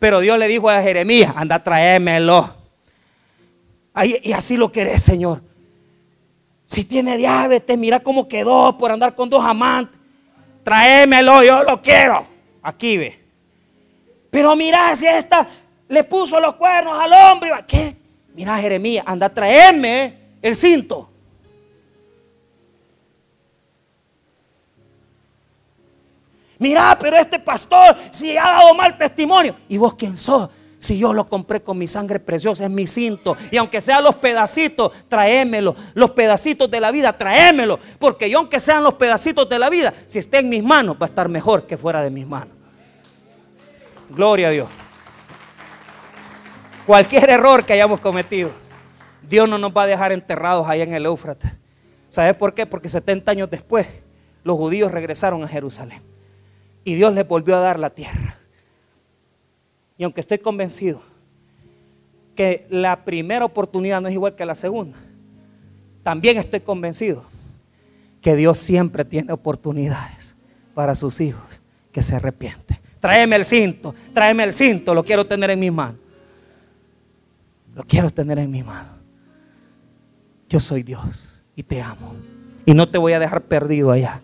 Pero 0.02 0.18
Dios 0.18 0.36
le 0.36 0.48
dijo 0.48 0.68
a 0.68 0.82
Jeremías, 0.82 1.32
anda 1.36 1.54
a 1.54 1.62
traérmelo. 1.62 2.52
y 4.24 4.32
así 4.32 4.56
lo 4.56 4.72
querés, 4.72 5.00
Señor. 5.00 5.40
Si 6.66 6.82
tiene 6.82 7.16
diabetes, 7.16 7.78
mira 7.78 8.00
cómo 8.00 8.26
quedó 8.26 8.76
por 8.76 8.90
andar 8.90 9.14
con 9.14 9.30
dos 9.30 9.44
amantes. 9.44 9.96
Tráemelo, 10.64 11.44
yo 11.44 11.62
lo 11.62 11.80
quiero. 11.80 12.26
Aquí 12.64 12.96
ve. 12.96 13.16
Pero 14.28 14.56
mira 14.56 14.96
si 14.96 15.06
esta 15.06 15.46
le 15.86 16.02
puso 16.02 16.40
los 16.40 16.56
cuernos 16.56 17.00
al 17.00 17.12
hombre. 17.12 17.52
¿Qué? 17.68 17.94
Mira, 18.34 18.58
Jeremías, 18.58 19.04
anda 19.06 19.26
a 19.26 19.32
traerme 19.32 20.16
el 20.42 20.56
cinto. 20.56 21.11
Mira, 26.62 26.96
pero 26.96 27.16
este 27.16 27.40
pastor, 27.40 27.96
si 28.12 28.36
ha 28.36 28.44
dado 28.44 28.72
mal 28.72 28.96
testimonio. 28.96 29.56
¿Y 29.68 29.76
vos 29.78 29.96
quién 29.96 30.16
sos? 30.16 30.48
Si 30.78 30.96
yo 30.96 31.12
lo 31.12 31.28
compré 31.28 31.60
con 31.60 31.76
mi 31.76 31.88
sangre 31.88 32.20
preciosa, 32.20 32.62
es 32.62 32.70
mi 32.70 32.86
cinto. 32.86 33.36
Y 33.50 33.56
aunque 33.56 33.80
sean 33.80 34.04
los 34.04 34.14
pedacitos, 34.14 34.92
tráemelo. 35.08 35.74
Los 35.94 36.10
pedacitos 36.10 36.70
de 36.70 36.78
la 36.78 36.92
vida, 36.92 37.18
tráemelo. 37.18 37.80
Porque 37.98 38.30
yo, 38.30 38.38
aunque 38.38 38.60
sean 38.60 38.84
los 38.84 38.94
pedacitos 38.94 39.48
de 39.48 39.58
la 39.58 39.68
vida, 39.70 39.92
si 40.06 40.20
esté 40.20 40.38
en 40.38 40.50
mis 40.50 40.62
manos, 40.62 40.94
va 40.94 41.06
a 41.06 41.08
estar 41.08 41.28
mejor 41.28 41.66
que 41.66 41.76
fuera 41.76 42.00
de 42.00 42.10
mis 42.10 42.28
manos. 42.28 42.54
Gloria 44.10 44.46
a 44.46 44.50
Dios. 44.52 44.68
Cualquier 46.86 47.28
error 47.28 47.64
que 47.64 47.72
hayamos 47.72 47.98
cometido, 47.98 48.52
Dios 49.28 49.48
no 49.48 49.58
nos 49.58 49.76
va 49.76 49.82
a 49.82 49.86
dejar 49.86 50.12
enterrados 50.12 50.68
allá 50.68 50.84
en 50.84 50.94
el 50.94 51.06
Éufrates. 51.06 51.50
¿Sabes 52.08 52.36
por 52.36 52.54
qué? 52.54 52.66
Porque 52.66 52.88
70 52.88 53.32
años 53.32 53.50
después, 53.50 53.88
los 54.44 54.56
judíos 54.56 54.92
regresaron 54.92 55.42
a 55.42 55.48
Jerusalén 55.48 56.12
y 56.84 56.94
Dios 56.94 57.14
les 57.14 57.26
volvió 57.26 57.56
a 57.56 57.60
dar 57.60 57.78
la 57.78 57.90
tierra. 57.90 58.36
Y 59.98 60.04
aunque 60.04 60.20
estoy 60.20 60.38
convencido 60.38 61.02
que 62.34 62.66
la 62.70 63.04
primera 63.04 63.44
oportunidad 63.44 64.00
no 64.00 64.08
es 64.08 64.14
igual 64.14 64.34
que 64.34 64.44
la 64.44 64.54
segunda, 64.54 64.98
también 66.02 66.38
estoy 66.38 66.60
convencido 66.60 67.24
que 68.20 68.34
Dios 68.36 68.58
siempre 68.58 69.04
tiene 69.04 69.32
oportunidades 69.32 70.34
para 70.74 70.94
sus 70.94 71.20
hijos 71.20 71.62
que 71.92 72.02
se 72.02 72.16
arrepienten. 72.16 72.78
Tráeme 73.00 73.36
el 73.36 73.44
cinto, 73.44 73.94
tráeme 74.14 74.44
el 74.44 74.52
cinto, 74.52 74.94
lo 74.94 75.04
quiero 75.04 75.26
tener 75.26 75.50
en 75.50 75.60
mis 75.60 75.72
manos. 75.72 76.00
Lo 77.74 77.84
quiero 77.84 78.10
tener 78.10 78.38
en 78.38 78.50
mis 78.50 78.64
manos. 78.64 78.92
Yo 80.48 80.60
soy 80.60 80.82
Dios 80.82 81.44
y 81.56 81.62
te 81.62 81.80
amo. 81.80 82.14
Y 82.64 82.74
no 82.74 82.88
te 82.88 82.98
voy 82.98 83.12
a 83.12 83.18
dejar 83.18 83.42
perdido 83.42 83.90
allá, 83.90 84.20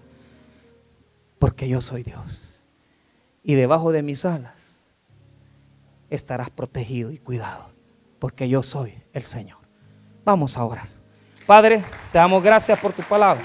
porque 1.39 1.69
yo 1.69 1.81
soy 1.81 2.03
Dios 2.03 2.48
y 3.49 3.55
debajo 3.55 3.93
de 3.93 4.03
mis 4.03 4.27
alas 4.27 4.83
estarás 6.11 6.51
protegido 6.51 7.13
y 7.13 7.17
cuidado, 7.17 7.71
porque 8.19 8.47
yo 8.47 8.63
soy 8.63 9.03
el 9.15 9.25
Señor. 9.25 9.57
Vamos 10.23 10.59
a 10.59 10.65
orar. 10.67 10.89
Padre, 11.47 11.83
te 12.13 12.19
damos 12.19 12.43
gracias 12.43 12.79
por 12.79 12.93
tu 12.93 13.03
palabra. 13.05 13.43